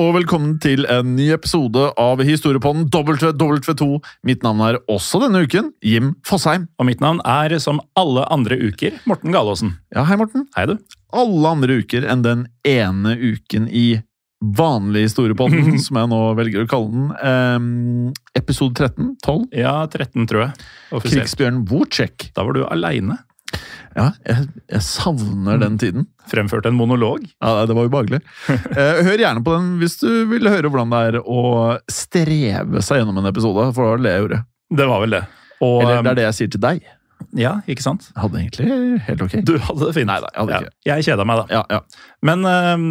Og 0.00 0.14
velkommen 0.16 0.56
til 0.62 0.84
en 0.90 1.14
ny 1.16 1.28
episode 1.34 1.82
av 2.00 2.22
Historiepodden 2.24 2.86
WW2. 2.90 3.88
Mitt 4.26 4.42
navn 4.46 4.62
er 4.66 4.78
også 4.90 5.20
denne 5.22 5.44
uken 5.44 5.70
Jim 5.84 6.14
Fosheim. 6.26 6.66
Og 6.80 6.88
mitt 6.88 7.02
navn 7.04 7.20
er, 7.28 7.54
som 7.62 7.80
alle 7.98 8.24
andre 8.34 8.58
uker, 8.58 8.96
Morten 9.08 9.34
Galaasen. 9.34 9.74
Ja, 9.94 10.06
hei, 10.08 10.18
Morten. 10.20 10.48
Hei, 10.56 10.66
du. 10.70 10.76
Alle 11.14 11.52
andre 11.56 11.78
uker 11.82 12.06
enn 12.10 12.24
den 12.26 12.46
ene 12.66 13.14
uken 13.20 13.68
i 13.70 14.00
vanlig 14.44 15.06
Historiepodden, 15.06 15.78
som 15.84 16.00
jeg 16.00 16.10
nå 16.10 16.22
velger 16.40 16.64
å 16.64 16.70
kalle 16.70 16.90
den. 16.94 17.06
Um, 17.20 18.08
episode 18.38 18.74
13? 18.80 19.14
12? 19.24 19.46
Ja, 19.62 19.76
13, 19.90 20.26
tror 20.30 20.48
jeg. 20.48 20.66
Offisielt. 20.90 21.22
Krigsbjørn 21.22 21.62
Wojciech. 21.70 22.32
Da 22.34 22.46
var 22.46 22.58
du 22.58 22.64
aleine. 22.66 23.20
Ja, 23.94 24.08
jeg, 24.26 24.48
jeg 24.72 24.82
savner 24.82 25.60
den 25.62 25.76
tiden. 25.78 26.08
Fremførte 26.30 26.70
en 26.70 26.78
monolog. 26.78 27.22
Ja, 27.38 27.64
Det 27.68 27.76
var 27.76 27.86
ubehagelig. 27.90 28.20
Eh, 28.74 29.04
hør 29.06 29.20
gjerne 29.20 29.44
på 29.44 29.54
den 29.54 29.68
hvis 29.78 29.96
du 30.00 30.08
vil 30.30 30.48
høre 30.50 30.66
hvordan 30.66 30.90
det 30.90 31.00
er 31.08 31.16
å 31.22 31.42
streve 31.90 32.82
seg 32.82 33.00
gjennom 33.00 33.20
en 33.22 33.30
episode, 33.30 33.68
for 33.76 33.84
det 33.84 33.90
var 33.92 34.02
det 34.02 34.14
jeg 34.14 34.24
gjorde. 34.24 34.40
Det 34.74 34.86
var 34.90 35.02
vel 35.04 35.14
det. 35.14 35.22
Og, 35.62 35.76
Eller 35.84 36.02
det 36.02 36.10
er 36.12 36.18
det 36.18 36.26
jeg 36.26 36.38
sier 36.40 36.52
til 36.56 36.62
deg. 36.64 36.88
Ja, 37.34 37.56
ikke 37.70 37.82
sant? 37.82 38.08
Jeg 38.12 38.20
hadde 38.22 38.40
egentlig 38.40 38.98
helt 39.08 39.22
ok. 39.24 39.32
Du 39.46 39.54
hadde 39.58 39.80
det 39.88 39.94
fint. 39.96 40.08
Nei 40.10 40.18
da, 40.22 40.30
jeg 40.30 40.40
hadde 40.42 40.58
ikke. 40.60 40.74
Ja, 40.86 40.98
jeg 40.98 41.06
kjeda 41.08 41.26
meg, 41.26 41.40
da. 41.40 41.58
Ja, 41.58 41.62
ja. 41.78 42.10
Men 42.24 42.44
eh, 42.48 42.84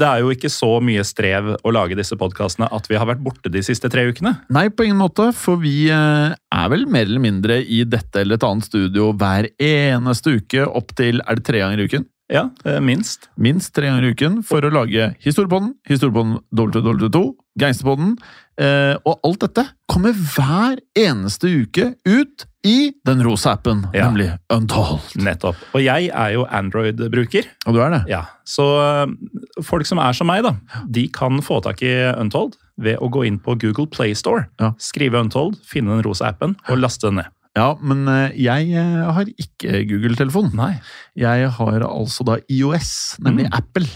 det 0.00 0.10
er 0.10 0.22
jo 0.22 0.34
ikke 0.34 0.50
så 0.52 0.70
mye 0.84 1.06
strev 1.06 1.54
å 1.56 1.74
lage 1.74 1.98
disse 1.98 2.18
podkastene 2.20 2.70
at 2.74 2.86
vi 2.90 2.98
har 3.00 3.08
vært 3.10 3.24
borte 3.24 3.52
de 3.52 3.62
siste 3.66 3.90
tre 3.92 4.06
ukene. 4.10 4.36
Nei, 4.54 4.68
på 4.70 4.86
ingen 4.86 5.00
måte, 5.02 5.30
for 5.36 5.60
vi 5.62 5.88
eh, 5.94 6.36
er 6.36 6.70
vel 6.74 6.86
mer 6.90 7.08
eller 7.08 7.24
mindre 7.24 7.58
i 7.64 7.82
dette 7.88 8.22
eller 8.22 8.38
et 8.38 8.46
annet 8.46 8.68
studio 8.68 9.10
hver 9.18 9.50
eneste 9.58 10.38
uke 10.38 10.68
opp 10.68 10.94
til 10.98 11.22
er 11.24 11.40
det 11.40 11.48
tre 11.48 11.64
ganger 11.64 11.82
i 11.82 11.90
uken? 11.90 12.06
Ja, 12.28 12.50
eh, 12.64 12.80
minst. 12.80 13.30
Minst 13.40 13.72
tre 13.74 13.88
ganger 13.88 14.04
i 14.04 14.12
uken 14.12 14.42
for 14.44 14.60
å 14.60 14.72
lage 14.72 15.14
Historiepodden, 15.24 15.72
Historiepodden 15.88 16.36
WW2, 16.52 17.22
Gangsterpodden, 17.58 18.18
eh, 18.60 18.94
og 19.00 19.24
alt 19.24 19.46
dette 19.46 19.64
kommer 19.88 20.12
hver 20.12 20.82
eneste 20.98 21.48
uke 21.64 21.94
ut 22.04 22.44
i 22.66 22.90
den 23.06 23.20
rosa 23.22 23.52
appen, 23.54 23.84
Ja. 23.94 24.08
nemlig 24.10 24.32
Untold. 24.50 25.00
Nettopp. 25.16 25.56
Og 25.74 25.80
jeg 25.84 26.08
er 26.10 26.32
jo 26.34 26.44
Android-bruker. 26.50 27.46
Og 27.66 27.74
du 27.74 27.80
er 27.80 27.90
det? 27.90 28.00
Ja, 28.10 28.24
Så 28.44 28.64
eh, 28.82 29.62
folk 29.62 29.86
som 29.86 29.98
er 30.02 30.12
som 30.12 30.26
meg, 30.26 30.42
da, 30.42 30.56
de 30.90 31.06
kan 31.08 31.38
få 31.44 31.60
tak 31.62 31.82
i 31.82 31.92
Untold 32.18 32.56
ved 32.78 32.98
å 32.98 33.08
gå 33.10 33.24
inn 33.26 33.38
på 33.38 33.54
Google 33.58 33.86
Playstore, 33.86 34.46
Ja. 34.60 34.72
skrive 34.78 35.20
Untold, 35.20 35.56
finne 35.66 35.94
den 35.96 36.02
rosa 36.06 36.26
appen 36.32 36.56
og 36.68 36.78
laste 36.78 37.06
den 37.08 37.16
ned. 37.22 37.26
Ja, 37.56 37.74
men 37.80 38.06
eh, 38.06 38.30
jeg 38.38 38.70
eh, 38.76 39.12
har 39.12 39.24
ikke 39.24 39.80
Google-telefon. 39.88 40.52
Nei. 40.54 40.80
Jeg 41.18 41.48
har 41.50 41.80
altså 41.86 42.24
da 42.24 42.36
IOS, 42.50 43.16
nemlig 43.20 43.46
Mm. 43.48 43.54
Apple. 43.58 43.86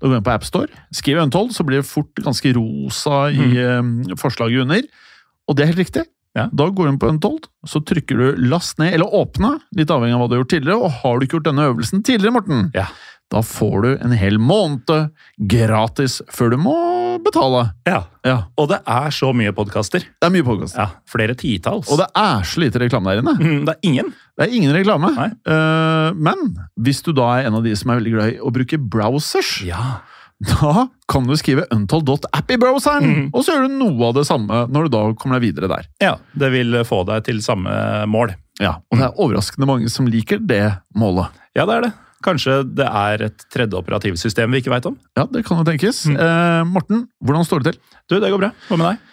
Da 0.00 0.06
går 0.08 0.14
jeg 0.20 0.24
på 0.24 0.32
AppStore, 0.36 0.68
skriver 0.92 1.22
Untold, 1.24 1.52
så 1.52 1.64
blir 1.64 1.80
det 1.80 1.88
fort 1.88 2.14
ganske 2.22 2.52
rosa 2.56 3.30
i 3.32 3.56
mm. 3.82 4.16
forslaget 4.20 4.62
under. 4.64 4.82
Og 5.48 5.56
det 5.56 5.64
er 5.64 5.72
helt 5.72 5.78
riktig. 5.88 6.04
Ja. 6.34 6.46
Da 6.52 6.68
går 6.72 6.86
du 6.86 6.90
inn 6.94 6.98
på 6.98 7.08
Untold, 7.12 7.46
så 7.68 7.82
trykker 7.84 8.16
du 8.16 8.36
last 8.48 8.78
ned, 8.80 8.94
eller 8.96 9.12
åpne, 9.12 9.58
litt 9.76 9.90
avhengig 9.92 10.14
av 10.16 10.22
hva 10.22 10.28
du 10.30 10.36
har 10.36 10.44
gjort 10.44 10.54
tidligere. 10.54 10.78
Og 10.80 10.90
har 11.02 11.18
du 11.18 11.26
ikke 11.26 11.36
gjort 11.40 11.50
denne 11.50 11.66
øvelsen 11.68 12.02
tidligere, 12.08 12.32
Morten, 12.38 12.70
Ja. 12.74 12.86
da 13.30 13.40
får 13.44 13.82
du 13.82 13.90
en 14.04 14.12
hel 14.16 14.38
måned 14.38 15.10
gratis 15.48 16.20
før 16.32 16.50
du 16.54 16.56
må 16.62 16.74
betale. 17.24 17.72
Ja. 17.86 18.02
Ja, 18.24 18.36
Og 18.56 18.68
det 18.70 18.78
er 18.86 19.10
så 19.14 19.32
mye 19.36 19.52
podkaster. 19.52 20.00
Det 20.00 20.26
er 20.28 20.30
mye 20.30 20.46
podkast. 20.46 20.76
Ja, 20.78 20.88
flere 21.10 21.34
titalls. 21.38 21.90
Og 21.92 21.98
det 22.00 22.06
er 22.16 22.42
så 22.48 22.60
lite 22.62 22.80
reklame 22.80 23.10
der 23.12 23.20
inne. 23.22 23.34
Mm, 23.38 23.64
det 23.66 23.74
er 23.76 23.88
ingen. 23.90 24.12
Det 24.38 24.46
er 24.48 24.54
ingen 24.56 24.72
reklame. 24.74 25.10
Eh, 25.44 26.12
men 26.14 26.56
hvis 26.80 27.02
du 27.04 27.12
da 27.12 27.28
er 27.40 27.46
en 27.50 27.58
av 27.60 27.64
de 27.66 27.74
som 27.76 27.90
er 27.92 28.00
veldig 28.00 28.14
glad 28.16 28.32
i 28.32 28.38
å 28.40 28.52
bruke 28.54 28.78
browsers, 28.80 29.62
Ja. 29.66 29.98
Da 30.48 30.86
kan 31.10 31.26
du 31.28 31.34
skrive 31.38 31.66
untold.app 31.74 32.50
i 32.50 32.58
browseren, 32.60 33.08
mm. 33.08 33.26
og 33.32 33.44
så 33.44 33.54
gjør 33.56 33.68
du 33.68 33.76
noe 33.80 34.08
av 34.08 34.16
det 34.20 34.24
samme 34.28 34.64
når 34.72 34.88
du 34.88 34.94
da 34.96 35.02
kommer 35.18 35.38
deg 35.38 35.50
videre 35.50 35.70
der. 35.72 35.90
ja. 36.02 36.16
Det 36.32 36.48
vil 36.54 36.80
få 36.88 37.02
deg 37.08 37.26
til 37.28 37.42
samme 37.44 37.72
mål. 38.10 38.34
Ja, 38.60 38.76
Og 38.92 38.98
det 38.98 39.06
er 39.06 39.20
overraskende 39.20 39.66
mange 39.68 39.90
som 39.90 40.06
liker 40.10 40.40
det 40.42 40.64
målet. 40.98 41.32
Ja, 41.56 41.64
det 41.68 41.76
er 41.76 41.86
det. 41.88 41.92
Kanskje 42.22 42.60
det 42.78 42.86
er 42.86 43.24
et 43.26 43.46
tredje 43.50 43.78
operativsystem 43.78 44.52
vi 44.54 44.60
ikke 44.62 44.70
veit 44.72 44.86
om? 44.86 44.98
Ja, 45.18 45.24
det 45.26 45.42
kan 45.46 45.58
jo 45.58 45.66
tenkes. 45.66 46.04
Mm. 46.06 46.18
Eh, 46.22 46.60
Morten, 46.70 47.06
hvordan 47.24 47.46
står 47.48 47.62
det 47.64 47.72
til? 47.72 47.80
Du, 48.06 48.20
det 48.22 48.30
går 48.30 48.42
bra. 48.44 48.52
Hva 48.68 48.78
med 48.78 48.88
deg? 48.92 49.08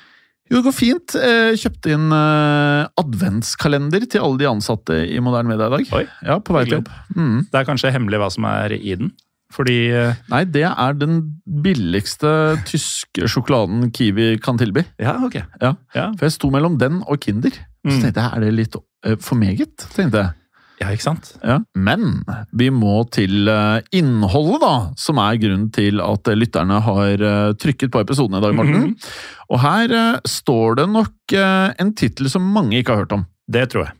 Jo, 0.49 0.59
det 0.59 0.65
går 0.65 0.75
fint. 0.75 1.15
Eh, 1.17 1.51
kjøpte 1.61 1.93
inn 1.93 2.13
eh, 2.15 2.83
adventskalender 3.01 4.05
til 4.09 4.25
alle 4.25 4.41
de 4.41 4.47
ansatte 4.49 4.99
i 5.05 5.19
Moderne 5.21 5.51
Media 5.51 5.69
i 5.69 5.75
dag. 5.77 5.95
Oi, 5.99 6.05
Ja, 6.25 6.37
på 6.41 6.55
vei 6.55 6.63
til 6.67 6.79
jobb. 6.79 6.93
Mm. 7.15 7.35
Det 7.49 7.59
er 7.61 7.67
kanskje 7.67 7.93
hemmelig 7.93 8.21
hva 8.21 8.29
som 8.33 8.47
er 8.49 8.77
i 8.77 8.95
den? 8.97 9.11
Fordi 9.53 9.77
eh, 9.89 10.17
Nei, 10.29 10.43
det 10.45 10.61
er 10.69 10.93
den 10.99 11.21
billigste 11.63 12.31
tyske 12.69 13.25
sjokoladen 13.31 13.87
Kiwi 13.95 14.35
kan 14.43 14.59
tilby. 14.61 14.83
Ja, 15.01 15.15
ok. 15.25 15.39
Ja. 15.61 15.71
Ja, 15.95 16.09
For 16.19 16.27
jeg 16.27 16.35
sto 16.37 16.51
mellom 16.53 16.77
den 16.81 17.01
og 17.07 17.19
Kinder. 17.23 17.49
Så 17.49 17.65
Mm. 17.95 18.01
tenkte 18.03 18.19
jeg, 18.19 18.31
er 18.35 18.39
det 18.43 18.53
litt 18.57 18.75
eh, 19.07 19.15
for 19.23 19.35
meget? 19.39 19.85
tenkte 19.95 20.19
jeg. 20.19 20.33
ja 20.81 20.87
ikke 20.91 21.03
sant? 21.05 21.29
Ja. 21.43 21.59
Men 21.75 22.23
vi 22.53 22.67
må 22.69 23.05
til 23.11 23.47
eh, 23.47 23.79
innholdet, 23.95 24.59
da, 24.61 24.73
som 24.99 25.17
er 25.23 25.39
grunnen 25.39 25.69
til 25.75 26.01
at 26.03 26.27
lytterne 26.35 26.81
har 26.85 27.23
trykket 27.55 27.91
på 27.91 28.01
episoden 28.03 28.35
i 28.37 28.41
dag, 28.43 28.53
Morten. 28.55 28.91
Mhm. 28.91 28.95
Og 29.49 29.59
her 29.63 30.19
står 30.27 30.75
det 30.81 30.89
nok 30.91 31.33
en 31.33 31.93
tittel 31.97 32.29
som 32.29 32.43
mange 32.53 32.77
ikke 32.83 32.93
har 32.93 33.05
hørt 33.05 33.15
om. 33.15 33.25
Det 33.49 33.69
tror 33.71 33.87
jeg. 33.87 33.95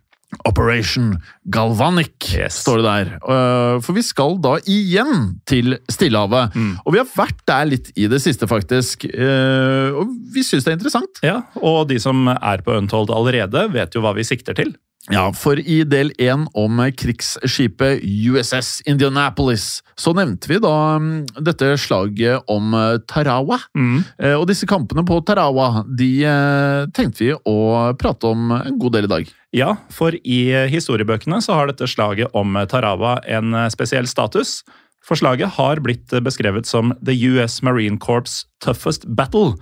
Operation 0.45 1.15
Galvanic, 1.49 2.13
Yes. 2.37 2.59
står 2.63 2.77
det 2.81 2.85
der. 2.85 3.13
Eh, 3.17 3.79
For 3.81 3.93
vi 3.97 4.01
skal 4.05 4.37
da 4.41 4.57
igjen 4.69 5.39
til 5.49 5.77
Stillehavet. 5.89 6.53
Mm. 6.55 6.75
Og 6.85 6.93
vi 6.93 6.99
har 7.01 7.09
vært 7.15 7.41
der 7.49 7.65
litt 7.65 7.91
i 7.97 8.07
det 8.07 8.21
siste, 8.21 8.47
faktisk. 8.47 9.05
Eh, 9.09 9.89
Og 9.99 10.07
vi 10.33 10.43
syns 10.45 10.63
det 10.65 10.73
er 10.73 10.77
interessant. 10.77 11.19
Ja, 11.23 11.41
Og 11.61 11.87
de 11.89 11.97
som 11.99 12.27
er 12.27 12.61
på 12.61 12.77
Untold 12.77 13.09
allerede, 13.09 13.71
vet 13.73 13.93
jo 13.95 14.01
hva 14.01 14.13
vi 14.15 14.23
sikter 14.23 14.53
til. 14.55 14.75
Ja, 15.07 15.29
for 15.31 15.57
i 15.57 15.79
del 15.87 16.11
én 16.19 16.43
om 16.59 16.81
krigsskipet 16.99 18.03
USS 18.03 18.81
Indianapolis, 18.89 19.79
så 19.95 20.11
nevnte 20.13 20.51
vi 20.51 20.59
da 20.59 20.73
mm, 20.99 21.39
dette 21.47 21.71
slaget 21.79 22.51
om 22.51 22.75
eh, 22.75 22.97
Tarawa. 23.07 23.61
Mm. 23.79 24.03
Og 24.35 24.43
disse 24.49 24.67
kampene 24.69 25.05
på 25.07 25.21
Tarawa, 25.25 25.85
de 25.87 26.09
eh, 26.27 26.83
tenkte 26.95 27.23
vi 27.23 27.31
å 27.33 27.57
prate 27.99 28.33
om 28.33 28.51
en 28.59 28.77
god 28.81 28.97
del 28.97 29.07
i 29.07 29.13
dag. 29.15 29.33
Ja, 29.55 29.71
for 29.89 30.13
i 30.19 30.39
historiebøkene 30.69 31.39
så 31.41 31.55
har 31.57 31.71
dette 31.71 31.87
slaget 31.89 32.35
om 32.37 32.59
Tarawa 32.69 33.17
en 33.25 33.55
spesiell 33.73 34.05
status. 34.11 34.59
For 35.05 35.17
slaget 35.17 35.55
har 35.55 35.79
blitt 35.81 36.11
beskrevet 36.21 36.67
som 36.69 36.91
The 37.01 37.15
US 37.31 37.63
Marine 37.65 37.97
Corps 37.97 38.43
Toughest 38.61 39.07
Battle. 39.07 39.55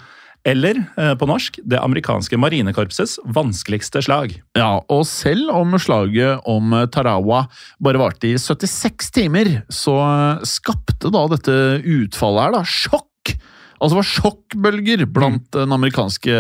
Eller 0.48 0.80
eh, 0.96 1.14
på 1.20 1.28
norsk 1.28 1.60
det 1.68 1.82
amerikanske 1.82 2.40
marinekorpsets 2.40 3.18
vanskeligste 3.36 4.02
slag. 4.06 4.38
Ja, 4.58 4.78
og 4.88 5.04
selv 5.10 5.52
om 5.52 5.76
slaget 5.82 6.48
om 6.48 6.72
Tarawa 6.94 7.46
bare 7.84 8.02
varte 8.02 8.32
i 8.32 8.38
76 8.40 9.12
timer, 9.18 9.52
så 9.68 9.98
skapte 10.48 11.12
da 11.12 11.26
dette 11.34 11.60
utfallet 11.84 12.48
her 12.48 12.58
da 12.60 12.64
sjokk! 12.64 13.08
Altså 13.77 13.97
var 14.00 14.07
sjokkbølger 14.09 15.06
blant 15.13 15.45
den 15.53 15.74
amerikanske 15.75 16.33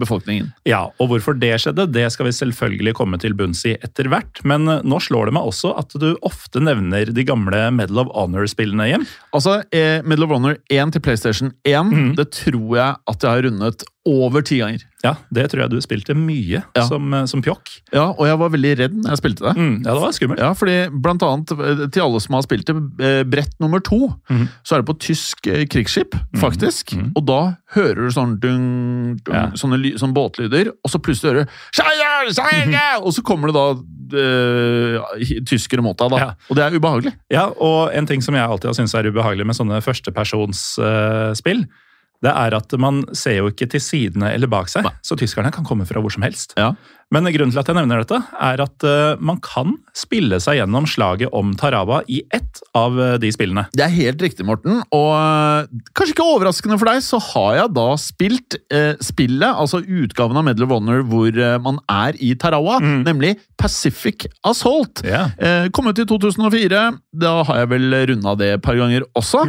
befolkningen. 0.00 0.52
Ja, 0.68 0.84
og 1.02 1.10
hvorfor 1.10 1.36
det 1.38 1.52
skjedde, 1.62 1.88
det 1.94 2.06
skal 2.14 2.28
vi 2.28 2.34
selvfølgelig 2.36 2.94
komme 2.98 3.18
til 3.22 3.34
bunns 3.38 3.64
i 3.68 3.74
etter 3.74 4.08
hvert. 4.12 4.42
Men 4.46 4.68
eh, 4.70 4.84
nå 4.86 5.00
slår 5.02 5.28
det 5.30 5.36
meg 5.38 5.48
også 5.50 5.74
at 5.80 5.94
du 6.00 6.12
ofte 6.26 6.62
nevner 6.62 7.10
de 7.14 7.26
gamle 7.26 7.66
Medal 7.74 8.04
of 8.04 8.12
Honor-spillene 8.14 8.90
hjem. 8.92 9.08
Altså, 9.34 9.60
eh, 9.74 10.04
Medal 10.06 10.28
of 10.28 10.36
Honor 10.36 10.58
1 10.72 10.94
til 10.94 11.04
PlayStation 11.04 11.54
1, 11.66 12.14
det 12.18 12.30
tror 12.36 12.78
jeg 12.78 13.02
at 13.10 13.26
jeg 13.26 13.30
har 13.30 13.46
rundet 13.48 13.86
over 14.06 14.42
ti 14.44 14.58
ganger. 14.60 14.82
Ja, 15.04 15.14
det 15.32 15.46
tror 15.52 15.62
jeg 15.64 15.70
du 15.72 15.78
spilte 15.84 16.14
mye 16.16 16.62
Ja. 16.76 16.82
som, 16.88 17.12
eh, 17.12 17.24
som 17.28 17.42
pjokk. 17.44 17.70
Ja, 17.92 18.10
og 18.12 18.26
jeg 18.26 18.38
var 18.40 18.50
veldig 18.52 18.72
redd 18.78 18.94
når 19.00 19.10
jeg 19.14 19.20
spilte 19.20 19.44
det. 19.46 19.54
Mm, 19.56 19.74
ja, 19.84 19.94
det 19.94 20.00
var 20.02 20.12
skummelt. 20.16 20.40
Ja, 20.40 20.50
fordi 20.56 20.76
blant 21.04 21.22
annet 21.22 21.52
eh, 21.52 21.82
til 21.92 22.02
alle 22.04 22.20
som 22.20 22.34
har 22.36 22.42
spilt 22.46 22.66
det, 22.68 22.76
eh, 23.04 23.22
brett 23.24 23.52
nummer 23.60 23.80
to, 23.84 24.14
mm. 24.30 24.48
så 24.64 24.76
er 24.76 24.82
det 24.82 24.88
på 24.88 24.96
tysk 25.00 25.48
krigsskip, 25.72 26.16
faktisk. 26.40 26.94
Og 27.16 27.24
da 27.28 27.56
hører 27.76 27.94
du 28.06 28.10
sånn 28.16 28.38
dung, 28.40 29.16
dung, 29.24 29.34
Ja. 29.34 29.50
sånne, 29.56 29.80
sånne 30.00 30.14
båtlyder, 30.16 30.68
og 30.84 30.90
så 30.90 31.00
plutselig 31.00 31.32
hører 31.32 31.44
du 31.44 31.50
«Seier! 31.72 32.32
Seier!» 32.32 33.00
Og 33.04 33.12
så 33.12 33.22
kommer 33.22 33.48
det 33.48 33.54
da 33.56 33.66
øh, 34.14 35.00
tyskere 35.48 35.82
mot 35.84 35.96
deg, 35.98 36.10
da. 36.12 36.18
Ja. 36.18 36.30
Og 36.50 36.56
det 36.56 36.64
er 36.64 36.76
ubehagelig. 36.78 37.12
Ja, 37.32 37.46
og 37.60 37.90
en 37.94 38.06
ting 38.06 38.22
som 38.24 38.34
jeg 38.36 38.44
alltid 38.46 38.68
har 38.70 38.74
syntes 38.78 38.94
er 38.94 39.08
ubehagelig 39.10 39.46
med 39.48 39.56
sånne 39.56 39.80
førstepersonsspill, 39.84 41.66
det 42.24 42.32
er 42.32 42.56
at 42.56 42.76
man 42.80 43.02
ser 43.16 43.40
jo 43.42 43.52
ikke 43.52 43.68
til 43.74 43.82
sidene 43.82 44.32
eller 44.34 44.50
bak 44.50 44.70
seg, 44.72 44.88
så 45.04 45.18
tyskerne 45.18 45.52
kan 45.54 45.66
komme 45.66 45.86
fra 45.88 46.02
hvor 46.02 46.12
som 46.14 46.24
helst. 46.26 46.56
Ja. 46.58 46.72
Men 47.12 47.28
grunnen 47.30 47.52
til 47.52 47.60
at 47.60 47.68
jeg 47.68 47.76
nevner 47.76 48.02
dette, 48.02 48.18
er 48.42 48.62
at 48.64 48.86
eh, 48.88 49.20
man 49.22 49.38
kan 49.44 49.76
spille 49.96 50.40
seg 50.42 50.58
gjennom 50.58 50.86
slaget 50.88 51.30
om 51.36 51.52
Tarawa 51.58 52.00
i 52.10 52.22
ett 52.34 52.62
av 52.76 52.96
eh, 52.98 53.16
de 53.22 53.30
spillene. 53.34 53.66
Det 53.76 53.84
er 53.84 53.92
helt 53.92 54.22
riktig, 54.24 54.46
Morten. 54.48 54.80
Og 54.94 55.10
eh, 55.14 55.68
kanskje 55.94 56.16
ikke 56.16 56.26
overraskende 56.32 56.78
for 56.80 56.90
deg, 56.90 57.04
så 57.04 57.20
har 57.28 57.50
jeg 57.60 57.74
da 57.76 57.86
spilt 58.00 58.58
spillet, 59.04 59.48
altså 59.48 59.80
utgaven 59.82 60.38
av 60.38 60.44
Medal 60.46 60.66
of 60.66 60.72
Honor 60.74 61.02
hvor 61.08 61.36
man 61.62 61.78
er 61.90 62.16
i 62.22 62.32
Tarawa, 62.38 62.78
nemlig 62.82 63.34
Pacific 63.60 64.26
Assault. 64.46 65.02
Yeah. 65.06 65.68
Kom 65.74 65.88
ut 65.90 66.00
i 66.00 66.06
2004. 66.08 66.82
Da 67.20 67.34
har 67.48 67.62
jeg 67.62 67.70
vel 67.72 67.98
runda 68.10 68.34
det 68.38 68.50
et 68.56 68.64
par 68.64 68.78
ganger 68.78 69.06
også. 69.18 69.44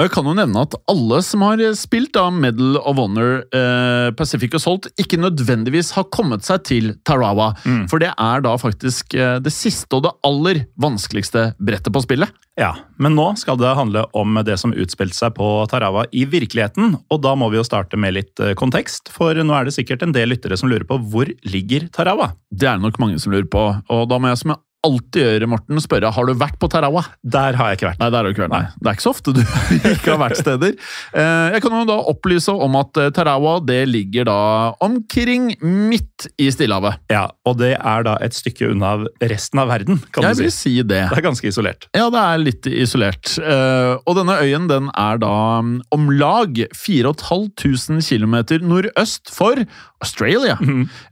Og 0.00 0.06
jeg 0.06 0.12
kan 0.14 0.24
jo 0.24 0.32
nevne 0.34 0.62
at 0.64 0.74
alle 0.88 1.18
som 1.22 1.42
har 1.44 1.60
spilt 1.76 2.14
da 2.16 2.24
Medal 2.32 2.78
of 2.80 2.96
Honor 2.96 3.42
eh, 3.52 4.08
Pacific 4.16 4.54
Assault, 4.56 4.88
ikke 4.96 5.20
nødvendigvis 5.20 5.92
har 5.98 6.08
kommet 6.14 6.46
seg 6.46 6.64
til 6.64 6.94
Tarawa. 7.04 7.50
For 7.92 8.00
det 8.00 8.14
er 8.16 8.42
da 8.42 8.54
faktisk 8.60 9.12
eh, 9.18 9.36
det 9.44 9.52
siste 9.52 9.98
og 9.98 10.06
det 10.06 10.14
aller 10.24 10.62
vanskeligste 10.80 11.50
brettet 11.60 11.92
på 11.92 12.02
spillet. 12.06 12.32
Ja, 12.58 12.72
men 13.00 13.14
nå 13.16 13.30
skal 13.40 13.60
det 13.60 13.76
handle 13.76 14.06
om 14.16 14.40
det 14.44 14.58
som 14.60 14.72
utspilte 14.72 15.16
seg 15.16 15.36
på 15.36 15.52
Tarawa 15.70 16.06
i 16.12 16.24
virkeligheten, 16.28 16.96
og 17.12 17.22
da 17.24 17.36
må 17.36 17.52
vi 17.52 17.60
jo 17.60 17.68
starte 17.68 18.00
med 18.00 18.16
litt 18.16 18.40
eh, 18.40 18.56
kontekst, 18.58 19.12
for 19.12 19.36
nå 19.36 19.56
er 19.56 19.68
det 19.68 19.76
sikkert 19.76 20.04
en 20.04 20.16
del 20.16 20.32
lyttere 20.32 20.56
som 20.60 20.72
lurer 20.72 20.88
på 20.88 21.00
hvor 21.12 21.28
ligger 21.44 21.88
Tarawa? 21.92 22.32
Det 22.48 22.68
er 22.68 22.80
det 22.80 22.88
nok 22.88 23.00
mange 23.00 23.20
som 23.20 23.36
lurer 23.36 23.48
på, 23.52 23.68
og 23.92 24.04
da 24.08 24.20
må 24.20 24.32
jeg 24.32 24.40
som 24.40 24.56
jeg 24.56 24.64
alltid 24.86 25.22
gjøre, 25.22 25.46
Morten, 25.52 25.78
spørre 25.82 26.10
har 26.12 26.26
du 26.26 26.32
vært 26.38 26.56
på 26.62 26.68
Tarawa. 26.72 27.04
Der 27.22 27.54
har 27.58 27.70
jeg 27.72 27.78
ikke 27.80 27.88
vært. 27.90 28.00
Nei, 28.02 28.08
der 28.10 28.18
har 28.18 28.24
du 28.28 28.32
ikke 28.34 28.44
vært. 28.46 28.54
Nei. 28.54 28.64
Det 28.82 28.90
er 28.90 28.96
ikke 28.98 29.04
så 29.06 29.12
ofte 29.14 29.34
du 29.36 29.40
ikke 29.92 30.10
har 30.14 30.20
vært 30.22 30.40
steder. 30.40 30.74
Eh, 31.14 31.52
Jeg 31.56 31.62
kan 31.64 31.76
jo 31.78 31.84
da 31.88 31.96
opplyse 32.12 32.52
om 32.54 32.76
at 32.80 32.98
eh, 33.02 33.10
Tarawa 33.14 33.56
det 33.64 33.80
ligger 33.90 34.26
da 34.30 34.38
omkring 34.82 35.52
midt 35.62 36.26
i 36.42 36.48
Stillehavet. 36.54 36.98
Ja, 37.12 37.28
og 37.46 37.58
det 37.62 37.74
er 37.78 38.06
da 38.06 38.16
et 38.24 38.34
stykke 38.36 38.70
unna 38.72 38.94
resten 39.22 39.62
av 39.62 39.70
verden, 39.70 40.00
kan 40.14 40.26
Jeg 40.28 40.38
du 40.40 40.42
vil 40.46 40.52
si. 40.54 40.58
si 40.76 40.82
det. 40.82 41.02
Det 41.12 41.18
er 41.20 41.26
ganske 41.28 41.48
isolert. 41.52 41.86
Ja, 41.94 42.08
det 42.12 42.22
er 42.22 42.42
litt 42.42 42.66
isolert. 42.72 43.36
Eh, 43.38 43.94
Og 44.06 44.16
denne 44.18 44.38
øyen 44.42 44.66
den 44.70 44.90
er 44.98 45.18
da 45.22 45.32
mm, 45.62 45.76
om 45.94 46.10
lag 46.18 46.58
4500 46.74 48.02
km 48.02 48.36
nordøst 48.66 49.30
for 49.32 49.62
Australia. 50.02 50.58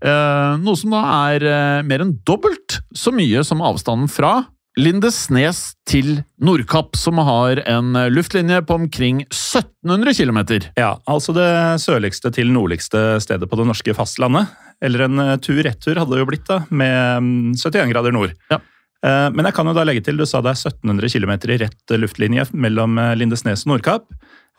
Eh, 0.00 0.52
Noe 0.60 0.78
som 0.78 0.94
da 0.94 1.02
er 1.32 1.44
eh, 1.46 1.82
mer 1.86 2.02
enn 2.04 2.16
dobbelt 2.26 2.80
så 2.96 3.12
mye 3.14 3.44
som 3.46 3.62
avstanden 3.64 4.10
fra 4.10 4.40
Lindesnes 4.78 5.74
til 5.88 6.20
Nordkapp, 6.40 6.94
som 6.96 7.18
har 7.26 7.60
en 7.68 7.94
eh, 7.98 8.10
luftlinje 8.12 8.62
på 8.66 8.76
omkring 8.78 9.24
1700 9.26 10.14
km. 10.14 10.40
Ja, 10.78 10.94
altså 11.10 11.34
det 11.36 11.50
sørligste 11.82 12.30
til 12.34 12.52
nordligste 12.54 13.18
stedet 13.22 13.50
på 13.50 13.58
det 13.58 13.66
norske 13.68 13.94
fastlandet. 13.96 14.52
Eller 14.80 15.04
en 15.08 15.20
eh, 15.20 15.36
tur-retur 15.42 15.98
hadde 15.98 16.14
det 16.14 16.22
jo 16.22 16.28
blitt, 16.30 16.46
da, 16.48 16.62
med 16.70 17.26
mm, 17.26 17.58
71 17.58 17.90
grader 17.92 18.14
nord. 18.14 18.36
Ja. 18.52 18.60
Eh, 19.04 19.28
Men 19.32 19.46
jeg 19.48 19.54
kan 19.56 19.66
jo 19.70 19.72
da 19.76 19.84
legge 19.88 20.04
til, 20.04 20.16
du 20.20 20.26
sa 20.28 20.40
det 20.44 20.52
er 20.52 20.60
1700 20.70 21.08
km 21.14 21.32
i 21.54 21.60
rett 21.64 21.96
luftlinje 22.00 22.48
mellom 22.52 22.98
eh, 23.00 23.14
Lindesnes 23.16 23.64
og 23.66 23.74
Nordkapp. 23.74 24.08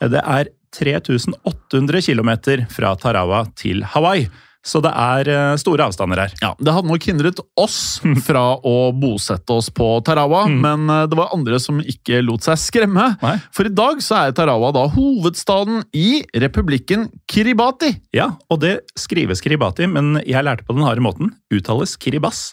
Eh, 0.02 0.08
Det 0.10 0.22
er 0.26 0.50
3800 0.72 2.02
km 2.02 2.32
fra 2.72 2.96
Tarawa 2.96 3.44
til 3.60 3.84
Hawaii. 3.84 4.30
Så 4.64 4.78
det 4.86 4.92
er 4.94 5.58
store 5.58 5.88
avstander 5.90 6.20
her. 6.22 6.34
Ja, 6.38 6.52
Det 6.62 6.70
hadde 6.74 6.86
nok 6.92 7.02
hindret 7.10 7.40
oss 7.58 7.98
fra 8.28 8.44
å 8.62 8.92
bosette 8.94 9.50
oss 9.58 9.72
på 9.74 9.88
Tarawa, 10.06 10.44
men 10.48 10.86
eh, 10.90 11.08
det 11.10 11.18
var 11.18 11.32
andre 11.34 11.58
som 11.60 11.80
ikke 11.82 12.20
lot 12.22 12.46
seg 12.46 12.60
skremme. 12.62 13.08
Nei. 13.24 13.36
For 13.58 13.66
i 13.66 13.74
dag 13.74 14.04
så 14.06 14.20
er 14.28 14.36
Tarawa 14.38 14.70
da 14.78 14.84
hovedstaden 14.94 15.82
i 15.98 16.22
republikken 16.38 17.08
Kiribati. 17.30 17.90
Ja, 18.14 18.36
og 18.54 18.62
det 18.62 18.76
skrives 19.02 19.42
Kiribati, 19.42 19.90
men 19.90 20.20
jeg 20.30 20.46
lærte 20.46 20.66
på 20.68 20.78
den 20.78 20.86
harde 20.86 21.02
måten. 21.02 21.34
Uttales 21.54 21.98
Kiribas. 21.98 22.52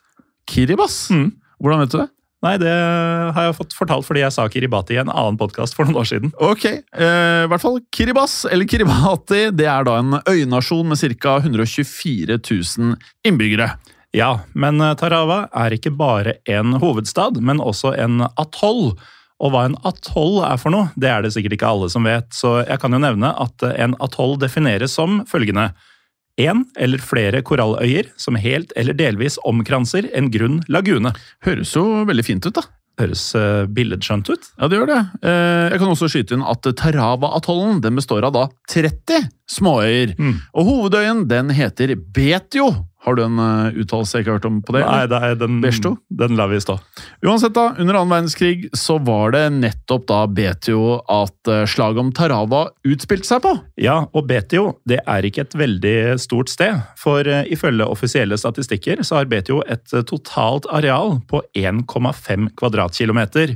Kiribas? 0.48 1.10
Mm. 1.12 1.28
Hvordan 1.62 1.82
vet 1.84 1.92
du 1.94 1.98
det? 2.02 2.08
Nei, 2.46 2.54
det 2.62 2.70
har 3.34 3.48
jeg 3.48 3.56
fått 3.58 3.74
fortalt 3.74 4.06
fordi 4.06 4.22
jeg 4.22 4.34
sa 4.34 4.44
Kiribati 4.46 4.94
i 4.94 5.00
en 5.02 5.10
annen 5.10 5.38
podkast 5.40 5.74
for 5.74 5.88
noen 5.88 5.98
år 5.98 6.06
siden. 6.06 6.30
Ok, 6.38 6.68
eh, 6.70 7.40
i 7.42 7.48
hvert 7.50 7.64
fall 7.64 7.80
Kiribas, 7.94 8.44
eller 8.46 8.68
Kiribati, 8.70 9.48
det 9.58 9.66
er 9.66 9.88
da 9.88 9.96
en 9.98 10.20
øynasjon 10.22 10.86
med 10.86 11.02
ca. 11.18 11.40
124 11.42 12.38
000 12.38 12.94
innbyggere. 13.26 13.72
Ja, 14.14 14.30
men 14.54 14.78
eh, 14.80 14.94
Tarawa 15.00 15.48
er 15.50 15.74
ikke 15.74 15.90
bare 15.98 16.38
en 16.46 16.78
hovedstad, 16.78 17.42
men 17.42 17.58
også 17.58 17.96
en 17.98 18.22
atoll. 18.38 18.94
Og 19.38 19.52
hva 19.54 19.66
en 19.68 19.76
atoll 19.86 20.40
er 20.46 20.58
for 20.62 20.74
noe, 20.74 20.92
det 20.98 21.10
er 21.10 21.26
det 21.26 21.34
sikkert 21.34 21.58
ikke 21.58 21.74
alle 21.74 21.90
som 21.92 22.06
vet, 22.06 22.30
så 22.34 22.60
jeg 22.64 22.78
kan 22.82 22.94
jo 22.94 23.02
nevne 23.02 23.34
at 23.34 23.66
eh, 23.66 23.76
en 23.82 23.98
atoll 24.02 24.38
defineres 24.38 24.94
som 24.94 25.24
følgende. 25.26 25.72
En 26.38 26.64
eller 26.78 27.02
flere 27.02 27.42
koralløyer 27.42 28.12
som 28.20 28.38
helt 28.38 28.72
eller 28.78 28.96
delvis 28.96 29.38
omkranser 29.48 30.08
en 30.14 30.30
grunn 30.32 30.60
lagune. 30.70 31.12
Høres 31.46 31.74
jo 31.74 32.04
veldig 32.08 32.26
fint 32.26 32.46
ut, 32.46 32.54
da. 32.60 32.64
Høres 32.98 33.22
uh, 33.38 33.64
billedskjønt 33.70 34.30
ut. 34.30 34.46
Ja, 34.58 34.66
det 34.70 34.78
gjør 34.80 34.88
det. 34.90 35.00
Eh, 35.22 35.64
jeg 35.70 35.78
kan 35.78 35.92
også 35.92 36.08
skyte 36.10 36.34
inn 36.34 36.42
at 36.42 36.66
Tarawa-atollen 36.80 37.78
den 37.84 37.98
består 37.98 38.26
av 38.26 38.34
da 38.34 38.48
30 38.72 39.28
småøyer. 39.54 40.16
Mm. 40.18 40.32
Og 40.58 40.66
hovedøyen 40.66 41.22
den 41.30 41.52
heter 41.54 41.94
Betio. 41.94 42.72
Har 43.06 43.14
du 43.14 43.22
en 43.22 43.38
uh, 43.38 43.76
uttalelse 43.78 44.18
jeg 44.18 44.24
ikke 44.24 44.32
har 44.32 44.40
hørt 44.40 44.48
om 44.48 44.56
på 44.66 44.74
det? 44.74 44.82
Nei, 44.82 45.04
det 45.10 45.18
er 45.22 45.36
den, 45.38 45.60
Besto? 45.62 45.94
den 46.10 46.34
lar 46.38 46.50
vi 46.50 46.58
stå. 46.62 46.74
Uansett, 47.22 47.54
da, 47.54 47.68
under 47.78 47.94
annen 48.00 48.10
verdenskrig 48.10 48.70
så 48.76 48.98
var 49.06 49.36
det 49.36 49.44
nettopp 49.54 50.08
da 50.10 50.18
Betio 50.26 50.98
at 51.06 51.52
uh, 51.52 51.62
slaget 51.70 52.02
om 52.02 52.10
Tarawa 52.16 52.64
utspilte 52.88 53.30
seg 53.30 53.44
på. 53.46 53.54
Ja, 53.78 54.00
og 54.10 54.26
Betio 54.30 54.80
det 54.88 54.98
er 55.06 55.28
ikke 55.28 55.46
et 55.46 55.58
veldig 55.58 55.96
stort 56.22 56.50
sted. 56.50 56.82
For 56.98 57.22
uh, 57.22 57.44
ifølge 57.46 57.86
offisielle 57.86 58.38
statistikker 58.40 59.04
så 59.06 59.20
har 59.20 59.30
Betio 59.30 59.62
et 59.70 59.86
totalt 60.10 60.66
areal 60.74 61.20
på 61.30 61.44
1,5 61.54 62.50
kvadratkilometer. 62.58 63.54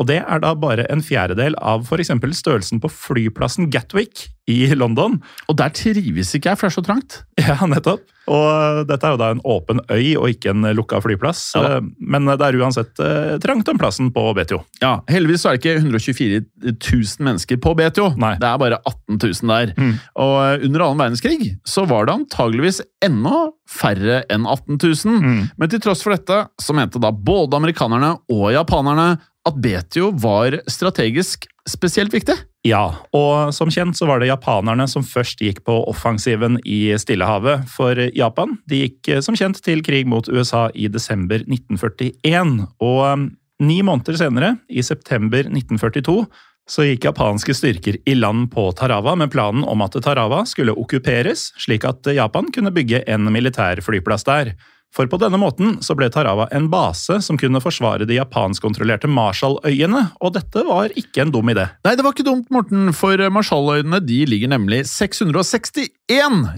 Og 0.00 0.06
det 0.08 0.22
er 0.22 0.40
da 0.40 0.54
bare 0.56 0.86
en 0.92 1.02
fjerdedel 1.04 1.56
av 1.60 1.84
f.eks. 1.84 2.12
størrelsen 2.38 2.80
på 2.80 2.88
flyplassen 2.88 3.68
Gatwick 3.72 4.28
i 4.50 4.64
London. 4.74 5.18
Og 5.50 5.58
der 5.60 5.70
trives 5.76 6.32
ikke 6.34 6.50
jeg, 6.50 6.58
for 6.58 6.66
det 6.66 6.72
er 6.72 6.78
så 6.80 6.86
trangt. 6.86 7.20
Ja, 7.42 7.58
nettopp. 7.68 8.04
Og 8.30 8.84
dette 8.86 9.08
er 9.08 9.14
jo 9.16 9.18
da 9.18 9.28
en 9.34 9.40
åpen 9.50 9.80
øy 9.90 10.12
og 10.14 10.28
ikke 10.30 10.52
en 10.52 10.66
lukka 10.78 11.00
flyplass. 11.02 11.40
Ja. 11.58 11.78
Eh, 11.78 11.88
Men 11.98 12.28
det 12.30 12.46
er 12.46 12.58
uansett 12.60 13.00
eh, 13.02 13.34
trangt 13.42 13.68
om 13.68 13.80
plassen 13.80 14.12
på 14.14 14.22
Betio. 14.38 14.60
Ja, 14.82 15.00
Heldigvis 15.10 15.44
er 15.46 15.56
det 15.58 15.62
ikke 15.62 15.74
124 15.82 16.42
000 16.70 17.26
mennesker 17.26 17.58
på 17.62 17.74
Betio. 17.78 18.12
Nei. 18.22 18.36
Det 18.40 18.46
er 18.48 18.60
bare 18.62 18.78
18 18.86 19.18
000 19.18 19.50
der. 19.52 19.74
Mm. 19.74 19.96
Og 20.22 20.36
eh, 20.44 20.68
under 20.68 20.86
annen 20.86 21.02
verdenskrig 21.02 21.50
så 21.68 21.84
var 21.90 22.06
det 22.08 22.16
antageligvis 22.20 22.80
enda 23.04 23.48
færre 23.68 24.22
enn 24.32 24.46
18 24.46 24.78
000. 24.78 25.18
Mm. 25.18 25.42
Men 25.58 25.72
til 25.74 25.82
tross 25.82 26.06
for 26.06 26.14
dette 26.14 26.44
så 26.62 26.78
mente 26.78 27.02
da 27.02 27.10
både 27.12 27.58
amerikanerne 27.58 28.14
og 28.30 28.48
japanerne 28.54 29.16
at 29.48 29.58
Betio 29.58 30.10
var 30.22 30.60
strategisk 30.70 31.48
spesielt 31.68 32.14
viktig. 32.14 32.34
Ja, 32.66 32.82
og 33.14 33.50
som 33.54 33.70
kjent 33.74 33.98
så 33.98 34.06
var 34.06 34.22
det 34.22 34.30
japanerne 34.30 34.86
som 34.90 35.02
først 35.06 35.42
gikk 35.42 35.64
på 35.66 35.80
offensiven 35.90 36.60
i 36.62 36.94
Stillehavet. 36.98 37.66
For 37.70 37.98
Japan 38.14 38.56
de 38.70 38.84
gikk 38.84 39.10
eh, 39.10 39.22
som 39.24 39.38
kjent 39.38 39.58
til 39.64 39.82
krig 39.86 40.06
mot 40.10 40.30
USA 40.30 40.68
i 40.74 40.86
desember 40.90 41.42
1941. 41.42 42.54
Og 42.82 43.02
eh, 43.08 43.26
ni 43.66 43.82
måneder 43.86 44.18
senere, 44.18 44.56
i 44.70 44.82
september 44.82 45.46
1942, 45.46 46.22
så 46.70 46.86
gikk 46.86 47.08
japanske 47.08 47.54
styrker 47.58 47.98
i 48.06 48.14
land 48.14 48.48
på 48.54 48.68
Tarawa 48.78 49.16
med 49.18 49.32
planen 49.34 49.66
om 49.66 49.82
at 49.82 49.98
Tarawa 50.02 50.44
skulle 50.46 50.74
okkuperes, 50.78 51.50
slik 51.58 51.86
at 51.86 52.06
Japan 52.14 52.50
kunne 52.54 52.70
bygge 52.74 53.02
en 53.10 53.26
militær 53.34 53.82
flyplass 53.82 54.26
der. 54.28 54.54
For 54.92 55.08
på 55.08 55.16
denne 55.16 55.38
måten 55.40 55.78
så 55.80 55.94
ble 55.96 56.10
Tarawa 56.12 56.50
en 56.52 56.66
base 56.72 57.16
som 57.24 57.38
kunne 57.40 57.62
forsvare 57.64 58.04
de 58.04 58.18
japanskkontrollerte 58.18 59.08
Marshalløyene, 59.08 60.02
og 60.20 60.34
dette 60.36 60.64
var 60.68 60.92
ikke 61.00 61.22
en 61.24 61.32
dum 61.32 61.48
idé. 61.48 61.64
Nei, 61.86 61.94
det 61.96 62.04
var 62.04 62.12
ikke 62.12 62.26
dumt, 62.26 62.50
Morten, 62.52 62.90
for 62.96 63.16
Marshalløyene 63.32 64.02
de 64.04 64.18
ligger 64.28 64.52
nemlig 64.52 64.82
661 64.90 65.88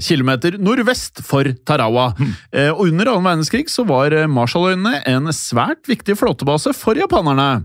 km 0.02 0.32
nordvest 0.58 1.22
for 1.26 1.46
Tarawa. 1.66 2.10
Eh, 2.52 2.70
Og 2.74 2.88
under 2.88 3.12
annen 3.12 3.28
verdenskrig 3.28 3.68
så 3.70 3.86
var 3.86 4.10
Marshalløyene 4.26 5.04
en 5.06 5.30
svært 5.34 5.86
viktig 5.86 6.18
flåtebase 6.18 6.74
for 6.74 6.98
japanerne. 6.98 7.64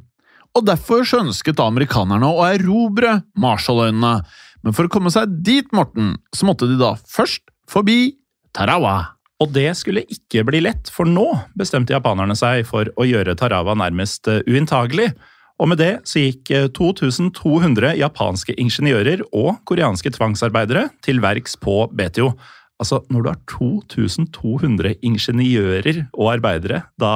Og 0.57 0.65
derfor 0.65 1.01
så 1.05 1.23
ønsket 1.23 1.59
amerikanerne 1.61 2.29
å 2.29 2.45
erobre 2.45 3.23
Marshalløyene. 3.37 4.19
Men 4.63 4.75
for 4.75 4.85
å 4.85 4.91
komme 4.91 5.09
seg 5.13 5.33
dit, 5.45 5.65
Morten, 5.73 6.17
så 6.35 6.45
måtte 6.45 6.67
de 6.69 6.77
da 6.77 6.93
først 7.09 7.41
forbi 7.69 8.17
Tarawa. 8.53 9.15
Og 9.39 9.51
det 9.55 9.69
skulle 9.79 10.03
ikke 10.11 10.43
bli 10.47 10.59
lett, 10.65 10.89
for 10.91 11.07
nå 11.07 11.25
bestemte 11.59 11.95
japanerne 11.95 12.35
seg 12.35 12.65
for 12.67 12.89
å 12.99 13.07
gjøre 13.07 13.37
Tarawa 13.39 13.75
nærmest 13.79 14.27
eh, 14.27 14.41
uinntagelig. 14.49 15.13
Og 15.59 15.71
med 15.71 15.79
det 15.79 15.93
så 16.07 16.25
gikk 16.25 16.51
eh, 16.55 16.67
2200 16.75 17.93
japanske 17.99 18.55
ingeniører 18.59 19.23
og 19.31 19.61
koreanske 19.69 20.11
tvangsarbeidere 20.15 20.89
til 21.05 21.23
verks 21.23 21.55
på 21.59 21.85
BTO. 21.95 22.33
Altså, 22.79 23.01
når 23.11 23.23
du 23.23 23.31
har 23.31 23.39
2200 23.51 24.93
ingeniører 25.03 26.05
og 26.13 26.29
arbeidere, 26.35 26.85
da, 26.99 27.11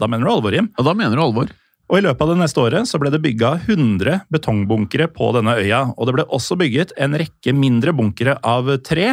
da 0.00 0.08
mener 0.08 0.28
du 0.28 0.32
alvor, 0.32 0.56
Jim. 0.56 0.70
Ja, 0.76 0.86
da 0.88 0.96
mener 0.96 1.16
du 1.16 1.24
alvor. 1.24 1.52
Og 1.92 1.98
I 1.98 2.04
løpet 2.06 2.24
av 2.24 2.30
det 2.32 2.40
neste 2.40 2.60
året 2.62 2.88
så 2.88 3.00
ble 3.00 3.10
det 3.12 3.20
bygga 3.20 3.58
100 3.66 4.22
betongbunkere 4.32 5.10
på 5.12 5.28
denne 5.36 5.58
øya, 5.60 5.86
og 5.92 6.08
det 6.08 6.14
ble 6.16 6.24
også 6.32 6.56
bygget 6.60 6.94
en 6.96 7.16
rekke 7.20 7.52
mindre 7.52 7.92
bunkere 7.96 8.38
av 8.40 8.70
tre. 8.84 9.10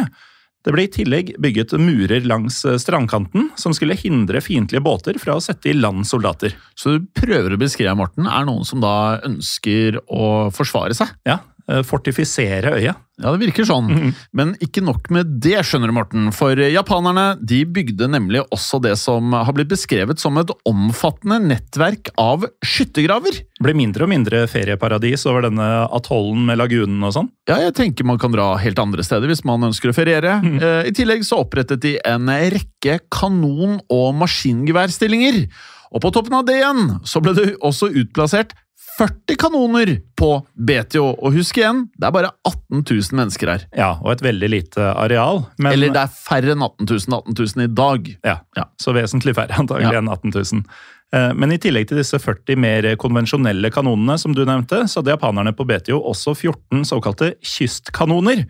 Det 0.60 0.74
ble 0.74 0.84
i 0.84 0.90
tillegg 0.92 1.34
bygget 1.40 1.72
murer 1.80 2.26
langs 2.28 2.58
strandkanten 2.82 3.48
som 3.56 3.72
skulle 3.76 3.96
hindre 3.96 4.42
fiendtlige 4.44 4.84
båter 4.84 5.16
fra 5.20 5.38
å 5.38 5.44
sette 5.44 5.70
i 5.70 5.76
land 5.76 6.04
soldater. 6.08 6.52
Så 6.76 6.98
du 6.98 7.06
prøver 7.16 7.54
å 7.54 7.60
beskrive, 7.60 7.94
Morten, 7.96 8.28
er 8.28 8.44
noen 8.44 8.66
som 8.68 8.82
da 8.82 9.20
ønsker 9.24 10.02
å 10.04 10.50
forsvare 10.52 10.96
seg. 10.96 11.14
Ja, 11.28 11.38
eh, 11.40 11.59
Fortifisere 11.86 12.74
øyet. 12.78 12.98
Ja, 13.20 13.34
det 13.34 13.42
virker 13.42 13.66
sånn. 13.68 14.14
Men 14.32 14.54
ikke 14.64 14.80
nok 14.80 15.10
med 15.12 15.34
det, 15.44 15.58
skjønner 15.68 15.90
du, 15.90 15.94
Morten. 15.96 16.28
For 16.32 16.56
japanerne 16.56 17.34
de 17.44 17.58
bygde 17.68 18.08
nemlig 18.08 18.40
også 18.48 18.80
det 18.80 18.94
som 19.00 19.34
har 19.36 19.52
blitt 19.56 19.68
beskrevet 19.68 20.22
som 20.22 20.38
et 20.40 20.48
omfattende 20.68 21.36
nettverk 21.44 22.08
av 22.20 22.46
skyttergraver. 22.64 23.42
Ble 23.60 23.74
mindre 23.76 24.06
og 24.06 24.12
mindre 24.14 24.46
ferieparadis 24.48 25.26
over 25.28 25.44
denne 25.50 25.68
atollen 25.92 26.46
med 26.48 26.62
lagunen 26.62 27.04
og 27.04 27.12
sånn. 27.18 27.28
Ja, 27.50 27.58
jeg 27.66 27.76
tenker 27.76 28.08
man 28.08 28.20
kan 28.22 28.32
dra 28.32 28.54
helt 28.62 28.80
andre 28.80 29.04
steder 29.04 29.28
hvis 29.28 29.44
man 29.48 29.68
ønsker 29.68 29.92
å 29.92 29.96
feriere. 29.96 30.38
Eh, 30.40 30.88
I 30.88 30.94
tillegg 30.96 31.26
så 31.28 31.42
opprettet 31.44 31.84
de 31.84 31.98
en 32.08 32.32
rekke 32.56 33.02
kanon- 33.12 33.82
og 33.92 34.14
maskingeværstillinger. 34.22 35.44
Og 35.90 36.02
på 36.04 36.12
toppen 36.14 36.36
av 36.38 36.46
det 36.46 36.60
igjen 36.60 37.00
så 37.04 37.20
ble 37.22 37.34
det 37.36 37.46
også 37.66 37.90
utplassert 38.00 38.54
40 39.00 39.36
kanoner 39.40 39.94
på 40.20 40.28
BTO. 40.60 41.06
Og 41.24 41.32
husk 41.38 41.56
igjen, 41.56 41.86
det 41.96 42.08
er 42.10 42.12
bare 42.12 42.30
18 42.44 42.82
000 42.84 43.16
mennesker 43.16 43.48
her. 43.54 43.62
Ja, 43.76 43.90
og 44.02 44.12
et 44.12 44.24
veldig 44.26 44.50
lite 44.52 44.90
areal. 44.92 45.46
Men, 45.58 45.72
Eller 45.72 45.94
det 45.94 46.02
er 46.04 46.12
færre 46.12 46.52
enn 46.52 46.64
18 46.66 46.84
000 47.08 47.18
18 47.22 47.38
000 47.56 47.64
i 47.64 47.70
dag. 47.80 48.10
Ja, 48.28 48.36
Ja. 48.58 48.64
så 48.80 48.92
vesentlig 48.96 49.34
færre 49.38 49.56
antagelig 49.56 49.94
Ja. 49.94 50.02
enn 50.02 50.10
18 50.12 50.34
000. 50.36 50.64
Eh, 51.12 51.32
Men 51.34 51.52
i 51.52 51.58
tillegg 51.58 51.88
til 51.88 51.98
disse 51.98 52.20
40 52.20 52.56
mer 52.60 52.90
konvensjonelle 53.00 53.70
kanonene 53.72 54.18
som 54.20 54.34
du 54.36 54.44
nevnte, 54.44 54.84
så 54.86 55.00
hadde 55.00 55.16
japanerne 55.16 55.56
på 55.56 55.64
BTO 55.66 55.98
også 56.12 56.36
14 56.36 56.84
såkalte 56.84 57.32
kystkanoner. 57.42 58.44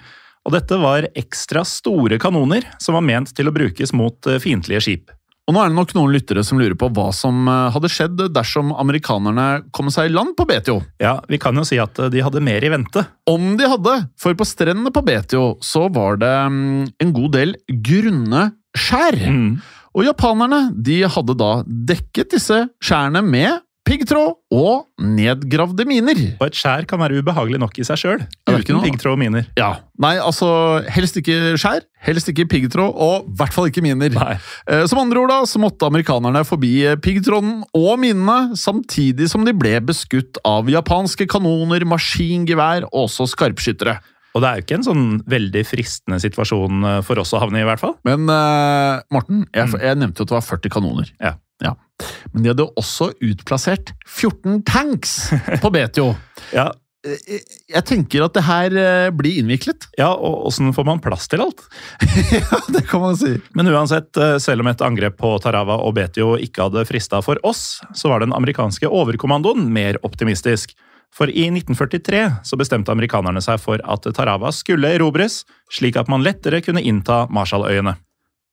Og 0.44 0.52
dette 0.56 0.76
var 0.80 1.06
ekstra 1.14 1.62
store 1.68 2.18
kanoner 2.18 2.64
som 2.80 2.96
var 2.96 3.04
ment 3.04 3.32
til 3.36 3.48
å 3.48 3.52
brukes 3.54 3.92
mot 3.96 4.26
eh, 4.26 4.38
fiendtlige 4.42 4.82
skip. 4.82 5.10
Og 5.48 5.56
nå 5.56 5.62
er 5.62 5.72
det 5.72 5.78
nok 5.78 5.92
noen 5.96 6.12
lyttere 6.14 6.44
som 6.46 6.60
lurer 6.60 6.76
på 6.78 6.90
hva 6.94 7.08
som 7.16 7.48
eh, 7.50 7.70
hadde 7.74 7.90
skjedd 7.90 8.20
dersom 8.30 8.74
amerikanerne 8.76 9.64
kom 9.74 9.90
seg 9.90 10.10
i 10.10 10.14
land 10.14 10.36
på 10.38 10.46
Betio. 10.46 10.78
Ja, 11.02 11.16
vi 11.30 11.40
kan 11.42 11.58
jo 11.58 11.64
si 11.66 11.80
at 11.82 11.98
eh, 11.98 12.10
de 12.12 12.22
hadde 12.22 12.42
mer 12.44 12.62
i 12.62 12.70
vente. 12.70 13.02
Om 13.30 13.56
de 13.58 13.70
hadde, 13.72 13.96
for 14.20 14.36
på 14.38 14.46
strendene 14.46 14.92
på 14.94 15.02
Betio 15.06 15.56
så 15.64 15.88
var 15.90 16.20
det 16.22 16.36
mm, 16.54 16.86
en 17.02 17.14
god 17.16 17.34
del 17.34 17.56
grunne 17.88 18.50
skjær. 18.78 19.18
Og 19.90 20.06
japanerne 20.06 20.68
de 20.76 21.00
hadde 21.10 21.34
da 21.38 21.50
dekket 21.66 22.36
disse 22.36 22.60
skjærene 22.78 23.24
med 23.26 23.58
piggtråd 23.90 24.36
og 24.54 24.86
nedgravde 25.02 25.84
miner. 25.88 26.18
Og 26.38 26.46
et 26.46 26.58
skjær 26.58 26.86
kan 26.88 27.00
være 27.02 27.20
ubehagelig 27.20 27.58
nok 27.60 27.78
i 27.80 27.86
seg 27.86 27.98
sjøl, 28.00 28.20
uten 28.48 28.82
piggtråd 28.84 29.16
og 29.16 29.22
miner. 29.22 29.48
Ja, 29.58 29.74
Nei, 30.00 30.14
altså 30.16 30.46
helst 30.88 31.18
ikke 31.20 31.58
skjær, 31.60 31.82
helst 32.06 32.30
ikke 32.32 32.46
piggtråd, 32.48 32.94
og 32.94 33.26
i 33.28 33.34
hvert 33.36 33.52
fall 33.52 33.66
ikke 33.68 33.82
miner. 33.84 34.14
Nei. 34.14 34.36
Eh, 34.70 34.86
Som 34.88 35.02
andre 35.02 35.20
ord 35.20 35.32
da, 35.32 35.40
så 35.48 35.60
måtte 35.60 35.88
amerikanerne 35.90 36.40
forbi 36.48 36.72
piggtråden 37.04 37.58
og 37.76 37.90
minene, 38.00 38.56
samtidig 38.56 39.28
som 39.28 39.44
de 39.44 39.52
ble 39.56 39.74
beskutt 39.84 40.40
av 40.48 40.70
japanske 40.72 41.28
kanoner, 41.28 41.84
maskingevær 41.88 42.88
og 42.88 43.10
også 43.10 43.28
skarpskyttere. 43.34 43.98
Og 44.30 44.42
det 44.42 44.48
er 44.48 44.58
jo 44.58 44.64
ikke 44.64 44.78
en 44.78 44.86
sånn 44.86 45.06
veldig 45.28 45.62
fristende 45.66 46.20
situasjon 46.22 46.86
eh, 46.86 46.98
for 47.04 47.20
oss 47.20 47.34
å 47.34 47.42
havne 47.42 47.60
i, 47.60 47.64
i 47.66 47.68
hvert 47.68 47.82
fall. 47.82 47.96
Men 48.06 48.30
uh, 48.30 49.02
Morten, 49.12 49.44
jeg, 49.52 49.74
jeg 49.82 49.98
nevnte 49.98 50.24
at 50.24 50.30
det 50.30 50.38
var 50.38 50.46
40 50.46 50.76
kanoner. 50.78 51.10
Ja. 51.20 51.34
Men 52.32 52.42
de 52.44 52.52
hadde 52.52 52.68
også 52.80 53.12
utplassert 53.20 53.94
14 54.06 54.62
tanks 54.68 55.18
på 55.62 55.72
Betio. 55.74 56.14
Ja, 56.56 56.70
Eh, 57.06 57.40
Jeg 57.70 57.84
tenker 57.88 58.26
at 58.26 58.34
det 58.36 58.42
her 58.44 58.74
eh, 58.76 59.10
blir 59.16 59.38
innviklet. 59.40 59.86
ja 59.96 60.10
og 60.12 60.46
åssen 60.50 60.72
får 60.76 60.84
man 60.84 61.00
plass 61.00 61.28
til 61.32 61.40
alt? 61.40 61.62
ja, 62.34 62.58
det 62.68 62.82
kan 62.90 63.00
man 63.00 63.16
si. 63.16 63.38
Men 63.56 63.70
uansett, 63.72 64.12
eh, 64.20 64.36
selv 64.42 64.60
om 64.60 64.68
et 64.68 64.84
angrep 64.84 65.16
på 65.20 65.30
Tarawa 65.40 65.78
og 65.80 65.94
Betio 65.96 66.34
ikke 66.36 66.66
hadde 66.66 66.84
frista 66.88 67.22
for 67.24 67.40
oss, 67.46 67.80
så 67.96 68.12
var 68.12 68.20
den 68.20 68.36
amerikanske 68.36 68.88
overkommandoen 68.88 69.70
mer 69.72 69.96
optimistisk. 70.04 70.76
For 71.10 71.26
i 71.32 71.48
1943 71.48 72.20
så 72.46 72.58
bestemte 72.60 72.92
amerikanerne 72.92 73.40
seg 73.42 73.58
for 73.58 73.80
at 73.82 74.04
Tarawa 74.14 74.52
skulle 74.54 74.92
erobres, 74.94 75.40
slik 75.72 75.96
at 75.98 76.10
man 76.12 76.22
lettere 76.22 76.60
kunne 76.62 76.84
innta 76.84 77.24
Marshalløyene. 77.32 77.96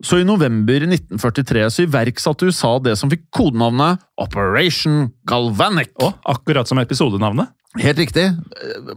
Så 0.06 0.20
i 0.22 0.26
november 0.28 0.84
1943 0.86 1.64
så 1.74 1.86
iverksatte 1.88 2.46
USA 2.46 2.76
det 2.86 2.94
som 3.00 3.10
fikk 3.10 3.24
kodenavnet 3.34 4.04
Operation 4.22 5.08
Galvanic. 5.26 5.90
Og 6.06 6.14
akkurat 6.36 6.70
som 6.70 6.78
episodenavnet. 6.82 7.50
Helt 7.78 8.00
riktig. 8.00 8.24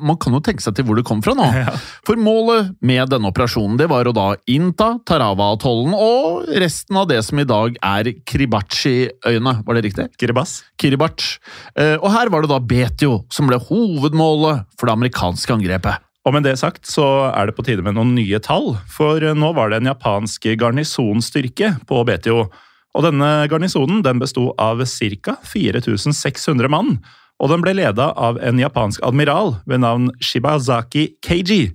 Man 0.01 0.17
kan 0.21 0.33
jo 0.33 0.41
tenke 0.45 0.63
seg 0.65 0.77
til 0.77 0.87
hvor 0.89 0.97
det 0.97 1.05
kom 1.09 1.21
fra 1.25 1.35
nå. 1.37 1.47
For 2.07 2.21
målet 2.21 2.71
med 2.85 3.11
denne 3.13 3.29
operasjonen 3.33 3.77
det 3.81 3.89
var 3.93 4.09
å 4.09 4.15
da 4.17 4.27
innta 4.49 4.95
Tarawa-atollen 5.09 5.97
og 5.97 6.49
resten 6.61 6.97
av 7.01 7.09
det 7.11 7.19
som 7.27 7.41
i 7.43 7.49
dag 7.49 7.77
er 7.81 8.13
Kiribachi-øyene. 8.29 9.57
Var 9.67 9.77
det 9.79 9.85
riktig? 9.89 10.07
Kiribas. 10.21 10.61
Kiribati. 10.81 11.35
Eh, 11.77 11.97
Og 12.01 12.09
her 12.15 12.33
var 12.33 12.45
det 12.45 12.53
da 12.53 12.61
Betio 12.61 13.25
som 13.33 13.51
ble 13.51 13.61
hovedmålet 13.61 14.65
for 14.79 14.89
det 14.89 14.97
amerikanske 14.97 15.57
angrepet. 15.59 16.01
Og 16.29 16.35
med 16.37 16.45
det 16.45 16.59
sagt 16.61 16.89
så 16.89 17.07
er 17.31 17.49
det 17.49 17.57
på 17.57 17.65
tide 17.65 17.85
med 17.85 17.97
noen 17.97 18.13
nye 18.17 18.41
tall, 18.45 18.75
for 18.93 19.25
nå 19.37 19.53
var 19.57 19.73
det 19.73 19.81
en 19.81 19.89
japansk 19.93 20.51
garnisonstyrke 20.61 21.73
på 21.89 22.03
BTO. 22.05 22.43
Og 22.91 23.07
denne 23.07 23.31
garnisonen 23.51 24.03
den 24.05 24.21
besto 24.21 24.51
av 24.61 24.83
ca. 24.85 25.37
4600 25.47 26.71
mann, 26.73 26.99
og 27.41 27.53
den 27.53 27.65
ble 27.65 27.73
leda 27.79 28.11
av 28.21 28.41
en 28.45 28.61
japansk 28.61 29.01
admiral 29.07 29.55
ved 29.71 29.81
navn 29.85 30.11
Shibazaki 30.21 31.15
Keiji. 31.25 31.71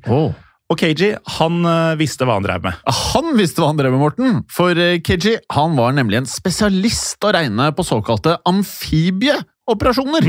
Og 0.66 0.82
Keiji 0.82 1.12
han 1.38 1.66
eh, 1.70 1.98
visste 2.00 2.26
hva 2.26 2.40
han 2.40 2.46
drev 2.46 2.64
med. 2.66 2.78
Han 3.14 3.34
visste 3.38 3.62
hva 3.62 3.70
han 3.70 3.80
drev 3.80 3.94
med, 3.94 4.02
Morten! 4.02 4.40
For 4.54 4.78
eh, 4.78 4.98
Keiji 5.06 5.38
han 5.54 5.76
var 5.78 5.94
nemlig 5.98 6.22
en 6.22 6.30
spesialist 6.30 7.22
å 7.26 7.34
regne 7.34 7.72
på 7.78 7.86
såkalte 7.86 8.40
operasjoner. 9.72 10.28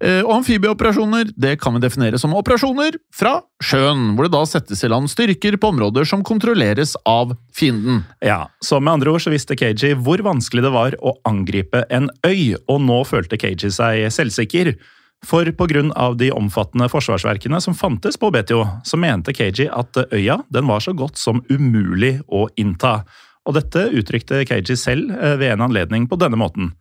Eh, 0.00 0.20
Og 0.24 0.32
amfibieoperasjoner 0.40 1.32
det 1.36 1.56
kan 1.60 1.74
vi 1.76 1.82
definere 1.84 2.18
som 2.18 2.34
operasjoner 2.36 2.96
fra 3.14 3.40
sjøen, 3.62 4.14
hvor 4.16 4.26
det 4.26 4.32
da 4.34 4.44
settes 4.48 4.84
i 4.84 4.88
land 4.88 5.10
styrker 5.12 5.58
på 5.60 5.72
områder 5.74 6.08
som 6.08 6.24
kontrolleres 6.24 6.96
av 7.08 7.34
fienden. 7.56 8.04
Ja, 8.24 8.48
så 8.64 8.80
med 8.80 8.98
andre 8.98 9.12
ord 9.12 9.24
så 9.24 9.32
visste 9.34 9.56
KG 9.58 9.94
hvor 10.00 10.22
vanskelig 10.24 10.64
det 10.64 10.72
var 10.72 10.96
å 11.02 11.16
angripe 11.28 11.84
en 11.90 12.08
øy, 12.26 12.56
og 12.68 12.80
nå 12.86 13.02
følte 13.08 13.38
KG 13.40 13.68
seg 13.70 14.08
selvsikker. 14.12 14.74
For 15.20 15.44
pga. 15.52 16.14
de 16.16 16.30
omfattende 16.32 16.88
forsvarsverkene 16.88 17.60
som 17.60 17.74
fantes 17.76 18.16
på 18.16 18.30
Betio, 18.32 18.64
så 18.84 18.96
mente 18.96 19.34
KG 19.36 19.68
at 19.68 19.98
øya 20.12 20.38
den 20.48 20.66
var 20.66 20.80
så 20.80 20.94
godt 20.96 21.20
som 21.20 21.42
umulig 21.50 22.22
å 22.28 22.48
innta. 22.56 23.02
Og 23.44 23.54
dette 23.56 23.90
uttrykte 23.92 24.44
KG 24.48 24.76
selv 24.76 25.10
eh, 25.12 25.36
ved 25.36 25.52
en 25.52 25.66
anledning 25.68 26.08
på 26.08 26.16
denne 26.16 26.40
måten. 26.40 26.72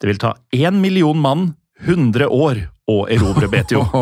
Det 0.00 0.10
vil 0.10 0.20
ta 0.22 0.34
én 0.54 0.80
million 0.82 1.18
mann 1.18 1.52
100 1.82 2.28
år 2.30 2.64
å 2.90 2.96
erobre 3.10 3.50
Betio. 3.50 3.84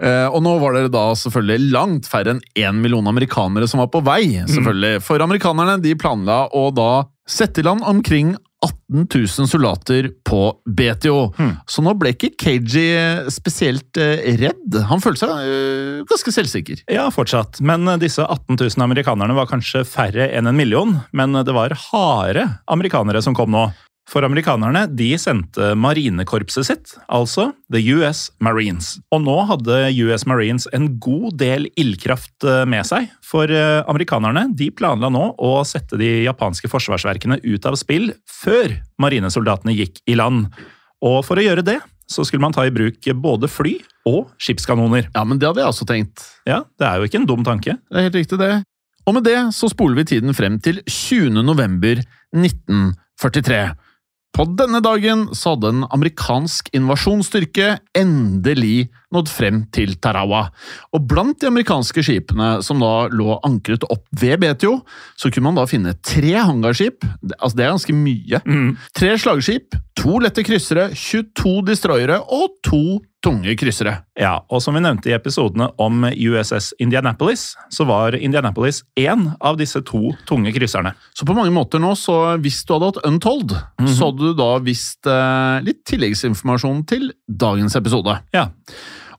Eh, 0.00 0.26
og 0.32 0.40
nå 0.40 0.54
var 0.62 0.72
det 0.72 0.92
da 0.94 1.10
selvfølgelig 1.18 1.72
langt 1.74 2.06
færre 2.08 2.32
enn 2.32 2.38
én 2.56 2.78
million 2.80 3.04
amerikanere 3.10 3.66
som 3.68 3.82
var 3.82 3.90
på 3.92 4.00
vei. 4.04 4.40
selvfølgelig. 4.48 5.02
For 5.04 5.20
amerikanerne 5.20 5.76
de 5.82 5.92
planla 5.98 6.46
å 6.56 6.70
da 6.72 7.04
sette 7.28 7.60
i 7.60 7.66
land 7.66 7.84
omkring 7.84 8.32
18 8.64 9.06
000 9.38 9.48
soldater 9.48 10.08
på 10.24 10.40
Betio. 10.76 11.32
Så 11.68 11.84
nå 11.84 11.94
ble 12.00 12.12
ikke 12.14 12.32
KG 12.40 12.82
spesielt 13.32 14.00
eh, 14.00 14.24
redd. 14.40 14.80
Han 14.90 15.04
følte 15.04 15.26
seg 15.26 15.52
eh, 15.52 16.00
ganske 16.08 16.34
selvsikker. 16.34 16.82
Ja, 16.92 17.06
fortsatt. 17.14 17.60
Men 17.64 17.88
eh, 17.88 18.00
disse 18.02 18.24
18 18.24 18.56
000 18.60 18.84
amerikanerne 18.84 19.36
var 19.36 19.48
kanskje 19.50 19.84
færre 19.88 20.28
enn 20.28 20.50
en 20.50 20.58
million. 20.58 20.98
Men 21.16 21.40
det 21.44 21.56
var 21.56 21.76
harde 21.90 22.48
amerikanere 22.70 23.24
som 23.24 23.36
kom 23.36 23.52
nå. 23.54 23.68
For 24.10 24.26
amerikanerne 24.26 24.88
de 24.98 25.12
sendte 25.22 25.70
marinekorpset 25.78 26.66
sitt, 26.66 26.94
altså 27.06 27.52
The 27.70 27.78
US 27.94 28.24
Marines. 28.42 28.96
Og 29.14 29.22
nå 29.22 29.36
hadde 29.46 29.76
US 30.02 30.24
Marines 30.26 30.66
en 30.74 30.88
god 30.98 31.36
del 31.38 31.68
ildkraft 31.78 32.42
eh, 32.42 32.64
med 32.66 32.88
seg. 32.88 33.06
For 33.22 33.46
eh, 33.54 33.84
amerikanerne 33.90 34.48
de 34.58 34.72
planla 34.74 35.12
nå 35.14 35.28
å 35.38 35.52
sette 35.68 35.98
de 36.00 36.24
japanske 36.24 36.70
forsvarsverkene 36.72 37.38
ut 37.44 37.68
av 37.70 37.78
spill 37.78 38.10
før 38.26 38.74
marinesoldatene 39.02 39.76
gikk 39.78 40.02
i 40.10 40.16
land. 40.18 40.48
Og 41.06 41.20
for 41.28 41.38
å 41.38 41.44
gjøre 41.44 41.64
det 41.66 41.78
så 42.10 42.24
skulle 42.26 42.42
man 42.42 42.56
ta 42.56 42.64
i 42.66 42.72
bruk 42.74 43.06
både 43.22 43.46
fly 43.46 43.76
og 44.10 44.32
skipskanoner. 44.42 45.06
Ja, 45.14 45.22
men 45.22 45.38
det 45.38 45.46
hadde 45.46 45.62
jeg 45.62 45.70
også 45.70 45.86
tenkt. 45.86 46.24
Ja, 46.48 46.64
Det 46.80 46.88
er 46.88 46.98
jo 46.98 47.06
ikke 47.06 47.20
en 47.20 47.28
dum 47.30 47.46
tanke. 47.46 47.76
Det 47.78 48.00
er 48.00 48.08
helt 48.08 48.18
riktig, 48.18 48.40
det. 48.42 48.64
Og 49.06 49.14
med 49.14 49.22
det 49.24 49.38
så 49.54 49.70
spoler 49.70 50.00
vi 50.00 50.08
tiden 50.16 50.34
frem 50.34 50.58
til 50.58 50.82
20. 50.82 51.44
november 51.46 52.02
1943. 52.34 53.62
På 54.36 54.46
denne 54.46 54.78
dagen 54.84 55.26
så 55.34 55.54
hadde 55.54 55.72
en 55.72 55.84
amerikansk 55.90 56.70
invasjonsstyrke 56.76 57.74
endelig 57.98 58.88
nådd 59.10 59.28
frem 59.28 59.64
til 59.74 59.96
Tarawa. 59.98 60.44
Og 60.94 61.04
blant 61.10 61.40
de 61.42 61.48
amerikanske 61.50 62.04
skipene 62.06 62.52
som 62.64 62.80
da 62.82 63.08
lå 63.10 63.40
ankret 63.46 63.84
opp 63.90 64.06
ved 64.22 64.40
Betio, 64.44 64.78
så 65.18 65.32
kunne 65.34 65.50
man 65.50 65.58
da 65.58 65.66
finne 65.70 65.96
tre 66.06 66.36
hangarskip. 66.38 67.02
Altså, 67.40 67.56
det 67.58 67.66
er 67.66 67.74
ganske 67.74 67.96
mye. 67.96 68.42
Tre 68.96 69.12
slagskip, 69.18 69.76
to 69.98 70.22
lette 70.22 70.46
kryssere, 70.46 70.90
22 70.94 71.56
destroyere 71.66 72.20
og 72.22 72.54
to 72.66 73.00
tunge 73.24 73.54
kryssere. 73.58 73.98
Ja, 74.18 74.38
og 74.48 74.62
som 74.64 74.76
vi 74.76 74.82
nevnte 74.84 75.10
i 75.10 75.16
episodene 75.16 75.68
om 75.80 76.06
USS 76.08 76.72
Indianapolis, 76.80 77.50
så 77.72 77.84
var 77.88 78.16
Indianapolis 78.16 78.82
én 78.98 79.26
av 79.40 79.58
disse 79.60 79.82
to 79.86 80.14
tunge 80.28 80.52
krysserne. 80.56 80.94
Så 81.16 81.28
på 81.28 81.36
mange 81.36 81.52
måter 81.54 81.82
nå, 81.82 81.92
så 81.98 82.38
hvis 82.40 82.62
du 82.64 82.74
hadde 82.74 82.92
hatt 82.92 83.02
Untold, 83.08 83.56
så 83.84 84.08
hadde 84.08 84.30
du 84.30 84.38
da 84.38 84.50
visst 84.64 85.08
eh, 85.10 85.60
litt 85.66 85.82
tilleggsinformasjon 85.88 86.84
til 86.88 87.10
dagens 87.28 87.76
episode. 87.80 88.16
Ja. 88.36 88.48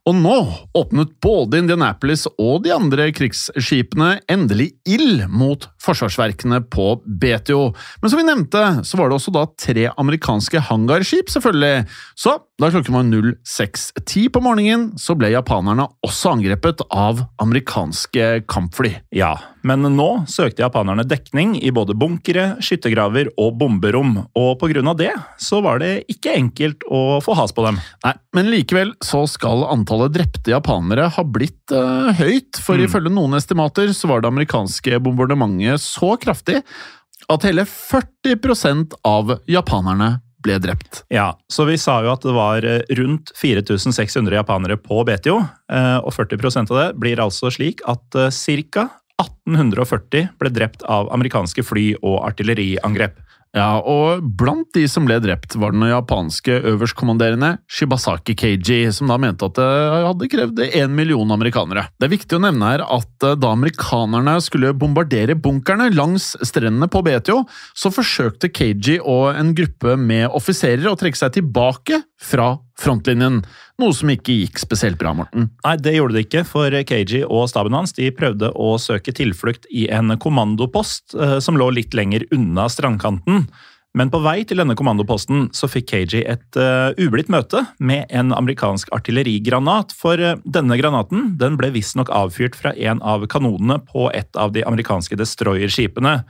Og 0.10 0.16
nå 0.18 0.36
åpnet 0.74 1.12
både 1.22 1.60
Indianapolis 1.62 2.24
og 2.32 2.64
de 2.66 2.72
andre 2.74 3.12
krigsskipene 3.14 4.16
endelig 4.32 4.72
ild 4.90 5.28
mot 5.30 5.68
forsvarsverkene 5.84 6.64
på 6.74 6.88
Betio. 7.22 7.68
Men 8.02 8.10
som 8.10 8.18
vi 8.18 8.26
nevnte, 8.26 8.64
så 8.88 8.98
var 8.98 9.12
det 9.12 9.20
også 9.20 9.34
da 9.36 9.46
tre 9.62 9.92
amerikanske 9.94 10.64
hangarskip, 10.72 11.30
selvfølgelig. 11.30 11.86
Så 12.18 12.34
da 12.58 12.72
klokken 12.74 12.98
var 12.98 13.06
06.10 13.46 14.32
på 14.34 14.42
morgenen, 14.42 14.90
så 14.98 15.14
ble 15.18 15.36
japanerne 15.36 15.86
også 16.06 16.34
angrepet 16.34 16.82
av 16.90 17.22
amerikanske 17.42 18.32
kampfly. 18.50 18.96
Ja, 19.14 19.36
men 19.68 19.86
nå 19.96 20.10
søkte 20.30 20.64
japanerne 20.64 21.06
dekning 21.08 21.56
i 21.62 21.72
både 21.74 21.96
bunkere, 21.98 22.56
skyttergraver 22.64 23.32
og 23.42 23.58
bomberom, 23.60 24.16
og 24.38 24.64
av 24.64 24.98
det 24.98 25.12
så 25.42 25.62
var 25.62 25.82
det 25.82 25.92
ikke 26.12 26.36
enkelt 26.38 26.86
å 26.90 27.20
få 27.24 27.36
has 27.38 27.54
på 27.54 27.66
dem. 27.66 27.80
Nei, 28.06 28.14
men 28.36 28.50
likevel 28.54 28.94
så 29.04 29.24
skal 29.30 29.66
antallet 29.70 30.14
drepte 30.16 30.54
japanere 30.54 31.10
ha 31.14 31.24
blitt 31.26 31.74
uh, 31.76 32.12
høyt, 32.18 32.60
for 32.64 32.82
ifølge 32.82 33.14
noen 33.14 33.38
estimater 33.38 33.94
så 33.96 34.10
var 34.12 34.22
det 34.22 34.32
amerikanske 34.32 35.00
bombardementet 35.04 35.82
så 35.84 36.16
kraftig 36.22 36.62
at 37.32 37.48
hele 37.48 37.64
40% 37.68 38.98
av 39.08 39.38
japanerne 39.50 40.18
ble 40.42 40.58
drept. 40.58 41.04
Ja, 41.14 41.36
så 41.54 41.68
vi 41.70 41.78
sa 41.78 42.00
jo 42.02 42.10
at 42.16 42.24
det 42.26 42.34
var 42.34 42.66
eh, 42.66 42.82
rundt 42.98 43.30
4600 43.38 44.40
japanere 44.40 44.80
på 44.82 45.04
Betio, 45.06 45.38
eh, 45.72 46.00
og 46.02 46.16
40% 46.16 46.74
av 46.74 46.80
det 46.80 46.88
blir 47.02 47.22
altså 47.22 47.52
slik 47.54 47.84
at 47.90 48.18
ca. 48.74 48.88
1840 49.24 50.32
ble 50.42 50.54
drept 50.54 50.86
av 50.90 51.12
amerikanske 51.14 51.66
fly 51.66 51.92
og 52.02 52.22
artilleriangrep. 52.30 53.20
Ja, 53.52 53.82
og 53.84 54.24
blant 54.40 54.70
de 54.78 54.86
som 54.88 55.04
ble 55.04 55.18
drept, 55.20 55.58
var 55.60 55.74
den 55.76 55.84
japanske 55.90 56.56
øverstkommanderende 56.72 57.58
Shibasaki 57.68 58.36
Keiji, 58.40 58.86
som 58.96 59.12
da 59.12 59.18
mente 59.20 59.50
at 59.50 59.58
det 59.60 59.68
hadde 60.06 60.30
krevd 60.32 60.62
én 60.70 60.96
million 60.96 61.36
amerikanere. 61.36 61.84
Det 62.00 62.08
er 62.08 62.14
viktig 62.14 62.38
å 62.38 62.44
nevne 62.46 62.70
her 62.72 62.86
at 62.86 63.28
eh, 63.28 63.36
da 63.36 63.52
amerikanerne 63.52 64.38
skulle 64.44 64.72
bombardere 64.72 65.36
bunkerne 65.36 65.90
langs 65.92 66.32
strendene 66.48 66.88
på 66.92 67.04
Betio, 67.04 67.42
så 67.76 67.92
forsøkte 67.92 68.54
Keiji 68.56 69.02
og 69.04 69.34
en 69.36 69.52
gruppe 69.58 69.98
med 70.00 70.30
offiserer 70.32 70.88
å 70.88 70.96
trekke 71.00 71.20
seg 71.20 71.36
tilbake 71.42 72.00
fra 72.24 72.54
frontlinjen, 72.82 73.42
noe 73.82 73.96
som 73.96 74.12
ikke 74.14 74.36
gikk 74.44 74.62
spesielt 74.62 75.00
bra, 75.02 75.14
Morten. 75.18 75.50
Nei, 75.66 75.76
det 75.82 75.96
gjorde 75.96 76.18
det 76.18 76.26
ikke, 76.28 76.46
for 76.50 76.74
KG 76.88 77.24
og 77.26 77.48
staben 77.52 77.76
hans 77.78 77.96
de 77.98 78.12
prøvde 78.16 78.52
å 78.54 78.76
søke 78.82 79.14
tilflukt 79.16 79.68
i 79.70 79.88
en 79.94 80.16
kommandopost 80.22 81.16
eh, 81.18 81.38
som 81.44 81.60
lå 81.60 81.72
litt 81.78 81.98
lenger 81.98 82.28
unna 82.36 82.68
strandkanten. 82.72 83.48
Men 83.98 84.12
på 84.12 84.22
vei 84.24 84.42
til 84.48 84.62
denne 84.62 84.76
kommandoposten 84.80 85.50
så 85.56 85.68
fikk 85.68 85.90
KG 85.90 86.22
et 86.24 86.60
uh, 86.60 86.96
ublidt 86.96 87.28
møte 87.32 87.66
med 87.84 88.06
en 88.08 88.32
amerikansk 88.32 88.88
artillerigranat, 88.96 89.92
for 89.92 90.16
uh, 90.16 90.38
denne 90.48 90.78
granaten 90.80 91.34
den 91.42 91.58
ble 91.60 91.74
visstnok 91.76 92.12
avfyrt 92.16 92.56
fra 92.56 92.72
en 92.72 93.04
av 93.04 93.28
kanonene 93.32 93.82
på 93.90 94.08
et 94.16 94.40
av 94.40 94.56
de 94.56 94.64
amerikanske 94.64 95.20
destroyerskipene. 95.20 96.22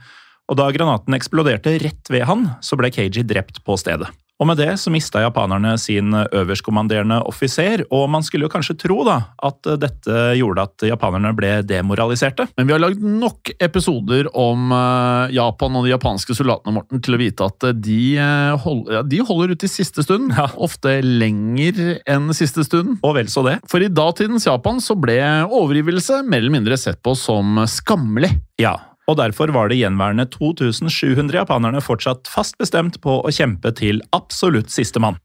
Og 0.50 0.58
da 0.58 0.66
granaten 0.74 1.14
eksploderte 1.14 1.76
rett 1.84 2.10
ved 2.10 2.26
han, 2.26 2.48
så 2.66 2.78
ble 2.80 2.90
KG 2.90 3.22
drept 3.30 3.62
på 3.62 3.78
stedet. 3.78 4.10
Og 4.40 4.48
med 4.48 4.58
det 4.58 4.72
så 4.80 4.90
mista 4.90 5.20
japanerne 5.22 5.76
sin 5.78 6.14
øverstkommanderende 6.14 7.20
offiser, 7.30 7.84
og 7.94 8.08
man 8.10 8.24
skulle 8.26 8.48
jo 8.48 8.52
kanskje 8.52 8.78
tro 8.80 9.02
da 9.06 9.18
at 9.44 9.68
dette 9.78 10.22
gjorde 10.38 10.64
at 10.66 10.86
japanerne 10.88 11.30
ble 11.36 11.52
demoraliserte. 11.66 12.48
Men 12.56 12.66
vi 12.66 12.74
har 12.74 12.82
lagd 12.82 13.02
nok 13.02 13.52
episoder 13.62 14.30
om 14.38 14.72
eh, 14.74 15.36
Japan 15.36 15.78
og 15.78 15.86
de 15.86 15.94
japanske 15.94 16.36
soldatene, 16.36 16.74
Morten, 16.74 17.02
til 17.04 17.16
å 17.16 17.22
vite 17.22 17.48
at 17.48 17.68
eh, 17.68 17.76
de, 17.86 18.00
eh, 18.18 18.52
hold, 18.64 18.84
ja, 18.96 19.04
de 19.06 19.22
holder 19.22 19.54
ut 19.54 19.66
i 19.66 19.70
siste 19.70 20.04
stund. 20.06 20.34
Ofte 20.66 20.98
lenger 21.06 22.00
enn 22.10 22.30
siste 22.36 22.66
stund. 22.66 22.98
Og 23.02 23.18
vel 23.18 23.30
så 23.32 23.46
det. 23.46 23.58
For 23.70 23.84
i 23.84 23.92
datidens 23.92 24.48
Japan 24.48 24.82
så 24.82 24.98
ble 24.98 25.20
overgivelse 25.46 26.22
mer 26.26 26.42
eller 26.42 26.56
mindre 26.58 26.80
sett 26.80 27.02
på 27.04 27.14
som 27.18 27.62
skammelig. 27.70 28.34
Ja, 28.62 28.76
og 29.12 29.18
derfor 29.20 29.52
var 29.52 29.68
det 29.68 29.80
gjenværende 29.82 30.24
2700 30.32 31.42
japanerne 31.42 31.82
fortsatt 31.84 32.30
fast 32.30 32.56
bestemt 32.60 32.98
på 33.04 33.18
å 33.20 33.32
kjempe 33.32 33.74
til 33.76 34.00
absolutt 34.16 34.72
sistemann. 34.72 35.18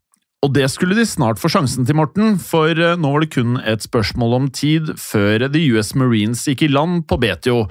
Og 0.46 0.52
det 0.54 0.68
skulle 0.70 0.98
de 0.98 1.06
snart 1.08 1.40
få 1.42 1.50
sjansen 1.50 1.88
til, 1.88 1.98
Morten, 1.98 2.36
for 2.38 2.70
eh, 2.70 2.98
nå 3.00 3.14
var 3.14 3.24
det 3.24 3.32
kun 3.34 3.58
et 3.64 3.86
spørsmål 3.86 4.36
om 4.38 4.52
tid 4.54 4.92
før 5.02 5.48
The 5.48 5.64
US 5.74 5.96
Marines 5.98 6.44
gikk 6.46 6.68
i 6.68 6.70
land 6.70 7.08
på 7.10 7.18
Betio, 7.24 7.64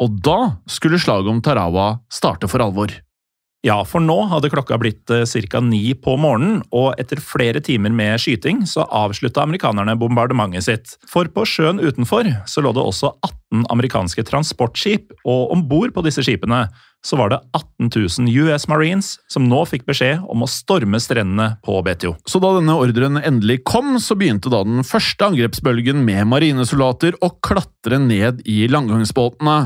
og 0.00 0.18
da 0.24 0.56
skulle 0.70 0.98
slaget 0.98 1.30
om 1.30 1.42
Tarawa 1.44 1.92
starte 2.12 2.48
for 2.50 2.64
alvor. 2.64 2.90
Ja, 3.66 3.82
for 3.84 4.00
nå 4.00 4.14
hadde 4.30 4.48
klokka 4.48 4.78
blitt 4.80 5.04
ca. 5.04 5.60
ni 5.60 5.92
på 5.92 6.14
morgenen, 6.16 6.62
og 6.72 6.94
etter 7.00 7.20
flere 7.20 7.60
timer 7.60 7.92
med 7.92 8.16
skyting 8.22 8.62
så 8.64 8.86
avslutta 8.88 9.42
amerikanerne 9.44 9.98
bombardementet 10.00 10.64
sitt. 10.64 10.94
For 11.08 11.28
på 11.28 11.44
sjøen 11.44 11.82
utenfor 11.82 12.30
så 12.48 12.64
lå 12.64 12.72
det 12.72 12.80
også 12.80 13.12
18 13.20 13.66
amerikanske 13.74 14.24
transportskip, 14.24 15.12
og 15.28 15.52
om 15.52 15.66
bord 15.68 15.92
på 15.92 16.06
disse 16.06 16.24
skipene 16.24 16.68
så 17.04 17.16
var 17.16 17.32
det 17.32 17.40
18 17.56 17.88
000 18.28 18.44
US 18.44 18.66
Marines 18.68 19.14
som 19.32 19.46
nå 19.48 19.62
fikk 19.68 19.86
beskjed 19.88 20.24
om 20.28 20.44
å 20.44 20.48
storme 20.50 21.00
strendene 21.00 21.54
på 21.64 21.78
Betio. 21.84 22.14
Så 22.28 22.40
da 22.40 22.52
denne 22.56 22.76
ordren 22.80 23.20
endelig 23.20 23.62
kom, 23.68 23.94
så 24.00 24.16
begynte 24.20 24.52
da 24.52 24.62
den 24.64 24.84
første 24.86 25.30
angrepsbølgen 25.30 26.04
med 26.04 26.28
marinesoldater 26.32 27.16
å 27.24 27.32
klatre 27.44 28.00
ned 28.02 28.44
i 28.48 28.62
landgangsbåtene. 28.72 29.56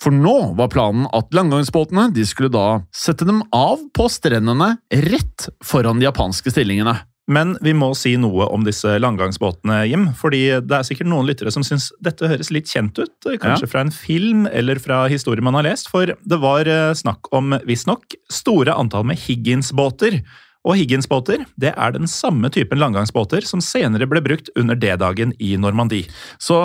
For 0.00 0.14
nå 0.14 0.54
var 0.56 0.70
planen 0.72 1.06
at 1.12 1.34
landgangsbåtene 1.36 2.08
de 2.16 2.24
skulle 2.28 2.52
da 2.52 2.80
sette 2.96 3.26
dem 3.28 3.42
av 3.52 3.82
på 3.96 4.06
strendene 4.08 4.78
rett 5.04 5.50
foran 5.64 6.00
de 6.00 6.08
japanske 6.08 6.52
stillingene. 6.54 6.96
Men 7.30 7.52
vi 7.62 7.70
må 7.76 7.92
si 7.94 8.16
noe 8.18 8.48
om 8.50 8.64
disse 8.66 8.96
landgangsbåtene, 8.98 9.84
Jim. 9.86 10.08
Fordi 10.18 10.40
det 10.66 10.74
er 10.80 10.86
sikkert 10.88 11.06
noen 11.12 11.28
lyttere 11.28 11.52
som 11.54 11.62
syns 11.62 11.90
dette 12.02 12.26
høres 12.26 12.50
litt 12.50 12.66
kjent 12.66 12.96
ut. 12.98 13.12
Kanskje 13.38 13.68
Ja. 13.68 13.70
fra 13.70 13.84
en 13.84 13.92
film 13.94 14.48
eller 14.50 14.80
fra 14.82 15.04
historier 15.06 15.44
man 15.44 15.54
har 15.54 15.62
lest. 15.68 15.88
For 15.92 16.06
det 16.10 16.40
var 16.42 16.66
eh, 16.66 16.90
snakk 16.96 17.30
om, 17.30 17.54
visstnok, 17.68 18.16
store 18.32 18.74
antall 18.74 19.04
med 19.04 19.20
Higgins-båter. 19.20 20.22
Og 20.68 20.76
Higgins-båter 20.76 21.46
det 21.60 21.70
er 21.72 21.94
den 21.94 22.04
samme 22.10 22.50
typen 22.52 22.76
langgangsbåter 22.82 23.46
som 23.48 23.62
senere 23.64 24.04
ble 24.10 24.20
brukt 24.20 24.50
under 24.60 24.76
D-dagen 24.76 25.32
i 25.40 25.54
Normandie. 25.56 26.04
Så 26.36 26.58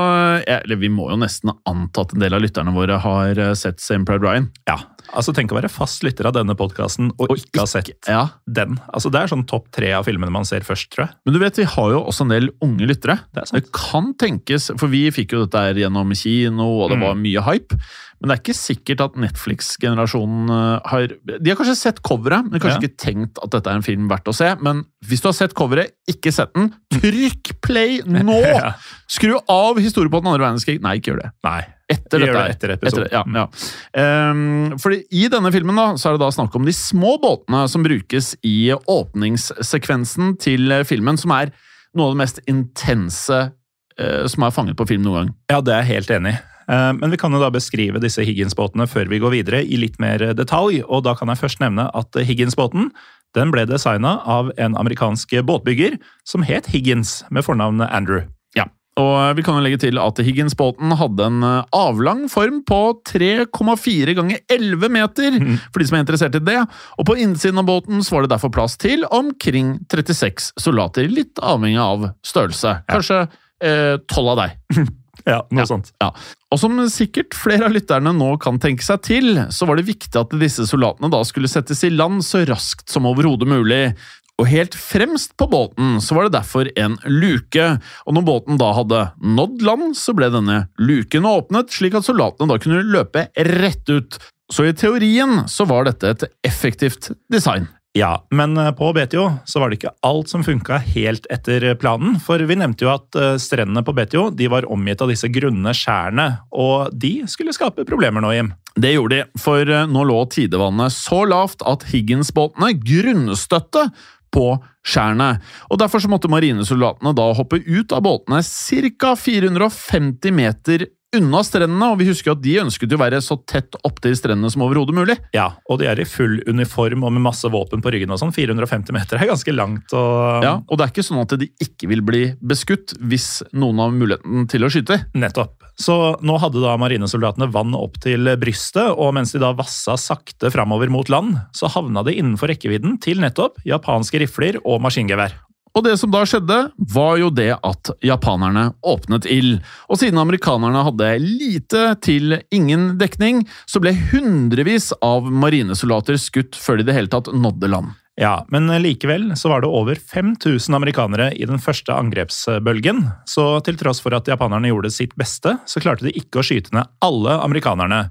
eh, 0.43 0.58
eller, 0.60 0.75
vi 0.81 0.89
må 0.91 1.08
jo 1.13 1.19
nesten 1.21 1.53
anta 1.69 2.03
at 2.03 2.12
en 2.15 2.19
del 2.25 2.36
av 2.36 2.43
lytterne 2.43 2.73
våre 2.75 2.97
har 3.05 3.39
eh, 3.39 3.53
sett 3.55 3.79
Same 3.79 4.03
Pride 4.08 4.25
Ryan. 4.25 4.49
Ja, 4.67 4.81
altså 5.15 5.31
Tenk 5.38 5.53
å 5.53 5.60
være 5.62 5.71
fast 5.71 6.03
lytter 6.03 6.27
av 6.27 6.36
denne 6.36 6.58
podkasten 6.60 7.13
og, 7.15 7.31
ikke 7.39 7.63
ha 7.63 7.69
sett 7.71 7.93
Ja, 8.10 8.25
den. 8.47 8.75
Altså 8.91 9.12
Det 9.13 9.21
er 9.21 9.31
sånn 9.31 9.45
topp 9.47 9.69
tre 9.75 9.93
av 9.95 10.03
filmene 10.10 10.34
man 10.34 10.47
ser 10.49 10.67
først, 10.67 10.89
tror 10.91 11.08
jeg. 11.08 11.15
Men 11.23 11.38
du 11.38 11.39
vet, 11.45 11.62
vi 11.63 11.69
har 11.77 11.93
jo 11.95 12.01
også 12.03 12.27
en 12.27 12.34
del 12.36 12.51
unge 12.65 12.89
lyttere. 12.91 13.19
Det 13.36 13.47
sant. 13.47 13.71
kan 13.75 14.12
tenkes, 14.19 14.73
for 14.75 14.91
vi 14.91 15.05
fikk 15.15 15.38
jo 15.38 15.45
dette 15.45 15.62
her 15.69 15.79
gjennom 15.86 16.12
kino, 16.19 16.67
og 16.84 16.91
det 16.91 16.99
Mm. 16.99 17.08
var 17.08 17.15
mye 17.23 17.41
hype. 17.47 17.79
Men 18.26 18.32
det 18.32 18.36
er 18.40 18.42
ikke 18.42 18.58
sikkert 18.58 19.02
at 19.06 19.18
Netflix-generasjonen 19.22 20.50
eh, 20.50 20.88
har 20.90 21.12
De 21.30 21.52
har 21.52 21.60
kanskje 21.60 21.76
sett 21.78 22.00
coveret, 22.02 22.48
men 22.50 22.58
kanskje 22.64 22.80
Ja. 22.80 22.88
ikke 22.88 22.98
tenkt 23.04 23.38
at 23.44 23.52
dette 23.54 23.70
er 23.70 23.78
en 23.78 23.86
film 23.86 24.08
verdt 24.10 24.32
å 24.32 24.34
se. 24.34 24.48
Men 24.66 24.80
hvis 25.06 25.22
du 25.22 25.28
har 25.30 25.36
sett 25.38 25.54
coveret, 25.54 25.94
ikke 26.10 26.34
sett 26.34 26.50
den, 26.58 26.72
trykk 26.98 27.54
play 27.62 28.00
nå! 28.08 28.40
Ja. 28.56 28.74
Skru 29.12 29.36
av 29.52 29.78
historie 29.78 30.10
på 30.10 30.24
den 30.24 30.32
andre 30.32 30.48
verdenskrig. 30.48 30.80
Nei, 30.82 30.96
ikke 30.98 31.12
gjør 31.14 31.22
det. 31.22 31.30
Nei. 31.46 31.60
Etter 31.94 32.24
dette 32.24 32.34
det 32.34 32.56
etter 32.56 32.72
episoden. 32.74 33.12
ja, 33.14 33.22
ja. 33.38 34.32
Um, 34.32 34.72
fordi 34.82 35.04
I 35.14 35.28
denne 35.30 35.52
filmen 35.54 35.78
da, 35.78 35.92
så 36.02 36.10
er 36.10 36.16
det 36.18 36.24
da 36.24 36.32
snakk 36.34 36.56
om 36.58 36.66
de 36.66 36.74
små 36.74 37.20
båtene 37.22 37.68
som 37.70 37.86
brukes 37.86 38.32
i 38.42 38.72
åpningssekvensen 38.74 40.34
til 40.42 40.74
filmen, 40.90 41.20
som 41.22 41.36
er 41.38 41.54
noe 41.94 42.10
av 42.10 42.16
det 42.16 42.22
mest 42.24 42.42
intense 42.50 43.38
uh, 43.52 44.26
som 44.32 44.48
er 44.48 44.56
fanget 44.56 44.80
på 44.80 44.88
film 44.90 45.06
noen 45.06 45.20
gang. 45.20 45.32
Ja, 45.54 45.62
det 45.62 45.76
er 45.76 45.84
jeg 45.86 45.92
helt 45.94 46.14
enig 46.18 46.34
i. 46.34 46.42
Eh, 46.69 46.93
Men 46.93 47.12
vi 47.12 47.17
kan 47.17 47.32
jo 47.32 47.39
da 47.41 47.49
beskrive 47.54 48.01
disse 48.01 48.23
Higgins-båtene 48.25 48.88
før 48.88 49.10
vi 49.12 49.19
går 49.19 49.32
videre 49.32 49.63
i 49.63 49.78
litt 49.78 49.99
mer 49.99 50.19
detalj. 50.34 50.84
og 50.88 51.04
Da 51.04 51.13
kan 51.15 51.28
jeg 51.30 51.41
først 51.43 51.60
nevne 51.62 51.89
at 51.93 52.12
Higgins-båten 52.15 52.91
den 53.36 53.51
ble 53.51 53.65
designa 53.67 54.21
av 54.25 54.51
en 54.58 54.78
amerikansk 54.80 55.34
båtbygger 55.43 55.97
som 56.25 56.45
het 56.47 56.67
Higgins, 56.71 57.23
med 57.30 57.43
fornavnet 57.43 57.91
Andrew. 57.91 58.23
Ja, 58.56 58.69
og 58.95 59.36
vi 59.36 59.43
kan 59.43 59.58
jo 59.58 59.63
legge 59.65 59.82
til 59.82 59.99
at 59.99 60.15
Higgins-båten 60.23 60.95
hadde 60.95 61.25
en 61.28 61.43
eh, 61.43 61.65
avlang 61.75 62.30
form 62.32 62.62
på 62.63 62.80
3,4 63.12 64.15
ganger 64.15 64.39
11 64.47 64.89
meter, 64.95 65.36
for 65.73 65.84
de 65.84 65.88
som 65.89 65.97
er 65.99 66.06
interessert 66.06 66.36
i 66.39 66.43
det. 66.47 66.62
Og 66.97 67.06
på 67.10 67.17
innsiden 67.19 67.60
av 67.60 67.67
båten 67.67 67.99
så 68.08 68.15
var 68.15 68.23
det 68.25 68.32
derfor 68.38 68.54
plass 68.56 68.78
til 68.80 69.04
omkring 69.12 69.82
36 69.91 70.54
soldater, 70.63 71.10
litt 71.12 71.36
avhengig 71.43 71.82
av 71.84 72.08
størrelse. 72.23 72.78
Kanskje 72.88 73.25
eh, 73.60 73.97
12 74.08 74.32
av 74.32 74.45
deg. 74.45 74.56
Ja, 75.26 75.42
noe 75.50 75.64
Ja. 75.64 75.66
sånt. 75.66 75.92
Ja, 76.02 76.12
og 76.52 76.60
som 76.60 76.78
sikkert 76.90 77.34
flere 77.34 77.66
av 77.66 77.74
lytterne 77.74 78.14
nå 78.14 78.40
kan 78.40 78.60
tenke 78.60 78.84
seg 78.86 79.02
til, 79.02 79.36
så 79.50 79.66
var 79.66 79.78
det 79.78 79.88
viktig 79.88 80.16
at 80.20 80.30
disse 80.40 80.68
soldatene 80.70 81.10
da 81.12 81.24
skulle 81.24 81.50
settes 81.50 81.84
i 81.84 81.90
land 81.90 82.22
så 82.24 82.46
raskt 82.46 82.90
som 82.90 83.06
overhodet 83.10 83.48
mulig. 83.50 83.96
Og 84.38 84.50
helt 84.52 84.76
fremst 84.76 85.32
på 85.40 85.48
båten 85.48 86.02
så 86.04 86.16
var 86.16 86.28
det 86.28 86.36
derfor 86.36 86.68
en 86.76 86.98
luke, 87.08 87.80
og 88.06 88.14
når 88.14 88.26
båten 88.28 88.58
da 88.60 88.74
hadde 88.76 89.02
nådd 89.24 89.62
land, 89.64 89.96
så 89.96 90.14
ble 90.14 90.30
denne 90.30 90.68
luken 90.78 91.24
åpnet, 91.24 91.72
slik 91.72 91.96
at 91.96 92.04
soldatene 92.04 92.52
da 92.52 92.60
kunne 92.60 92.84
løpe 92.84 93.30
rett 93.36 93.90
ut. 93.90 94.20
Så 94.52 94.68
i 94.68 94.76
teorien 94.78 95.48
så 95.50 95.66
var 95.66 95.88
dette 95.88 96.12
et 96.12 96.28
effektivt 96.46 97.14
design. 97.32 97.70
Ja, 97.95 98.27
men 98.29 98.58
eh, 98.58 98.71
på 98.71 98.93
Betio 98.93 99.29
så 99.45 99.60
var 99.60 99.71
det 99.71 99.77
ikke 99.79 99.93
alt 100.03 100.27
som 100.27 100.43
funka 100.43 100.81
helt 100.84 101.29
etter 101.31 101.63
planen. 101.79 102.17
For 102.19 102.41
vi 102.43 102.58
nevnte 102.60 102.84
jo 102.84 102.91
at 102.91 103.15
eh, 103.15 103.38
strendene 103.39 103.86
på 103.88 103.95
Betio 103.95 104.25
de 104.36 104.49
var 104.51 104.67
omgitt 104.67 104.99
av 104.99 105.13
disse 105.13 105.29
grunne 105.31 105.71
skjærene, 105.71 106.25
og 106.51 106.91
de 106.91 107.21
skulle 107.31 107.55
skape 107.55 107.88
problemer 107.88 108.19
nå, 108.19 108.34
Jim. 108.36 108.51
Det 108.75 108.91
gjorde 108.91 109.21
de, 109.21 109.39
for 109.39 109.63
eh, 109.63 109.88
nå 109.88 110.03
lå 110.12 110.17
tidevannet 110.27 110.91
så 110.91 111.21
lavt 111.23 111.63
at 111.63 111.88
Higgins-båtene 111.93 112.73
grunnstøtte 112.84 113.88
på 114.36 114.49
skjærene. 114.84 115.29
Og 115.71 115.79
Derfor 115.79 116.03
så 116.03 116.12
måtte 116.12 116.29
marinesoldatene 116.31 117.15
da 117.15 117.29
hoppe 117.38 117.62
ut 117.63 117.95
av 117.95 118.03
båtene 118.05 118.43
ca. 118.43 119.15
450 119.15 120.36
meter 120.36 120.89
unna 121.17 121.41
strendene, 121.45 121.91
og 121.91 121.99
vi 122.01 122.10
husker 122.10 122.34
at 122.34 122.41
de 122.43 122.58
ønsket 122.62 122.93
å 122.95 122.99
være 123.01 123.21
så 123.23 123.38
tett 123.49 123.78
opptil 123.88 124.15
strendene 124.17 124.51
som 124.54 124.63
overhodet 124.65 124.95
mulig. 124.97 125.17
Ja, 125.36 125.51
og 125.69 125.82
de 125.82 125.89
er 125.91 126.01
i 126.01 126.08
full 126.08 126.39
uniform 126.49 127.06
og 127.06 127.13
med 127.15 127.25
masse 127.25 127.49
våpen 127.51 127.84
på 127.84 127.93
ryggen 127.93 128.13
og 128.13 128.21
sånn. 128.21 128.34
450 128.36 128.95
meter 128.95 129.21
er 129.21 129.32
ganske 129.32 129.56
langt. 129.56 129.93
og... 129.95 130.45
Ja, 130.45 130.58
Og 130.67 130.78
det 130.80 130.88
er 130.88 130.93
ikke 130.93 131.06
sånn 131.08 131.23
at 131.23 131.38
de 131.39 131.49
ikke 131.62 131.89
vil 131.91 132.04
bli 132.06 132.23
beskutt 132.41 132.95
hvis 133.01 133.43
noen 133.56 133.82
har 133.82 133.93
muligheten 133.95 134.49
til 134.51 134.65
å 134.65 134.71
skyte. 134.71 135.01
Nettopp. 135.15 135.65
Så 135.80 135.95
nå 136.23 136.38
hadde 136.39 136.62
da 136.63 136.78
marinesoldatene 136.80 137.49
vann 137.51 137.75
opp 137.75 137.97
til 138.04 138.30
brystet, 138.39 138.93
og 138.95 139.15
mens 139.17 139.34
de 139.36 139.41
da 139.43 139.51
vassa 139.56 139.97
sakte 139.99 140.51
framover 140.54 140.91
mot 140.93 141.10
land, 141.12 141.36
så 141.56 141.67
havna 141.71 142.06
de 142.08 142.15
innenfor 142.15 142.54
rekkevidden 142.54 142.99
til 143.04 143.19
nettopp 143.23 143.60
japanske 143.67 144.23
rifler 144.23 144.62
og 144.63 144.80
maskingevær. 144.86 145.36
Og 145.76 145.84
det 145.84 145.98
som 146.00 146.12
da 146.14 146.22
skjedde, 146.24 146.58
var 146.96 147.18
jo 147.20 147.28
det 147.36 147.52
at 147.60 147.92
japanerne 148.06 148.70
åpnet 148.88 149.28
ild. 149.28 149.58
Og 149.92 150.00
siden 150.00 150.22
amerikanerne 150.22 150.86
hadde 150.88 151.10
lite 151.20 151.84
til 152.06 152.38
ingen 152.56 152.94
dekning, 153.02 153.44
så 153.68 153.82
ble 153.84 153.92
hundrevis 154.14 154.94
av 155.04 155.28
marinesoldater 155.28 156.20
skutt 156.22 156.56
før 156.56 156.80
de 156.80 156.86
i 156.86 156.90
det 156.90 156.96
hele 156.96 157.12
tatt 157.12 157.28
nådde 157.34 157.72
land. 157.74 157.92
Ja, 158.16 158.46
men 158.48 158.72
likevel 158.80 159.34
så 159.36 159.50
var 159.52 159.62
det 159.62 159.68
over 159.68 160.00
5000 160.00 160.78
amerikanere 160.78 161.34
i 161.36 161.44
den 161.50 161.60
første 161.60 161.92
angrepsbølgen, 161.92 163.02
så 163.28 163.58
til 163.66 163.76
tross 163.76 164.00
for 164.00 164.16
at 164.16 164.30
japanerne 164.32 164.72
gjorde 164.72 164.94
sitt 164.96 165.18
beste, 165.20 165.58
så 165.68 165.84
klarte 165.84 166.08
de 166.08 166.16
ikke 166.16 166.40
å 166.40 166.46
skyte 166.48 166.72
ned 166.78 166.88
alle 167.04 167.36
amerikanerne. 167.44 168.06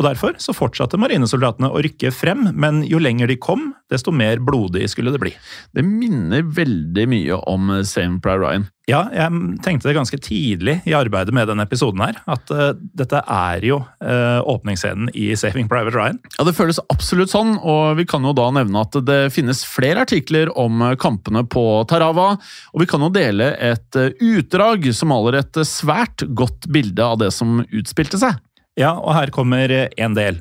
Og 0.00 0.06
Derfor 0.06 0.38
så 0.40 0.54
fortsatte 0.56 0.96
marinesoldatene 0.96 1.68
å 1.68 1.80
rykke 1.84 2.08
frem, 2.14 2.46
men 2.56 2.80
jo 2.88 2.96
lenger 3.02 3.28
de 3.28 3.36
kom, 3.36 3.74
desto 3.92 4.14
mer 4.14 4.40
blodig 4.40 4.86
skulle 4.88 5.12
det 5.12 5.20
bli. 5.20 5.34
Det 5.76 5.84
minner 5.84 6.46
veldig 6.56 7.04
mye 7.10 7.40
om 7.50 7.68
Same 7.84 8.16
Pry 8.24 8.38
Ryan. 8.40 8.64
Ja, 8.88 9.04
jeg 9.14 9.60
tenkte 9.62 9.86
det 9.86 9.94
ganske 9.94 10.18
tidlig 10.24 10.78
i 10.88 10.94
arbeidet 10.96 11.34
med 11.36 11.46
denne 11.50 11.66
episoden 11.68 12.00
her, 12.02 12.16
at 12.32 12.50
uh, 12.50 12.72
dette 12.96 13.20
er 13.20 13.66
jo 13.68 13.78
uh, 13.84 14.40
åpningsscenen 14.50 15.12
i 15.14 15.28
Saving 15.38 15.68
Private 15.70 15.94
Ryan. 15.94 16.18
Ja, 16.38 16.46
Det 16.48 16.56
føles 16.56 16.80
absolutt 16.90 17.30
sånn, 17.30 17.54
og 17.60 18.00
vi 18.00 18.08
kan 18.08 18.24
jo 18.26 18.32
da 18.34 18.48
nevne 18.56 18.82
at 18.82 18.96
det 19.06 19.20
finnes 19.36 19.62
flere 19.68 20.06
artikler 20.08 20.50
om 20.58 20.82
kampene 20.98 21.44
på 21.44 21.64
Tarawa, 21.92 22.32
og 22.72 22.82
vi 22.82 22.88
kan 22.90 23.04
jo 23.04 23.12
dele 23.14 23.52
et 23.60 24.00
eh, 24.00 24.16
utdrag 24.32 24.88
som 24.96 25.12
maler 25.12 25.42
et 25.42 25.60
svært 25.68 26.24
godt 26.34 26.70
bilde 26.72 27.04
av 27.04 27.20
det 27.20 27.30
som 27.36 27.60
utspilte 27.68 28.18
seg. 28.18 28.40
Ja, 28.80 28.94
og 28.96 29.12
her 29.12 29.28
kommer 29.34 29.68
en 29.68 30.14
del. 30.16 30.40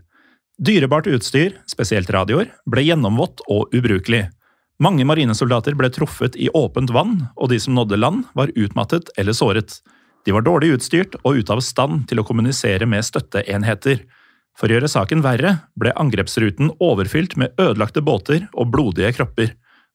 Dyrebart 0.60 1.08
utstyr, 1.12 1.58
spesielt 1.67 2.10
radioer, 2.13 2.54
ble 2.69 2.86
gjennomvått 2.88 3.43
og 3.52 3.73
ubrukelig. 3.75 4.30
Mange 4.80 5.04
marinesoldater 5.08 5.75
ble 5.75 5.89
truffet 5.91 6.38
i 6.39 6.47
åpent 6.56 6.91
vann, 6.95 7.17
og 7.36 7.52
de 7.52 7.60
som 7.60 7.75
nådde 7.75 7.99
land, 7.99 8.23
var 8.36 8.54
utmattet 8.56 9.12
eller 9.19 9.36
såret. 9.36 9.82
De 10.23 10.36
var 10.36 10.45
dårlig 10.47 10.78
utstyrt 10.78 11.17
og 11.23 11.39
ute 11.39 11.56
av 11.56 11.63
stand 11.63 12.06
til 12.08 12.21
å 12.21 12.25
kommunisere 12.28 12.88
med 12.88 13.08
støtteenheter. 13.08 14.06
For 14.56 14.67
å 14.67 14.78
gjøre 14.78 14.91
saken 14.91 15.23
verre 15.23 15.58
ble 15.80 15.91
angrepsruten 15.99 16.71
overfylt 16.84 17.36
med 17.39 17.60
ødelagte 17.60 18.04
båter 18.04 18.47
og 18.54 18.71
blodige 18.71 19.12
kropper, 19.19 19.52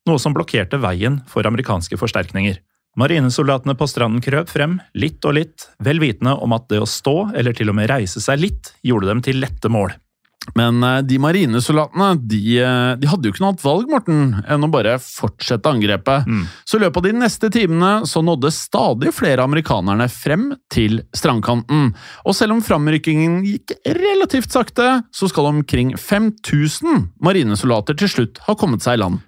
noe 0.08 0.20
som 0.20 0.36
blokkerte 0.36 0.80
veien 0.84 1.22
for 1.32 1.48
amerikanske 1.48 1.96
forsterkninger. 2.00 2.60
Marinesoldatene 3.00 3.74
på 3.78 3.88
stranden 3.90 4.22
krøp 4.22 4.52
frem, 4.52 4.78
litt 4.94 5.24
og 5.26 5.34
litt, 5.38 5.68
vel 5.82 5.98
vitende 6.02 6.36
om 6.38 6.54
at 6.54 6.68
det 6.70 6.78
å 6.82 6.88
stå, 6.88 7.34
eller 7.34 7.56
til 7.56 7.72
og 7.72 7.78
med 7.80 7.90
reise 7.90 8.22
seg 8.22 8.42
litt, 8.42 8.74
gjorde 8.86 9.10
dem 9.10 9.22
til 9.24 9.42
lette 9.42 9.70
mål. 9.72 9.96
Men 10.52 10.82
eh, 10.84 11.00
de 11.08 11.18
marinesoldatene 11.22 12.10
de, 12.28 12.40
eh, 12.60 12.90
de 13.00 13.08
hadde 13.08 13.26
jo 13.26 13.32
ikke 13.32 13.42
noe 13.42 13.54
annet 13.54 13.64
valg 13.64 13.90
Morten, 13.90 14.22
enn 14.44 14.66
å 14.66 14.70
bare 14.72 14.98
fortsette 15.00 15.70
angrepet. 15.70 16.28
Så 16.68 16.76
i 16.76 16.84
løpet 16.84 17.00
av 17.00 17.06
de 17.08 17.14
neste 17.16 17.50
timene 17.54 17.92
så 18.10 18.20
nådde 18.24 18.52
stadig 18.54 19.14
flere 19.16 19.46
amerikanerne 19.46 20.08
frem 20.12 20.50
til 20.72 21.00
strandkanten. 21.16 21.92
Og 22.28 22.36
selv 22.36 22.58
om 22.58 22.64
framrykkingen 22.64 23.40
gikk 23.48 23.76
relativt 23.88 24.52
sakte, 24.52 25.00
så 25.14 25.30
skal 25.32 25.50
omkring 25.54 25.94
5000 25.96 27.08
marinesoldater 27.24 27.96
til 27.98 28.12
slutt 28.12 28.44
ha 28.44 28.58
kommet 28.58 28.84
seg 28.84 28.98
i 28.98 29.04
land. 29.06 29.24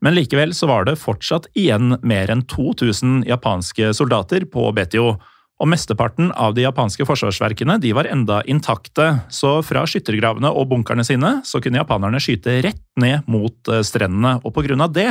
Men 0.00 0.16
likevel 0.16 0.54
så 0.56 0.68
var 0.70 0.86
det 0.88 1.00
fortsatt 1.00 1.50
igjen 1.58 1.98
mer 2.06 2.32
enn 2.32 2.46
2000 2.48 3.26
japanske 3.28 3.92
soldater 3.96 4.46
på 4.48 4.70
Betio. 4.76 5.18
Og 5.60 5.68
mesteparten 5.68 6.30
av 6.40 6.54
de 6.56 6.64
japanske 6.64 7.04
forsvarsverkene 7.04 7.76
de 7.82 7.92
var 7.92 8.08
enda 8.08 8.38
intakte, 8.48 9.10
så 9.28 9.58
fra 9.66 9.82
skyttergravene 9.84 10.48
og 10.48 10.70
bunkerne 10.70 11.04
sine 11.04 11.34
så 11.44 11.60
kunne 11.60 11.82
japanerne 11.82 12.20
skyte 12.22 12.62
rett 12.64 12.80
ned 13.00 13.28
mot 13.28 13.68
eh, 13.68 13.84
strendene, 13.84 14.38
og 14.40 14.54
på 14.56 14.64
grunn 14.64 14.80
av 14.80 14.94
det 14.96 15.10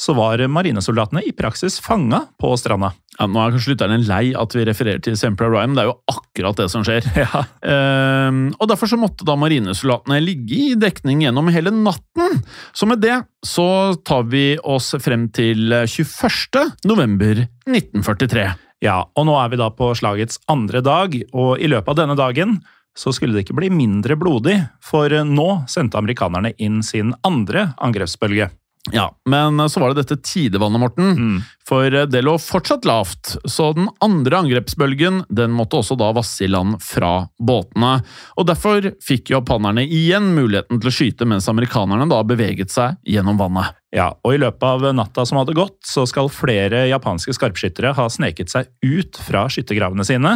så 0.00 0.14
var 0.16 0.40
marinesoldatene 0.48 1.22
i 1.28 1.34
praksis 1.36 1.76
fanga 1.84 2.22
på 2.40 2.54
stranda. 2.56 2.94
Ja, 3.18 3.26
nå 3.28 3.36
er 3.42 3.52
kanskje 3.52 3.74
lytterne 3.74 3.98
lei 4.00 4.30
at 4.38 4.54
vi 4.56 4.64
refererer 4.64 5.02
til 5.04 5.18
Semper 5.20 5.50
Ryan, 5.52 5.74
det 5.76 5.82
er 5.82 5.90
jo 5.90 5.98
akkurat 6.08 6.56
det 6.62 6.70
som 6.72 6.84
skjer. 6.86 7.04
Ehm, 7.70 8.46
og 8.56 8.70
Derfor 8.70 8.88
så 8.88 8.96
måtte 9.00 9.26
da 9.28 9.36
marinesoldatene 9.36 10.22
ligge 10.24 10.56
i 10.56 10.78
dekning 10.80 11.20
gjennom 11.26 11.50
hele 11.52 11.72
natten. 11.74 12.40
Så 12.72 12.88
med 12.88 13.02
det 13.04 13.18
så 13.46 13.92
tar 14.06 14.24
vi 14.32 14.54
oss 14.64 14.94
frem 15.04 15.28
til 15.36 15.68
21. 15.84 16.64
november 16.88 17.44
1943. 17.68 18.48
Ja, 18.80 19.02
og 19.04 19.26
nå 19.28 19.36
er 19.36 19.50
vi 19.52 19.60
da 19.60 19.68
på 19.76 19.90
slagets 19.98 20.40
andre 20.48 20.80
dag, 20.80 21.16
og 21.36 21.60
i 21.60 21.68
løpet 21.68 21.92
av 21.92 22.00
denne 22.00 22.16
dagen 22.16 22.60
så 22.96 23.12
skulle 23.14 23.36
det 23.36 23.44
ikke 23.44 23.58
bli 23.60 23.68
mindre 23.72 24.16
blodig, 24.18 24.56
for 24.82 25.12
nå 25.26 25.48
sendte 25.70 26.00
amerikanerne 26.00 26.54
inn 26.58 26.80
sin 26.86 27.12
andre 27.26 27.70
angrepsbølge. 27.84 28.48
Ja, 28.88 29.10
men 29.28 29.60
så 29.70 29.80
var 29.80 29.92
det 29.92 30.00
dette 30.00 30.16
tidevannet, 30.24 30.80
Morten. 30.80 31.42
For 31.68 31.92
det 31.92 32.22
lå 32.24 32.32
fortsatt 32.40 32.86
lavt, 32.88 33.34
så 33.44 33.72
den 33.76 33.90
andre 34.00 34.38
angrepsbølgen 34.40 35.20
den 35.28 35.52
måtte 35.52 35.82
også 35.82 35.98
da 36.00 36.08
vasse 36.16 36.46
i 36.46 36.48
land 36.48 36.78
fra 36.82 37.26
båtene. 37.36 37.98
Og 38.40 38.48
Derfor 38.48 38.88
fikk 39.04 39.34
japanerne 39.34 39.84
igjen 39.84 40.32
muligheten 40.34 40.80
til 40.80 40.90
å 40.90 40.94
skyte 40.96 41.28
mens 41.28 41.48
amerikanerne 41.52 42.08
da 42.10 42.22
beveget 42.24 42.72
seg 42.72 42.96
gjennom 43.04 43.38
vannet. 43.42 43.76
Ja, 43.94 44.14
og 44.24 44.34
i 44.34 44.40
løpet 44.40 44.64
av 44.64 44.88
natta 44.96 45.26
som 45.28 45.42
hadde 45.42 45.58
gått, 45.58 45.82
så 45.84 46.06
skal 46.08 46.32
flere 46.32 46.86
japanske 46.88 47.36
skarpskyttere 47.36 47.92
ha 47.98 48.08
sneket 48.08 48.50
seg 48.50 48.72
ut 48.86 49.20
fra 49.28 49.44
skyttergravene 49.52 50.08
sine. 50.08 50.34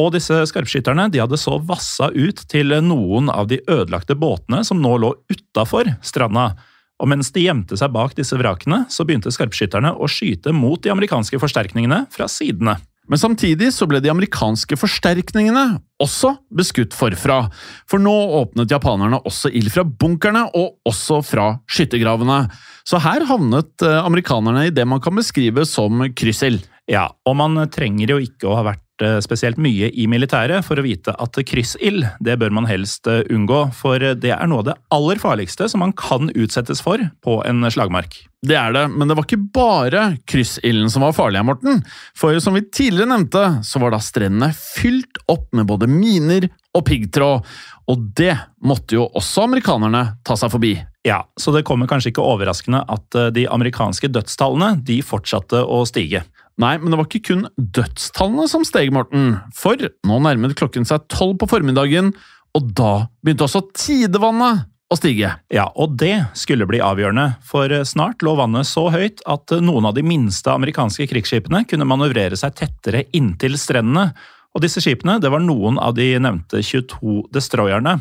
Og 0.00 0.10
disse 0.16 0.34
skarpskytterne 0.48 1.06
de 1.12 1.20
hadde 1.20 1.38
så 1.38 1.58
vassa 1.62 2.08
ut 2.10 2.42
til 2.48 2.74
noen 2.82 3.30
av 3.30 3.46
de 3.52 3.60
ødelagte 3.70 4.16
båtene 4.18 4.64
som 4.66 4.80
nå 4.82 4.96
lå 4.98 5.14
utafor 5.30 5.94
stranda. 6.02 6.54
Og 7.00 7.10
mens 7.10 7.32
de 7.34 7.46
gjemte 7.46 7.78
seg 7.78 7.92
bak 7.94 8.14
disse 8.18 8.36
vrakene, 8.38 8.84
så 8.92 9.06
begynte 9.06 9.32
skarpskytterne 9.34 9.94
å 9.96 10.08
skyte 10.10 10.54
mot 10.54 10.82
de 10.82 10.92
amerikanske 10.92 11.40
forsterkningene 11.42 12.04
fra 12.12 12.28
sidene. 12.30 12.76
Men 13.10 13.18
samtidig 13.18 13.72
så 13.74 13.88
ble 13.90 13.98
de 14.00 14.12
amerikanske 14.12 14.76
forsterkningene 14.78 15.64
også 16.02 16.36
beskutt 16.54 16.94
forfra. 16.94 17.48
For 17.90 18.02
nå 18.02 18.12
åpnet 18.38 18.70
japanerne 18.70 19.18
også 19.26 19.50
ild 19.50 19.72
fra 19.74 19.82
bunkerne, 19.84 20.44
og 20.54 20.78
også 20.88 21.18
fra 21.26 21.48
skyttergravene. 21.70 22.44
Så 22.86 23.02
her 23.02 23.26
havnet 23.26 23.82
eh, 23.82 23.98
amerikanerne 23.98 24.68
i 24.68 24.74
det 24.74 24.86
man 24.88 25.02
kan 25.02 25.18
beskrive 25.18 25.66
som 25.68 26.04
kryssild. 26.14 26.62
Ja, 26.90 27.08
og 27.26 27.36
man 27.38 27.58
trenger 27.74 28.14
jo 28.14 28.22
ikke 28.22 28.50
å 28.50 28.56
ha 28.58 28.66
vært 28.70 28.86
eh, 29.04 29.18
spesielt 29.24 29.60
mye 29.62 29.90
i 29.92 30.08
militæret 30.10 30.64
for 30.66 30.78
å 30.78 30.84
vite 30.86 31.14
at 31.14 31.40
kryssild, 31.48 32.06
det 32.22 32.38
bør 32.40 32.54
man 32.54 32.68
helst 32.70 33.08
eh, 33.10 33.24
unngå, 33.32 33.64
for 33.76 33.98
det 33.98 34.34
er 34.34 34.50
noe 34.50 34.62
av 34.62 34.68
det 34.70 34.76
aller 34.94 35.22
farligste 35.22 35.68
som 35.70 35.84
man 35.84 35.94
kan 35.98 36.32
utsettes 36.32 36.82
for 36.84 37.02
på 37.24 37.40
en 37.48 37.66
slagmark. 37.72 38.22
Det 38.42 38.56
er 38.58 38.72
det, 38.74 38.86
men 38.90 39.06
det 39.06 39.14
var 39.14 39.26
ikke 39.28 39.52
bare 39.54 40.06
kryssilden 40.26 40.90
som 40.90 41.04
var 41.06 41.14
farlig, 41.14 41.44
Morten. 41.46 41.84
For 42.18 42.34
som 42.42 42.56
vi 42.58 42.64
tidligere 42.66 43.12
nevnte, 43.12 43.44
så 43.62 43.78
var 43.78 43.94
da 43.94 44.00
strendene 44.02 44.50
fylt 44.56 45.20
opp 45.30 45.46
med 45.54 45.68
både 45.70 45.86
miner 45.90 46.48
og 46.74 46.82
piggtråd. 46.88 47.46
Og 47.90 48.02
det 48.18 48.34
måtte 48.66 48.96
jo 48.98 49.06
også 49.18 49.46
amerikanerne 49.46 50.02
ta 50.26 50.34
seg 50.38 50.50
forbi. 50.54 50.72
Ja, 51.06 51.22
så 51.38 51.54
det 51.54 51.64
kommer 51.66 51.90
kanskje 51.90 52.12
ikke 52.12 52.24
overraskende 52.26 52.84
at 52.90 53.18
eh, 53.18 53.30
de 53.34 53.46
amerikanske 53.50 54.10
dødstallene 54.10 54.76
de 54.86 55.00
fortsatte 55.06 55.62
å 55.62 55.82
stige. 55.88 56.22
Nei, 56.62 56.76
men 56.78 56.92
det 56.92 56.98
var 57.00 57.08
ikke 57.08 57.26
kun 57.32 57.46
dødstallene 57.58 58.46
som 58.50 58.62
steg, 58.66 58.92
Morten. 58.94 59.34
For 59.56 59.80
nå 60.06 60.18
nærmet 60.22 60.54
klokken 60.58 60.86
seg 60.86 61.08
tolv 61.10 61.40
på 61.40 61.48
formiddagen, 61.50 62.12
og 62.54 62.68
da 62.76 62.92
begynte 63.24 63.48
også 63.48 63.64
tidevannet 63.74 64.68
å 64.92 64.98
stige. 64.98 65.32
Ja, 65.52 65.66
og 65.74 65.96
det 65.98 66.14
skulle 66.38 66.68
bli 66.68 66.82
avgjørende, 66.84 67.38
for 67.48 67.72
snart 67.88 68.22
lå 68.22 68.36
vannet 68.38 68.68
så 68.68 68.86
høyt 68.92 69.24
at 69.30 69.54
noen 69.64 69.88
av 69.88 69.96
de 69.96 70.04
minste 70.06 70.52
amerikanske 70.52 71.08
krigsskipene 71.10 71.64
kunne 71.68 71.88
manøvrere 71.88 72.38
seg 72.38 72.54
tettere 72.60 73.06
inntil 73.16 73.56
strendene. 73.58 74.10
Og 74.52 74.62
disse 74.62 74.82
skipene 74.84 75.16
det 75.22 75.32
var 75.32 75.42
noen 75.42 75.80
av 75.80 75.96
de 75.96 76.12
nevnte 76.20 76.60
22 76.60 77.24
destroyerne. 77.32 77.98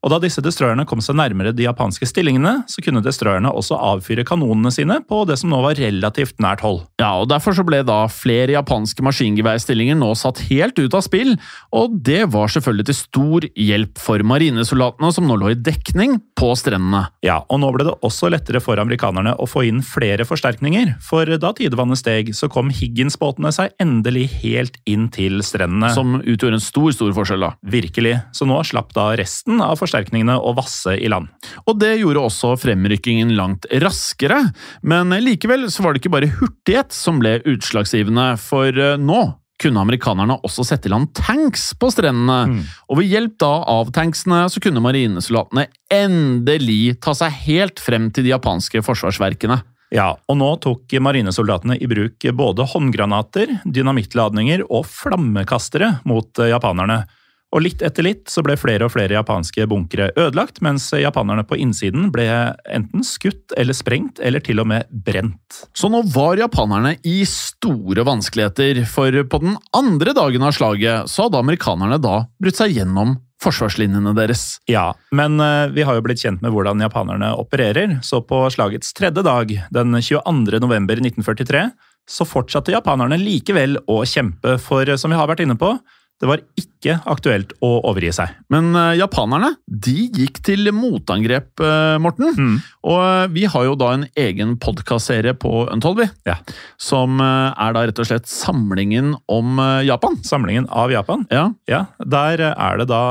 Og 0.00 0.12
da 0.12 0.16
disse 0.22 0.40
destroyerne 0.40 0.86
kom 0.88 1.02
seg 1.04 1.18
nærmere 1.18 1.52
de 1.52 1.66
japanske 1.66 2.06
stillingene, 2.08 2.62
så 2.70 2.80
kunne 2.84 3.02
destroyerne 3.04 3.50
også 3.52 3.76
avfyre 3.76 4.24
kanonene 4.24 4.72
sine 4.72 4.96
på 5.04 5.22
det 5.28 5.36
som 5.40 5.52
nå 5.52 5.58
var 5.60 5.76
relativt 5.76 6.40
nært 6.40 6.64
hold. 6.64 6.82
Ja, 7.02 7.12
og 7.20 7.28
Derfor 7.30 7.54
så 7.56 7.64
ble 7.66 7.82
da 7.86 8.02
flere 8.10 8.56
japanske 8.56 9.04
maskingeværstillinger 9.06 9.98
nå 10.00 10.08
satt 10.18 10.40
helt 10.48 10.80
ut 10.80 10.96
av 10.96 11.04
spill, 11.04 11.34
og 11.76 11.98
det 12.06 12.24
var 12.32 12.48
selvfølgelig 12.52 12.88
til 12.88 12.98
stor 12.98 13.46
hjelp 13.52 14.00
for 14.00 14.24
marinesoldatene 14.26 15.12
som 15.14 15.28
nå 15.28 15.36
lå 15.40 15.52
i 15.52 15.58
dekning 15.60 16.16
på 16.38 16.50
strendene. 16.58 17.04
Ja, 17.26 17.42
og 17.52 17.60
nå 17.62 17.70
ble 17.76 17.86
det 17.90 17.94
også 18.06 18.32
lettere 18.32 18.62
for 18.64 18.80
amerikanerne 18.80 19.36
å 19.36 19.48
få 19.48 19.66
inn 19.68 19.84
flere 19.84 20.24
forsterkninger, 20.28 20.96
for 21.04 21.28
da 21.36 21.52
tidevannet 21.56 22.00
steg, 22.00 22.32
så 22.36 22.48
kom 22.52 22.72
Higgins-båtene 22.72 23.52
seg 23.54 23.76
endelig 23.82 24.26
helt 24.40 24.80
inn 24.88 25.10
til 25.12 25.44
strendene. 25.44 25.92
Som 25.94 26.18
utgjorde 26.24 26.56
en 26.56 26.64
stor, 26.64 26.90
stor 26.96 27.14
forskjell, 27.20 27.44
da. 27.44 27.52
Virkelig, 27.76 28.16
så 28.36 28.48
nå 28.48 28.58
slapp 28.66 28.96
da 28.96 29.10
resten 29.20 29.60
av 29.60 29.76
forsterkningene 29.76 29.89
å 29.92 30.54
vasse 30.56 30.96
i 30.96 31.10
land. 31.10 31.28
Og 31.66 31.78
det 31.80 31.96
gjorde 32.00 32.24
også 32.28 32.54
fremrykkingen 32.60 33.34
langt 33.38 33.66
raskere, 33.82 34.42
men 34.82 35.14
likevel 35.22 35.68
så 35.70 35.84
var 35.84 35.94
det 35.94 36.02
ikke 36.02 36.14
bare 36.16 36.32
hurtighet 36.38 36.94
som 36.94 37.20
ble 37.22 37.38
utslagsgivende, 37.48 38.32
for 38.40 38.70
eh, 38.70 38.98
nå 39.00 39.22
kunne 39.60 39.82
amerikanerne 39.82 40.38
også 40.46 40.64
sette 40.64 40.88
i 40.88 40.92
land 40.92 41.10
tanks 41.16 41.70
på 41.76 41.90
strendene, 41.92 42.62
og 42.88 43.00
ved 43.00 43.10
hjelp 43.12 43.34
da 43.42 43.50
av 43.68 43.90
tanksene 43.92 44.46
så 44.48 44.62
kunne 44.64 44.80
marinesoldatene 44.80 45.66
endelig 45.92 46.96
ta 47.04 47.12
seg 47.16 47.34
helt 47.44 47.82
frem 47.82 48.08
til 48.08 48.24
de 48.24 48.32
japanske 48.32 48.80
forsvarsverkene. 48.86 49.60
Ja, 49.90 50.14
og 50.30 50.36
nå 50.38 50.48
tok 50.62 50.92
marinesoldatene 51.02 51.74
i 51.82 51.88
bruk 51.90 52.24
både 52.38 52.66
håndgranater, 52.72 53.56
dynamittladninger 53.66 54.62
og 54.68 54.86
flammekastere 54.86 55.96
mot 56.06 56.38
eh, 56.38 56.52
japanerne. 56.52 57.02
Og 57.50 57.64
litt 57.64 57.82
etter 57.82 58.06
litt 58.06 58.30
så 58.30 58.44
ble 58.46 58.54
flere 58.60 58.86
og 58.86 58.92
flere 58.94 59.16
japanske 59.16 59.66
bunkere 59.70 60.10
ødelagt, 60.14 60.60
mens 60.62 60.86
japanerne 60.94 61.42
på 61.46 61.58
innsiden 61.58 62.10
ble 62.14 62.28
enten 62.70 63.02
skutt 63.06 63.54
eller 63.58 63.74
sprengt, 63.74 64.22
eller 64.22 64.42
til 64.44 64.62
og 64.62 64.68
med 64.70 64.86
brent. 64.90 65.64
Så 65.74 65.90
nå 65.90 66.04
var 66.14 66.38
japanerne 66.38 66.94
i 67.02 67.24
store 67.26 68.06
vanskeligheter, 68.06 68.84
for 68.90 69.18
på 69.26 69.42
den 69.42 69.58
andre 69.76 70.14
dagen 70.16 70.46
av 70.46 70.54
slaget 70.54 71.10
så 71.10 71.26
hadde 71.26 71.42
amerikanerne 71.42 71.98
da 72.02 72.22
brutt 72.38 72.60
seg 72.60 72.78
gjennom 72.78 73.18
forsvarslinjene 73.40 74.12
deres. 74.16 74.60
Ja, 74.70 74.90
men 75.16 75.40
eh, 75.40 75.70
vi 75.74 75.84
har 75.86 75.96
jo 75.96 76.04
blitt 76.04 76.22
kjent 76.22 76.42
med 76.44 76.52
hvordan 76.54 76.82
japanerne 76.84 77.32
opererer, 77.40 77.98
så 78.06 78.20
på 78.22 78.44
slagets 78.52 78.92
tredje 78.96 79.24
dag, 79.26 79.54
den 79.72 79.96
22. 79.96 80.60
november 80.60 81.00
1943, 81.00 81.70
så 82.10 82.26
fortsatte 82.26 82.74
japanerne 82.74 83.18
likevel 83.20 83.78
å 83.90 84.02
kjempe, 84.08 84.58
for 84.62 84.88
eh, 84.88 85.00
som 85.00 85.12
vi 85.12 85.18
har 85.18 85.30
vært 85.30 85.42
inne 85.46 85.56
på, 85.58 85.72
det 86.20 86.28
var 86.28 86.42
ikke 86.60 86.98
aktuelt 87.08 87.54
å 87.64 87.70
overgi 87.88 88.10
seg. 88.12 88.34
Men 88.52 88.74
uh, 88.76 88.92
japanerne 88.98 89.54
de 89.64 89.94
gikk 90.12 90.42
til 90.44 90.68
motangrep, 90.76 91.48
uh, 91.64 91.96
Morten. 92.02 92.34
Mm. 92.36 92.54
Og 92.92 93.00
uh, 93.00 93.24
vi 93.32 93.46
har 93.48 93.66
jo 93.66 93.74
da 93.80 93.94
en 93.96 94.06
egen 94.20 94.54
podkastserie 94.60 95.32
på 95.40 95.64
Untold, 95.72 96.04
Ja. 96.28 96.36
som 96.80 97.20
er 97.20 97.74
da 97.74 97.82
rett 97.88 97.98
og 98.00 98.08
slett 98.08 98.28
samlingen 98.28 99.14
om 99.32 99.58
Japan. 99.84 100.16
Samlingen 100.24 100.68
av 100.68 100.92
Japan, 100.92 101.26
Ja, 101.32 101.50
ja, 101.68 101.84
der 102.04 102.50
er 102.52 102.80
det 102.80 102.88
da 102.92 103.02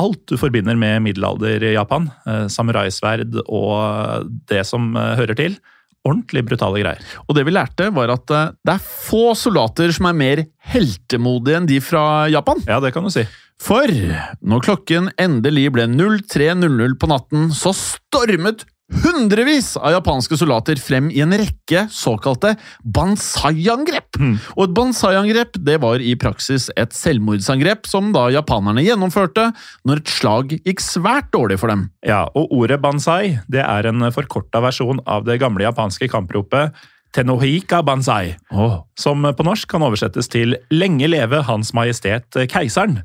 alt 0.00 0.24
du 0.30 0.36
forbinder 0.38 0.76
med 0.78 1.02
middelalder-Japan. 1.04 2.08
Eh, 2.26 2.46
Samuraisverd 2.50 3.36
og 3.44 4.30
det 4.50 4.64
som 4.66 4.94
eh, 4.98 5.14
hører 5.20 5.38
til. 5.38 5.56
Ordentlig 6.04 6.44
brutale 6.44 6.82
greier. 6.82 7.06
Og 7.24 7.36
det 7.36 7.46
vi 7.46 7.54
lærte, 7.54 7.88
var 7.96 8.12
at 8.12 8.34
eh, 8.34 8.52
det 8.66 8.76
er 8.76 8.84
få 8.84 9.32
soldater 9.38 9.92
som 9.94 10.10
er 10.10 10.18
mer 10.18 10.44
heltemodige 10.74 11.60
enn 11.60 11.70
de 11.70 11.80
fra 11.84 12.04
Japan. 12.32 12.60
Ja, 12.68 12.80
det 12.84 12.92
kan 12.96 13.06
du 13.06 13.12
si. 13.14 13.24
For 13.62 13.88
når 14.44 14.64
klokken 14.66 15.08
endelig 15.20 15.68
ble 15.76 15.86
03.00 15.88 16.96
på 17.00 17.08
natten, 17.10 17.50
så 17.54 17.72
stormet 17.76 18.66
hundrevis 18.92 19.74
av 19.80 19.94
japanske 19.94 20.36
soldater 20.36 20.76
frem 20.80 21.08
i 21.10 21.22
en 21.24 21.32
rekke 21.32 21.86
såkalte 21.92 22.54
bansai-angrep. 22.84 24.18
Og 24.56 24.64
et 24.66 24.74
bansai-angrep 24.76 25.58
det 25.64 25.78
var 25.82 26.04
i 26.04 26.14
praksis 26.20 26.70
et 26.76 26.92
selvmordsangrep 26.92 27.88
som 27.88 28.12
da 28.14 28.28
japanerne 28.34 28.84
gjennomførte 28.84 29.50
når 29.88 30.02
et 30.02 30.12
slag 30.12 30.56
gikk 30.60 30.84
svært 30.84 31.32
dårlig 31.32 31.58
for 31.62 31.72
dem. 31.72 31.88
Ja, 32.06 32.26
og 32.34 32.52
ordet 32.52 32.80
bansai 32.84 33.38
det 33.48 33.64
er 33.64 33.88
en 33.88 34.04
forkorta 34.12 34.60
versjon 34.64 35.00
av 35.06 35.24
det 35.24 35.40
gamle 35.42 35.64
japanske 35.64 36.10
kampropet 36.12 36.74
Tenohika 37.14 37.78
bansai, 37.86 38.34
som 38.98 39.22
på 39.22 39.44
norsk 39.46 39.68
kan 39.70 39.84
oversettes 39.86 40.26
til 40.32 40.56
Lenge 40.74 41.06
leve 41.06 41.44
Hans 41.46 41.70
Majestet 41.70 42.34
Keiseren. 42.50 43.04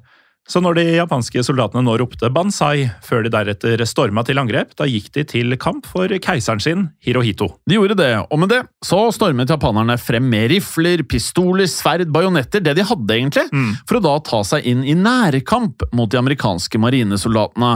Så 0.50 0.62
når 0.66 0.80
de 0.80 0.84
japanske 0.98 1.44
soldatene 1.46 1.84
nå 1.86 1.94
ropte 2.02 2.30
bansai, 2.34 2.88
før 3.06 3.22
de 3.26 3.32
deretter 3.34 3.84
storma 3.86 4.24
til 4.26 4.42
angrep, 4.42 4.72
da 4.80 4.88
gikk 4.90 5.12
de 5.14 5.26
til 5.30 5.54
kamp 5.62 5.86
for 5.86 6.10
keiseren 6.26 6.64
sin, 6.64 6.88
Hirohito. 7.06 7.52
De 7.70 7.78
gjorde 7.78 8.00
det, 8.00 8.10
og 8.26 8.42
med 8.42 8.50
det 8.50 8.64
så 8.86 9.04
stormet 9.14 9.54
japanerne 9.54 10.00
frem 10.02 10.26
med 10.32 10.50
rifler, 10.50 11.06
pistoler, 11.06 11.70
sverd, 11.70 12.10
bajonetter, 12.10 12.66
det 12.66 12.74
de 12.80 12.88
hadde 12.90 13.18
egentlig, 13.20 13.46
for 13.86 14.00
å 14.00 14.06
da 14.08 14.18
ta 14.26 14.42
seg 14.56 14.66
inn 14.66 14.82
i 14.82 14.98
nærkamp 14.98 15.86
mot 15.94 16.10
de 16.10 16.18
amerikanske 16.18 16.82
marinesoldatene. 16.82 17.74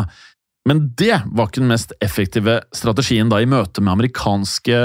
Men 0.66 0.86
det 0.98 1.18
var 1.30 1.50
ikke 1.50 1.62
den 1.62 1.74
mest 1.74 1.94
effektive 2.02 2.62
strategien 2.74 3.30
da 3.30 3.42
i 3.44 3.50
møte 3.50 3.84
med 3.84 3.98
amerikanske 3.98 4.78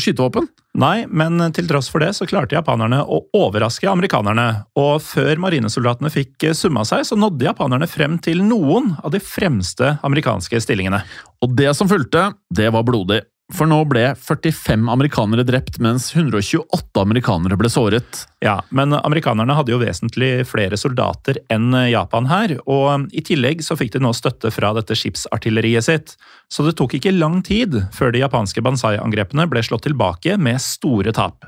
skytevåpen. 0.00 0.46
Nei, 0.76 1.06
men 1.08 1.40
til 1.56 1.68
tross 1.70 1.88
for 1.88 2.04
det 2.04 2.10
så 2.18 2.26
klarte 2.28 2.56
japanerne 2.56 2.98
å 3.00 3.22
overraske 3.36 3.88
amerikanerne. 3.88 4.66
Og 4.76 4.98
før 5.00 5.40
marinesoldatene 5.40 6.12
fikk 6.12 6.50
summa 6.58 6.84
seg, 6.84 7.06
så 7.08 7.16
nådde 7.16 7.48
japanerne 7.48 7.88
frem 7.88 8.18
til 8.20 8.42
noen 8.44 8.92
av 9.00 9.14
de 9.14 9.22
fremste 9.24 9.94
amerikanske 10.04 10.60
stillingene. 10.60 11.00
Og 11.44 11.56
det 11.56 11.72
som 11.78 11.88
fulgte, 11.88 12.28
det 12.52 12.68
var 12.76 12.84
blodig. 12.84 13.22
For 13.54 13.68
nå 13.70 13.76
ble 13.86 14.08
45 14.18 14.88
amerikanere 14.90 15.44
drept, 15.46 15.76
mens 15.78 16.08
128 16.10 16.98
amerikanere 16.98 17.54
ble 17.58 17.70
såret. 17.70 18.24
Ja, 18.42 18.56
men 18.74 18.90
amerikanerne 18.98 19.54
hadde 19.54 19.70
jo 19.70 19.78
vesentlig 19.78 20.40
flere 20.50 20.74
soldater 20.80 21.38
enn 21.54 21.70
Japan 21.86 22.26
her, 22.26 22.56
og 22.66 23.06
i 23.14 23.22
tillegg 23.26 23.62
så 23.62 23.78
fikk 23.78 23.94
de 23.94 24.02
nå 24.02 24.10
støtte 24.18 24.50
fra 24.50 24.72
dette 24.74 24.98
skipsartilleriet 24.98 25.86
sitt. 25.86 26.16
Så 26.52 26.62
det 26.62 26.76
tok 26.78 26.94
ikke 26.96 27.14
lang 27.14 27.40
tid 27.46 27.74
før 27.94 28.14
de 28.14 28.22
japanske 28.22 28.62
Banzai-angrepene 28.62 29.48
ble 29.50 29.64
slått 29.66 29.88
tilbake 29.88 30.38
med 30.38 30.62
store 30.62 31.14
tap. 31.16 31.44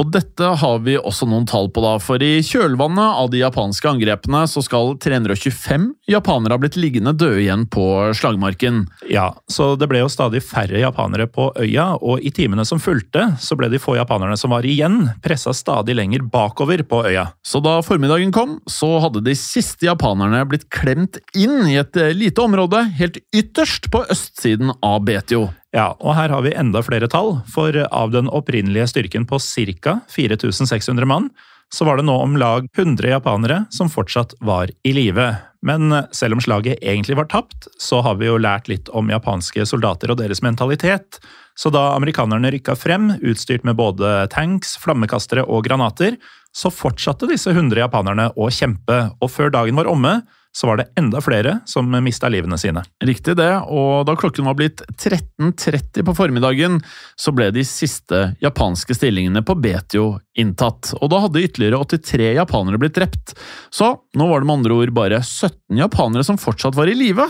Og 0.00 0.10
dette 0.10 0.48
har 0.60 0.80
vi 0.82 0.96
også 0.98 1.28
noen 1.30 1.46
tall 1.46 1.68
på, 1.70 1.82
da, 1.84 1.94
for 2.02 2.22
i 2.22 2.40
kjølvannet 2.42 3.20
av 3.20 3.30
de 3.30 3.38
japanske 3.44 3.86
angrepene 3.86 4.42
så 4.50 4.62
skal 4.64 4.96
325 5.02 5.86
japanere 6.10 6.56
ha 6.56 6.62
blitt 6.62 6.78
liggende 6.80 7.14
døde 7.14 7.44
igjen 7.44 7.66
på 7.70 7.84
slagmarken. 8.18 8.84
Ja, 9.10 9.28
så 9.50 9.74
det 9.78 9.88
ble 9.90 10.02
jo 10.02 10.10
stadig 10.10 10.42
færre 10.44 10.82
japanere 10.82 11.28
på 11.30 11.50
øya, 11.60 11.86
og 12.02 12.24
i 12.24 12.32
timene 12.34 12.66
som 12.66 12.82
fulgte, 12.82 13.28
så 13.38 13.58
ble 13.58 13.70
de 13.72 13.80
få 13.82 13.94
japanerne 13.98 14.38
som 14.40 14.54
var 14.54 14.66
igjen, 14.66 15.04
pressa 15.22 15.54
stadig 15.54 15.94
lenger 15.94 16.26
bakover 16.34 16.82
på 16.88 17.04
øya. 17.06 17.28
Så 17.46 17.62
da 17.64 17.78
formiddagen 17.86 18.34
kom, 18.34 18.58
så 18.66 18.96
hadde 19.04 19.22
de 19.24 19.36
siste 19.38 19.86
japanerne 19.86 20.42
blitt 20.50 20.66
klemt 20.74 21.20
inn 21.38 21.62
i 21.70 21.78
et 21.78 21.94
lite 22.18 22.42
område 22.42 22.82
helt 22.98 23.20
ytterst 23.34 23.90
på 23.94 24.02
østsiden 24.24 24.72
av 24.82 25.04
Betio. 25.04 25.48
Ja, 25.74 25.92
og 26.00 26.14
her 26.16 26.32
har 26.32 26.44
vi 26.44 26.54
enda 26.56 26.82
flere 26.84 27.08
tall, 27.10 27.40
for 27.50 27.74
av 27.90 28.14
den 28.14 28.30
opprinnelige 28.30 28.88
styrken 28.94 29.26
på 29.28 29.40
ca. 29.82 30.00
4600 30.08 31.06
mann, 31.06 31.30
så 31.74 31.84
var 31.84 31.98
det 31.98 32.06
nå 32.06 32.14
om 32.22 32.36
lag 32.38 32.68
100 32.76 33.08
japanere 33.08 33.64
som 33.74 33.90
fortsatt 33.90 34.36
var 34.40 34.70
i 34.84 34.92
live. 34.94 35.32
Men 35.64 35.90
selv 36.14 36.36
om 36.36 36.42
slaget 36.44 36.82
egentlig 36.84 37.16
var 37.18 37.26
tapt, 37.32 37.66
så 37.80 38.02
har 38.04 38.20
vi 38.20 38.28
jo 38.28 38.38
lært 38.38 38.68
litt 38.70 38.90
om 38.94 39.10
japanske 39.10 39.64
soldater 39.66 40.12
og 40.12 40.20
deres 40.20 40.42
mentalitet. 40.44 41.18
Så 41.58 41.72
da 41.74 41.94
amerikanerne 41.96 42.52
rykka 42.52 42.76
frem, 42.78 43.14
utstyrt 43.22 43.64
med 43.66 43.78
både 43.80 44.28
tanks, 44.30 44.76
flammekastere 44.82 45.46
og 45.48 45.64
granater, 45.66 46.18
så 46.54 46.70
fortsatte 46.70 47.26
disse 47.30 47.50
100 47.50 47.80
japanerne 47.80 48.28
å 48.38 48.50
kjempe, 48.52 49.08
og 49.18 49.32
før 49.32 49.50
dagen 49.56 49.80
var 49.80 49.90
omme, 49.90 50.20
så 50.56 50.68
var 50.70 50.78
det 50.80 50.86
enda 50.98 51.20
flere 51.24 51.58
som 51.66 51.90
mista 52.04 52.28
livene 52.30 52.58
sine. 52.60 52.84
Riktig 53.04 53.36
det, 53.40 53.50
og 53.66 54.06
da 54.06 54.14
klokken 54.18 54.46
var 54.46 54.54
blitt 54.58 54.84
13.30 54.94 56.06
på 56.06 56.14
formiddagen, 56.14 56.78
så 57.18 57.34
ble 57.34 57.50
de 57.54 57.64
siste 57.66 58.20
japanske 58.44 58.94
stillingene 58.94 59.42
på 59.42 59.56
Betio 59.58 60.20
inntatt, 60.38 60.92
og 61.00 61.10
da 61.12 61.20
hadde 61.24 61.42
ytterligere 61.46 61.78
83 61.82 62.32
japanere 62.38 62.80
blitt 62.82 62.96
drept. 62.98 63.34
Så 63.74 63.92
nå 64.14 64.28
var 64.30 64.42
det 64.42 64.48
med 64.50 64.60
andre 64.60 64.78
ord 64.78 64.94
bare 64.94 65.22
17 65.22 65.78
japanere 65.78 66.26
som 66.26 66.38
fortsatt 66.40 66.78
var 66.78 66.90
i 66.90 66.96
live. 66.98 67.26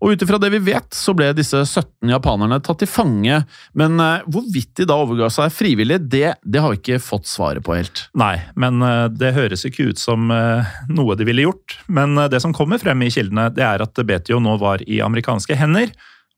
Og 0.00 0.12
ut 0.12 0.22
ifra 0.22 0.38
det 0.40 0.50
vi 0.52 0.60
vet, 0.72 0.88
så 0.94 1.14
ble 1.16 1.30
disse 1.36 1.62
17 1.64 2.10
japanerne 2.12 2.58
tatt 2.64 2.80
til 2.82 2.90
fange, 2.90 3.40
men 3.76 4.00
eh, 4.02 4.24
hvorvidt 4.28 4.74
de 4.80 4.88
da 4.88 4.98
overga 5.00 5.30
seg 5.32 5.52
frivillig, 5.54 6.00
det, 6.12 6.36
det 6.44 6.62
har 6.62 6.72
vi 6.72 6.80
ikke 6.80 7.00
fått 7.02 7.28
svaret 7.30 7.64
på 7.64 7.76
helt. 7.76 8.06
Nei, 8.18 8.34
men 8.60 8.84
eh, 8.84 9.06
det 9.12 9.34
høres 9.36 9.64
ikke 9.68 9.90
ut 9.90 10.00
som 10.00 10.30
eh, 10.32 10.76
noe 10.92 11.16
de 11.16 11.28
ville 11.28 11.46
gjort. 11.46 11.78
Men 11.88 12.16
det 12.32 12.42
som 12.44 12.54
kommer 12.66 12.82
frem 12.82 13.06
i 13.06 13.12
kildene, 13.14 13.46
det 13.54 13.62
er 13.62 13.84
at 13.84 14.04
Betio 14.06 14.42
nå 14.42 14.56
var 14.58 14.82
i 14.90 14.98
amerikanske 15.04 15.54
hender. 15.54 15.92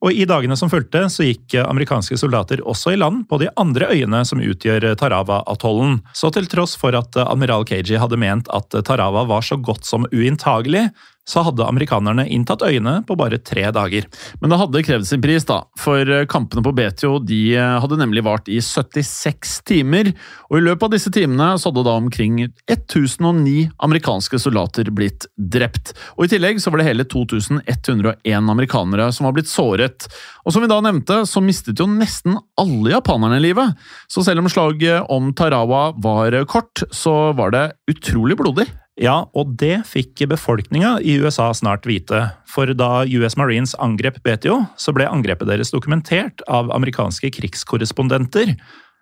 Og 0.05 0.15
I 0.15 0.27
dagene 0.29 0.55
som 0.55 0.71
fulgte, 0.71 1.07
så 1.11 1.25
gikk 1.25 1.57
amerikanske 1.65 2.19
soldater 2.21 2.61
også 2.69 2.93
i 2.95 2.99
land 3.01 3.25
på 3.31 3.41
de 3.41 3.49
andre 3.59 3.89
øyene 3.97 4.21
som 4.29 4.43
utgjør 4.45 4.93
Tarawa-atollen. 5.01 5.97
Så 6.15 6.31
til 6.37 6.47
tross 6.47 6.77
for 6.79 6.95
at 6.95 7.17
admiral 7.25 7.65
Keiji 7.67 7.99
hadde 7.99 8.21
ment 8.21 8.51
at 8.55 8.77
Tarawa 8.87 9.25
var 9.27 9.43
så 9.43 9.57
godt 9.57 9.89
som 9.89 10.07
uinntagelig, 10.13 10.91
så 11.29 11.45
hadde 11.45 11.67
amerikanerne 11.69 12.25
inntatt 12.33 12.65
øyene 12.65 13.03
på 13.07 13.17
bare 13.19 13.41
tre 13.45 13.67
dager. 13.75 14.07
Men 14.41 14.53
det 14.53 14.61
hadde 14.63 14.85
krevd 14.87 15.09
sin 15.11 15.23
pris, 15.25 15.45
da, 15.49 15.61
for 15.79 16.09
kampene 16.31 16.65
på 16.65 16.73
Betio 16.77 17.19
de 17.21 17.41
hadde 17.57 18.01
nemlig 18.01 18.25
vart 18.27 18.49
i 18.49 18.61
76 18.65 19.59
timer, 19.69 20.13
og 20.49 20.59
i 20.59 20.65
løpet 20.65 20.89
av 20.89 20.95
disse 20.97 21.13
timene 21.15 21.51
så 21.61 21.71
hadde 21.71 21.85
da 21.87 21.97
omkring 22.01 22.41
1009 22.71 23.69
amerikanske 23.85 24.41
soldater 24.41 24.89
blitt 24.95 25.29
drept. 25.37 25.93
Og 26.17 26.27
I 26.27 26.33
tillegg 26.33 26.63
så 26.63 26.73
var 26.73 26.83
det 26.83 26.89
hele 26.89 27.07
2101 27.09 28.51
amerikanere 28.55 29.11
som 29.15 29.29
var 29.29 29.37
blitt 29.37 29.53
såret. 29.53 30.09
Og 30.47 30.55
som 30.55 30.65
vi 30.65 30.71
da 30.71 30.81
nevnte, 30.85 31.23
så 31.29 31.43
mistet 31.45 31.81
jo 31.81 31.89
nesten 31.91 32.39
alle 32.61 32.95
japanerne 32.95 33.41
livet. 33.43 33.77
Så 34.09 34.25
selv 34.25 34.43
om 34.43 34.51
slaget 34.53 35.09
om 35.13 35.33
Tarawa 35.37 35.91
var 36.01 36.37
kort, 36.51 36.87
så 36.95 37.35
var 37.37 37.53
det 37.53 37.65
utrolig 37.91 38.39
blodig. 38.39 38.69
Ja, 38.99 39.29
og 39.39 39.53
det 39.61 39.85
fikk 39.87 40.25
befolkninga 40.27 40.97
i 41.07 41.15
USA 41.23 41.53
snart 41.55 41.87
vite, 41.87 42.25
for 42.51 42.67
da 42.75 43.05
US 43.07 43.37
Marines 43.39 43.77
angrep 43.79 44.19
Betio, 44.27 44.65
så 44.75 44.95
ble 44.95 45.07
angrepet 45.07 45.47
deres 45.47 45.71
dokumentert 45.71 46.43
av 46.51 46.73
amerikanske 46.75 47.31
krigskorrespondenter. 47.37 48.57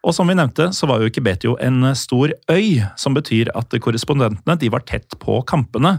Og 0.07 0.13
som 0.15 0.29
vi 0.29 0.37
nevnte, 0.37 0.69
så 0.77 0.87
var 0.91 1.01
jo 1.01 1.09
ikke 1.09 1.25
Betio 1.25 1.57
en 1.65 1.95
stor 1.97 2.35
øy, 2.53 2.85
som 3.01 3.17
betyr 3.17 3.51
at 3.57 3.73
korrespondentene 3.81 4.59
de 4.61 4.71
var 4.71 4.85
tett 4.85 5.17
på 5.23 5.41
kampene. 5.49 5.97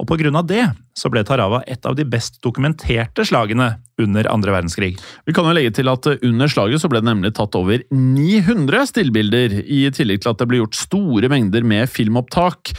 Og 0.00 0.10
av 0.10 0.46
det 0.48 0.64
så 0.98 1.06
ble 1.10 1.22
Tarawa 1.22 1.60
et 1.70 1.84
av 1.86 1.94
de 1.94 2.02
best 2.02 2.40
dokumenterte 2.42 3.22
slagene 3.22 3.76
under 4.00 4.26
andre 4.26 4.50
verdenskrig. 4.50 4.96
Vi 5.26 5.32
kan 5.32 5.46
jo 5.46 5.54
legge 5.54 5.70
til 5.70 5.88
at 5.88 6.06
under 6.16 6.50
slaget 6.50 6.82
så 6.82 6.90
ble 6.90 6.98
det 6.98 7.06
nemlig 7.12 7.34
tatt 7.34 7.54
over 7.54 7.78
900 7.94 8.88
stillbilder, 8.90 9.54
i 9.62 9.86
tillegg 9.94 10.24
til 10.24 10.32
at 10.32 10.40
det 10.40 10.48
ble 10.50 10.62
gjort 10.64 10.80
store 10.80 11.30
mengder 11.30 11.62
med 11.62 11.86
filmopptak. 11.90 12.74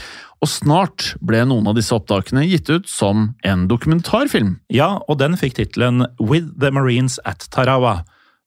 Og 0.46 0.52
snart 0.52 1.16
ble 1.26 1.40
noen 1.50 1.66
av 1.72 1.74
disse 1.74 1.96
opptakene 1.96 2.44
gitt 2.46 2.70
ut 2.70 2.86
som 2.86 3.32
en 3.42 3.64
dokumentarfilm. 3.66 4.60
Ja, 4.70 5.00
og 5.10 5.18
den 5.18 5.34
fikk 5.42 5.56
tittelen 5.58 6.06
With 6.22 6.52
the 6.62 6.70
Marines 6.70 7.18
at 7.26 7.48
Tarawa. 7.50 8.04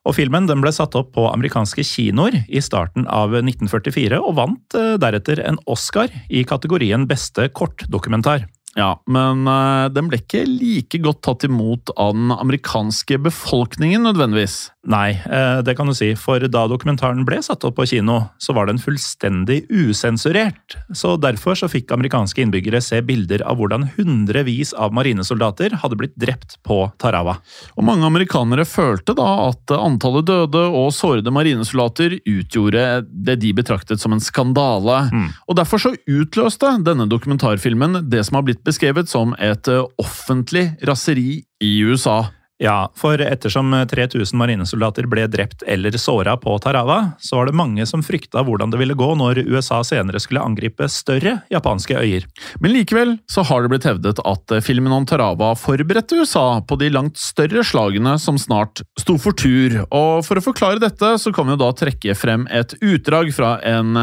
Og 0.06 0.14
Filmen 0.14 0.46
den 0.46 0.62
ble 0.62 0.70
satt 0.70 0.94
opp 0.94 1.10
på 1.16 1.24
amerikanske 1.26 1.82
kinoer 1.82 2.44
i 2.46 2.62
starten 2.62 3.08
av 3.10 3.34
1944, 3.40 4.20
og 4.22 4.38
vant 4.38 4.78
deretter 5.02 5.42
en 5.42 5.58
Oscar 5.66 6.14
i 6.30 6.44
kategorien 6.46 7.08
beste 7.10 7.48
kortdokumentar. 7.50 8.46
Ja, 8.78 8.92
men 9.10 9.42
uh, 9.48 9.90
den 9.90 10.06
ble 10.06 10.20
ikke 10.20 10.44
like 10.46 11.00
godt 11.02 11.24
tatt 11.26 11.48
imot 11.48 11.90
av 11.98 12.14
den 12.14 12.30
amerikanske 12.30 13.18
befolkningen, 13.26 14.06
nødvendigvis. 14.06 14.68
Nei, 14.88 15.18
uh, 15.28 15.60
det 15.60 15.74
kan 15.76 15.90
du 15.90 15.92
si, 15.92 16.14
for 16.16 16.40
da 16.48 16.62
dokumentaren 16.70 17.26
ble 17.28 17.42
satt 17.44 17.64
opp 17.68 17.76
på 17.76 17.84
kino, 17.90 18.22
så 18.40 18.54
var 18.56 18.70
den 18.70 18.80
fullstendig 18.80 19.66
usensurert. 19.68 20.78
Så 20.96 21.18
derfor 21.20 21.58
så 21.60 21.68
fikk 21.68 21.92
amerikanske 21.92 22.40
innbyggere 22.40 22.80
se 22.84 23.02
bilder 23.04 23.44
av 23.44 23.60
hvordan 23.60 23.84
hundrevis 23.98 24.72
av 24.72 24.94
marinesoldater 24.96 25.76
hadde 25.82 25.98
blitt 26.00 26.16
drept 26.16 26.56
på 26.64 26.80
Tarawa. 27.02 27.36
Og 27.76 27.84
mange 27.84 28.08
amerikanere 28.08 28.64
følte 28.68 29.12
da 29.18 29.28
at 29.50 29.74
antallet 29.76 30.30
døde 30.30 30.64
og 30.72 30.88
sårede 30.96 31.32
marinesoldater 31.36 32.16
utgjorde 32.22 32.86
det 33.12 33.36
de 33.44 33.52
betraktet 33.60 34.00
som 34.00 34.16
en 34.16 34.24
skandale. 34.24 35.02
Mm. 35.12 35.28
Og 35.52 35.60
derfor 35.60 35.84
så 35.84 35.92
utløste 36.08 36.72
denne 36.86 37.08
dokumentarfilmen 37.12 38.06
det 38.08 38.24
som 38.24 38.40
har 38.40 38.48
blitt 38.48 38.64
beskrevet 38.64 39.12
som 39.12 39.36
et 39.36 39.68
offentlig 40.00 40.70
raseri 40.88 41.42
i 41.60 41.76
USA. 41.84 42.22
Ja, 42.58 42.88
for 42.98 43.20
ettersom 43.22 43.70
3000 43.90 44.34
marinesoldater 44.38 45.06
ble 45.06 45.28
drept 45.30 45.62
eller 45.62 45.94
såra 45.94 46.34
på 46.42 46.56
Tarawa, 46.58 47.12
så 47.22 47.38
var 47.38 47.46
det 47.46 47.54
mange 47.54 47.86
som 47.86 48.02
frykta 48.02 48.42
hvordan 48.42 48.72
det 48.72 48.80
ville 48.80 48.96
gå 48.98 49.12
når 49.14 49.44
USA 49.46 49.78
senere 49.86 50.18
skulle 50.18 50.42
angripe 50.42 50.88
større 50.90 51.36
japanske 51.54 51.94
øyer. 51.94 52.26
Men 52.58 52.74
likevel 52.74 53.14
så 53.30 53.46
har 53.46 53.62
det 53.62 53.70
blitt 53.70 53.86
hevdet 53.86 54.18
at 54.26 54.56
filmen 54.66 54.96
om 54.96 55.06
Tarawa 55.06 55.52
forberedte 55.54 56.18
USA 56.18 56.58
på 56.66 56.80
de 56.82 56.90
langt 56.90 57.22
større 57.22 57.62
slagene 57.62 58.16
som 58.18 58.42
snart 58.42 58.82
sto 58.98 59.14
for 59.22 59.38
tur, 59.38 59.84
og 59.94 60.26
for 60.26 60.42
å 60.42 60.46
forklare 60.50 60.82
dette 60.82 61.14
så 61.22 61.30
kan 61.34 61.46
vi 61.46 61.54
jo 61.54 61.62
da 61.62 61.70
trekke 61.78 62.18
frem 62.18 62.50
et 62.50 62.74
utdrag 62.82 63.30
fra 63.38 63.54
en 63.62 63.94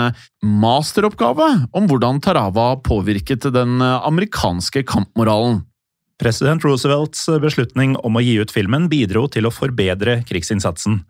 masteroppgave 0.45 1.51
om 1.75 1.91
hvordan 1.91 2.23
Tarawa 2.23 2.77
påvirket 2.87 3.51
den 3.51 3.81
amerikanske 3.83 4.87
kampmoralen. 4.87 5.65
President 6.21 6.63
Roosevelts 6.63 7.25
beslutning 7.43 7.97
om 8.07 8.15
å 8.15 8.23
gi 8.23 8.37
ut 8.39 8.51
filmen 8.53 8.87
bidro 8.91 9.25
til 9.27 9.47
å 9.47 9.53
forbedre 9.53 10.21
krigsinnsatsen. 10.27 11.01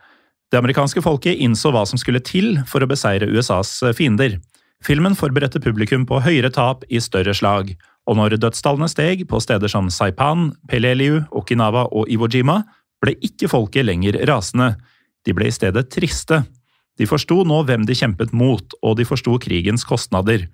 Det 0.49 0.57
amerikanske 0.57 1.01
folket 1.05 1.41
innså 1.41 1.69
hva 1.73 1.83
som 1.85 1.99
skulle 2.01 2.23
til 2.25 2.61
for 2.69 2.81
å 2.81 2.89
beseire 2.89 3.29
USAs 3.29 3.77
fiender. 3.97 4.39
Filmen 4.85 5.17
forberedte 5.17 5.61
publikum 5.61 6.07
på 6.09 6.21
høyere 6.25 6.51
tap 6.53 6.83
i 6.89 7.01
større 7.01 7.33
slag, 7.37 7.75
og 8.05 8.17
når 8.19 8.37
dødstallene 8.41 8.89
steg 8.89 9.23
på 9.29 9.39
steder 9.41 9.71
som 9.71 9.89
Saipan, 9.93 10.51
Peleliu, 10.69 11.23
Okinawa 11.33 11.87
og 11.93 12.09
Iwo 12.11 12.29
Jima, 12.29 12.59
ble 13.01 13.15
ikke 13.25 13.49
folket 13.49 13.85
lenger 13.85 14.17
rasende. 14.29 14.75
De 15.25 15.33
ble 15.33 15.49
i 15.49 15.55
stedet 15.55 15.87
triste. 15.93 16.43
De 16.97 17.07
forsto 17.09 17.41
nå 17.45 17.63
hvem 17.67 17.85
de 17.85 17.97
kjempet 17.97 18.33
mot, 18.33 18.77
og 18.81 18.97
de 18.99 19.05
forsto 19.05 19.37
krigens 19.41 19.85
kostnader. 19.85 20.47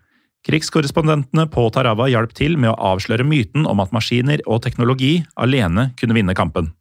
Krigskorrespondentene 0.47 1.45
på 1.53 1.67
Tarawa 1.73 2.07
hjalp 2.09 2.33
til 2.37 2.57
med 2.57 2.71
å 2.73 2.77
avsløre 2.93 3.25
myten 3.27 3.67
om 3.69 3.81
at 3.83 3.93
maskiner 3.93 4.41
og 4.47 4.63
teknologi 4.65 5.19
alene 5.39 5.91
kunne 5.99 6.17
vinne 6.17 6.37
kampen. 6.37 6.71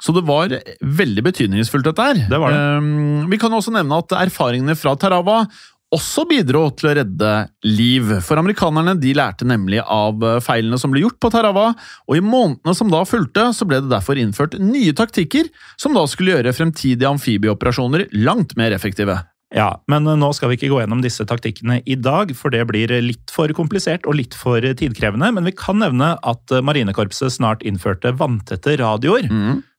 Så 0.00 0.14
det 0.16 0.22
var 0.24 0.54
veldig 0.80 1.26
betydningsfullt, 1.26 1.84
dette 1.90 2.06
her. 2.06 2.22
Det 2.30 2.38
var 2.40 2.54
det. 2.54 2.60
Um, 2.80 3.28
vi 3.28 3.36
kan 3.40 3.52
også 3.52 3.74
nevne 3.74 3.98
at 4.00 4.16
erfaringene 4.16 4.78
fra 4.78 4.94
Tarawa 4.96 5.42
også 5.90 6.22
bidro 6.30 6.68
til 6.78 6.90
å 6.90 6.94
redde 7.00 7.30
liv. 7.66 8.12
For 8.24 8.38
amerikanerne 8.40 8.94
de 9.00 9.12
lærte 9.18 9.46
nemlig 9.48 9.82
av 9.82 10.22
feilene 10.44 10.78
som 10.80 10.92
ble 10.94 11.02
gjort 11.04 11.18
på 11.22 11.32
Tarawa, 11.34 11.72
og 12.06 12.16
i 12.16 12.22
månedene 12.24 12.76
som 12.78 12.92
da 12.92 13.02
fulgte, 13.08 13.48
så 13.56 13.66
ble 13.68 13.82
det 13.82 13.90
derfor 13.92 14.20
innført 14.20 14.56
nye 14.62 14.94
taktikker 14.96 15.50
som 15.80 15.96
da 15.96 16.06
skulle 16.08 16.36
gjøre 16.36 16.54
fremtidige 16.56 17.10
amfibieoperasjoner 17.10 18.06
langt 18.22 18.56
mer 18.60 18.76
effektive. 18.76 19.18
Ja, 19.54 19.80
men 19.90 20.06
nå 20.06 20.28
skal 20.36 20.52
vi 20.52 20.58
ikke 20.58 20.68
gå 20.70 20.78
gjennom 20.78 21.00
disse 21.02 21.24
taktikkene 21.26 21.80
i 21.82 21.96
dag, 21.98 22.30
for 22.38 22.54
det 22.54 22.62
blir 22.70 22.92
litt 23.02 23.32
for 23.34 23.50
komplisert 23.56 24.06
og 24.06 24.14
litt 24.20 24.36
for 24.38 24.62
tidkrevende. 24.62 25.32
Men 25.34 25.48
vi 25.48 25.54
kan 25.58 25.80
nevne 25.82 26.12
at 26.22 26.54
Marinekorpset 26.62 27.34
snart 27.34 27.64
innførte 27.66 28.14
vanntette 28.14 28.76
radioer. 28.78 29.26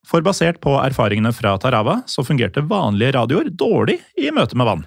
For 0.07 0.23
basert 0.25 0.59
på 0.63 0.73
erfaringene 0.81 1.31
fra 1.35 1.55
Tarawa, 1.61 2.01
så 2.09 2.25
fungerte 2.25 2.65
vanlige 2.67 3.13
radioer 3.15 3.47
dårlig 3.53 4.01
i 4.19 4.33
møte 4.35 4.59
med 4.59 4.67
vann. 4.67 4.83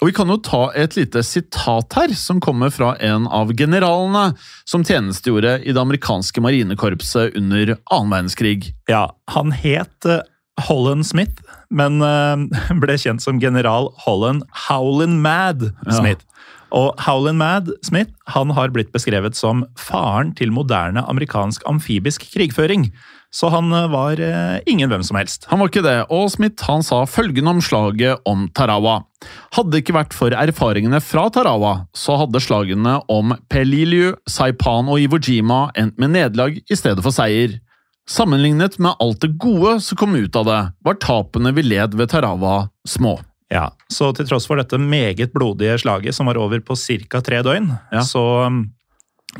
Og 0.00 0.08
Vi 0.08 0.14
kan 0.16 0.30
jo 0.32 0.38
ta 0.40 0.70
et 0.72 0.96
lite 0.96 1.20
sitat 1.26 1.92
her, 1.92 2.12
som 2.16 2.40
kommer 2.40 2.72
fra 2.72 2.94
en 3.04 3.26
av 3.28 3.52
generalene 3.52 4.32
som 4.64 4.84
tjenestegjorde 4.84 5.58
i 5.60 5.74
det 5.74 5.80
amerikanske 5.80 6.40
marinekorpset 6.40 7.36
under 7.36 7.74
annen 7.92 8.14
verdenskrig. 8.14 8.70
Ja, 8.88 9.10
han 9.34 9.52
het 9.52 10.08
eh, 10.08 10.24
Holland 10.68 11.04
Smith, 11.06 11.44
men 11.70 12.02
uh, 12.02 12.36
ble 12.82 12.98
kjent 13.00 13.22
som 13.24 13.40
general 13.42 13.92
Holland 14.04 14.44
Howlin' 14.66 15.20
Mad 15.22 15.70
Smith. 15.88 16.26
Og 16.70 16.94
Howlin' 17.02 17.38
Mad 17.40 17.70
Smith 17.86 18.12
han 18.34 18.52
har 18.54 18.74
blitt 18.74 18.92
beskrevet 18.94 19.38
som 19.38 19.64
faren 19.78 20.34
til 20.38 20.52
moderne 20.54 21.02
amerikansk 21.10 21.64
amfibisk 21.70 22.28
krigføring. 22.34 22.90
Så 23.30 23.46
han 23.54 23.70
eh, 23.72 23.86
var 23.90 24.18
eh, 24.18 24.58
ingen 24.66 24.90
hvem 24.90 25.04
som 25.06 25.18
helst. 25.18 25.46
Han 25.50 25.60
var 25.62 25.70
ikke 25.70 25.84
det, 25.86 25.96
og 26.10 26.26
Smith 26.32 26.66
han 26.66 26.82
sa 26.82 27.04
følgende 27.06 27.54
om 27.54 27.62
slaget 27.62 28.18
om 28.26 28.48
Tarawa. 28.58 29.04
Hadde 29.54 29.70
det 29.70 29.84
ikke 29.84 29.94
vært 30.00 30.16
for 30.16 30.34
erfaringene 30.34 30.98
fra 31.04 31.28
Tarawa, 31.30 31.74
så 31.94 32.18
hadde 32.18 32.42
slagene 32.42 32.98
om 33.12 33.36
Peliliu, 33.52 34.16
Saipan 34.26 34.90
og 34.90 35.02
Iwo 35.02 35.20
Jima 35.22 35.68
endt 35.78 36.00
med 36.02 36.16
nederlag 36.16 36.58
i 36.58 36.78
stedet 36.78 37.04
for 37.06 37.14
seier. 37.14 37.60
Sammenlignet 38.10 38.78
med 38.82 38.96
alt 38.98 39.20
det 39.22 39.28
gode 39.38 39.76
som 39.84 39.98
kom 40.00 40.16
ut 40.18 40.34
av 40.36 40.48
det, 40.48 40.60
var 40.82 40.96
tapene 40.98 41.52
vi 41.54 41.62
led 41.62 41.94
ved 41.94 42.10
Tarawa 42.10 42.64
små. 42.88 43.20
Ja, 43.50 43.68
Så 43.90 44.12
til 44.14 44.26
tross 44.26 44.46
for 44.50 44.58
dette 44.58 44.78
meget 44.78 45.32
blodige 45.34 45.76
slaget, 45.78 46.14
som 46.14 46.26
var 46.30 46.38
over 46.38 46.60
på 46.62 46.74
ca. 46.78 47.20
tre 47.20 47.42
døgn, 47.42 47.70
Ja. 47.92 48.02
så 48.02 48.46
um, 48.46 48.64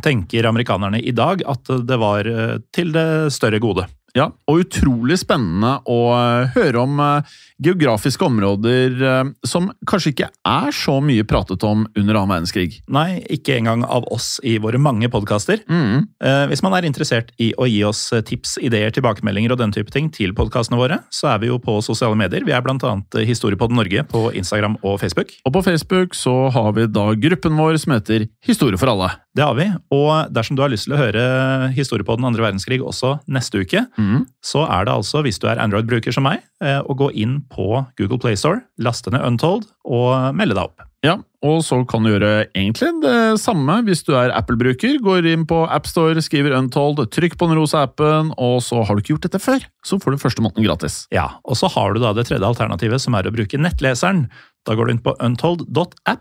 tenker 0.02 0.46
amerikanerne 0.46 1.00
i 1.02 1.10
dag 1.10 1.42
at 1.46 1.66
det 1.86 1.98
var 1.98 2.26
eh, 2.26 2.58
til 2.74 2.92
det 2.94 3.32
større 3.34 3.58
gode. 3.58 3.86
Ja, 4.14 4.30
og 4.50 4.64
utrolig 4.64 5.18
spennende 5.18 5.76
å 5.86 5.98
eh, 6.14 6.50
høre 6.54 6.82
om 6.82 6.98
eh, 7.02 7.22
geografiske 7.62 8.24
områder 8.24 9.02
eh, 9.04 9.30
som 9.46 9.68
kanskje 9.88 10.14
ikke 10.14 10.28
er 10.48 10.74
så 10.74 10.96
mye 11.04 11.26
pratet 11.28 11.64
om 11.66 11.84
under 11.98 12.18
annen 12.18 12.32
verdenskrig. 12.34 12.80
Nei, 12.90 13.20
ikke 13.32 13.58
engang 13.58 13.84
av 13.84 14.08
oss 14.12 14.38
i 14.46 14.56
våre 14.62 14.80
mange 14.80 15.10
podkaster. 15.12 15.62
Mm. 15.68 16.08
Eh, 16.24 16.44
Hvis 16.50 16.64
man 16.64 16.76
er 16.76 16.88
interessert 16.88 17.32
i 17.38 17.52
å 17.60 17.68
gi 17.68 17.82
oss 17.86 18.06
eh, 18.16 18.24
tips, 18.26 18.56
ideer, 18.64 18.92
tilbakemeldinger 18.94 19.54
og 19.54 19.60
den 19.62 19.74
type 19.76 19.92
ting 19.94 20.10
til 20.14 20.34
podkastene 20.36 20.80
våre, 20.80 21.00
så 21.14 21.34
er 21.34 21.42
vi 21.44 21.50
jo 21.52 21.60
på 21.62 21.78
sosiale 21.84 22.18
medier. 22.18 22.46
Vi 22.46 22.56
er 22.56 22.64
annet 22.70 23.20
Historiepodden 23.26 23.76
Norge 23.78 24.04
på 24.08 24.28
Instagram 24.36 24.78
og 24.82 25.00
Facebook. 25.02 25.34
Og 25.44 25.54
på 25.56 25.64
Facebook 25.66 26.14
så 26.16 26.48
har 26.54 26.72
vi 26.76 26.86
da 26.90 27.10
gruppen 27.18 27.58
vår 27.58 27.80
som 27.82 27.96
heter 27.96 28.28
Historie 28.46 28.80
for 28.80 28.92
alle. 28.92 29.10
Det 29.36 29.44
har 29.46 29.54
vi. 29.54 29.68
Og 29.94 30.32
dersom 30.34 30.56
du 30.58 30.62
har 30.64 30.72
lyst 30.72 30.88
til 30.88 30.96
å 30.96 30.98
høre 30.98 31.70
Historiepodden 31.76 32.26
andre 32.26 32.42
verdenskrig 32.48 32.80
også 32.82 33.20
neste 33.30 33.60
uke, 33.62 33.84
Mm. 33.96 34.26
så 34.42 34.64
er 34.66 34.84
det 34.88 34.94
altså, 34.94 35.22
hvis 35.22 35.38
du 35.38 35.46
er 35.46 35.60
Android-bruker 35.62 36.12
som 36.12 36.24
meg, 36.26 36.40
eh, 36.60 36.80
å 36.82 36.96
gå 36.98 37.12
inn 37.14 37.42
på 37.48 37.86
Google 37.96 38.18
Playstore, 38.18 38.62
laste 38.80 39.10
ned 39.12 39.22
Untold 39.22 39.66
og 39.86 40.34
melde 40.34 40.54
deg 40.58 40.64
opp. 40.64 40.80
Ja, 41.02 41.14
og 41.42 41.62
så 41.64 41.78
kan 41.88 42.02
du 42.04 42.10
gjøre 42.10 42.48
egentlig 42.52 42.90
det 43.00 43.38
samme 43.40 43.78
hvis 43.86 44.02
du 44.04 44.12
er 44.18 44.34
Apple-bruker. 44.36 44.98
Går 45.00 45.24
inn 45.30 45.46
på 45.48 45.62
AppStore, 45.70 46.20
skriver 46.20 46.52
Untold, 46.58 46.98
trykk 47.08 47.38
på 47.40 47.48
den 47.48 47.56
rosa 47.56 47.86
appen, 47.86 48.34
og 48.36 48.58
så 48.60 48.82
har 48.84 48.94
du 48.94 49.00
ikke 49.00 49.14
gjort 49.14 49.30
dette 49.30 49.40
før, 49.40 49.64
så 49.86 49.96
får 50.02 50.12
du 50.12 50.18
første 50.20 50.42
måneden 50.44 50.66
gratis. 50.66 51.06
Ja, 51.14 51.38
Og 51.48 51.56
så 51.56 51.70
har 51.72 51.94
du 51.94 52.00
da 52.00 52.12
det 52.12 52.26
tredje 52.28 52.44
alternativet, 52.44 53.00
som 53.00 53.14
er 53.14 53.22
å 53.22 53.32
bruke 53.32 53.56
nettleseren. 53.56 54.26
Da 54.66 54.74
går 54.76 54.86
du 54.86 54.92
inn 54.92 54.98
på 55.06 55.14
untold.app 55.24 56.20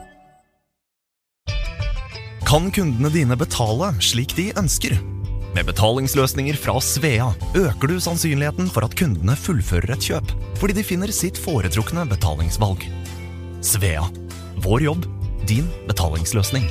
Kan 2.51 2.65
kundene 2.75 3.07
dine 3.07 3.35
betale 3.39 3.93
slik 4.03 4.33
de 4.35 4.49
ønsker? 4.59 4.97
Med 5.55 5.69
betalingsløsninger 5.69 6.57
fra 6.59 6.73
Svea 6.83 7.29
øker 7.55 7.87
du 7.87 7.95
sannsynligheten 8.03 8.67
for 8.67 8.83
at 8.83 8.97
kundene 8.99 9.37
fullfører 9.39 9.93
et 9.95 10.09
kjøp, 10.09 10.33
fordi 10.59 10.75
de 10.75 10.83
finner 10.83 11.13
sitt 11.15 11.39
foretrukne 11.39 12.03
betalingsvalg. 12.11 12.83
Svea 13.63 14.03
vår 14.67 14.83
jobb, 14.83 15.07
din 15.47 15.71
betalingsløsning. 15.87 16.67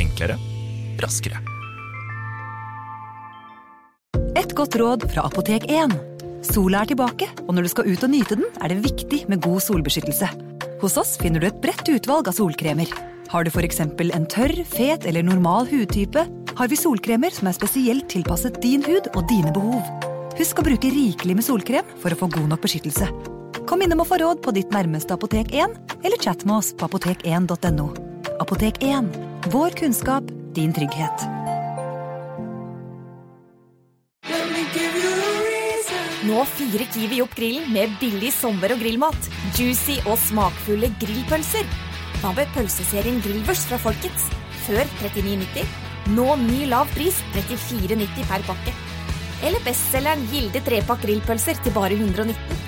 Enklere, 0.00 0.40
raskere. 1.04 1.44
Et 4.40 4.56
godt 4.56 4.80
råd 4.80 5.08
fra 5.12 5.28
Apotek 5.28 5.68
1. 5.68 5.98
Sola 6.48 6.80
er 6.80 6.94
tilbake, 6.94 7.28
og 7.44 7.52
når 7.52 7.68
du 7.68 7.74
skal 7.76 7.92
ut 7.92 8.08
og 8.08 8.16
nyte 8.16 8.40
den, 8.40 8.48
er 8.56 8.72
det 8.72 8.86
viktig 8.88 9.26
med 9.28 9.44
god 9.44 9.60
solbeskyttelse. 9.68 10.32
Hos 10.80 10.96
oss 10.96 11.18
finner 11.20 11.44
du 11.44 11.52
et 11.52 11.60
bredt 11.60 11.92
utvalg 11.92 12.32
av 12.32 12.40
solkremer. 12.40 13.12
Har 13.32 13.44
du 13.44 13.50
f.eks. 13.50 13.80
en 13.80 14.26
tørr, 14.30 14.54
fet 14.68 15.06
eller 15.08 15.24
normal 15.24 15.68
hudtype, 15.70 16.26
har 16.54 16.70
vi 16.70 16.78
solkremer 16.78 17.34
som 17.34 17.48
er 17.50 17.56
spesielt 17.56 18.08
tilpasset 18.12 18.60
din 18.62 18.84
hud 18.84 19.08
og 19.14 19.24
dine 19.30 19.52
behov. 19.54 19.82
Husk 20.38 20.60
å 20.60 20.66
bruke 20.66 20.90
rikelig 20.90 21.38
med 21.38 21.46
solkrem 21.46 21.88
for 22.02 22.14
å 22.14 22.18
få 22.18 22.30
god 22.34 22.52
nok 22.52 22.64
beskyttelse. 22.64 23.08
Kom 23.64 23.82
innom 23.82 24.02
og 24.04 24.10
få 24.10 24.18
råd 24.20 24.42
på 24.44 24.52
ditt 24.54 24.74
nærmeste 24.74 25.16
Apotek 25.16 25.54
1, 25.54 25.78
eller 26.02 26.20
chat 26.20 26.44
med 26.44 26.58
oss 26.60 26.74
på 26.76 26.88
apotek1.no. 26.88 27.88
Apotek 28.42 28.82
1 28.84 29.08
vår 29.54 29.78
kunnskap, 29.78 30.28
din 30.56 30.74
trygghet. 30.74 31.24
Nå 36.24 36.40
fyrer 36.48 36.86
Kiwi 36.88 37.18
opp 37.20 37.34
grillen 37.36 37.66
med 37.72 37.92
billig 38.00 38.30
sommer- 38.32 38.72
og 38.72 38.80
grillmat. 38.80 39.26
Juicy 39.58 39.98
og 40.06 40.16
smakfulle 40.22 40.88
grillpølser. 41.02 41.68
Hva 42.24 42.46
pølseserien 42.54 43.18
Grillvers 43.20 43.66
fra 43.68 43.76
Folkets? 43.76 44.30
Før 44.64 44.86
39,90. 45.02 45.66
Nå 46.16 46.24
ny 46.40 46.62
lav 46.70 46.88
pris 46.94 47.18
34,90 47.34 48.24
per 48.30 48.46
pakke. 48.46 48.72
Eller 49.44 49.60
bestselgeren 49.66 50.24
Gilde 50.32 50.62
trepakk 50.64 51.04
grillpølser 51.04 51.60
til 51.60 51.76
bare 51.76 51.98
119. 52.00 52.64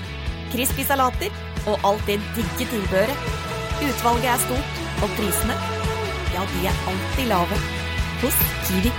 Crispy 0.52 0.84
salater 0.84 1.32
og 1.72 1.88
alt 1.88 2.04
det 2.04 2.20
digge 2.36 2.68
tilbehøret. 2.68 3.32
Utvalget 3.80 4.28
er 4.34 4.44
stort, 4.44 4.80
og 5.00 5.16
prisene, 5.16 5.56
ja, 6.36 6.44
de 6.52 6.68
er 6.68 6.86
alltid 6.92 7.32
lave. 7.32 7.62
Hos 8.20 8.42
Kiwi. 8.68 8.92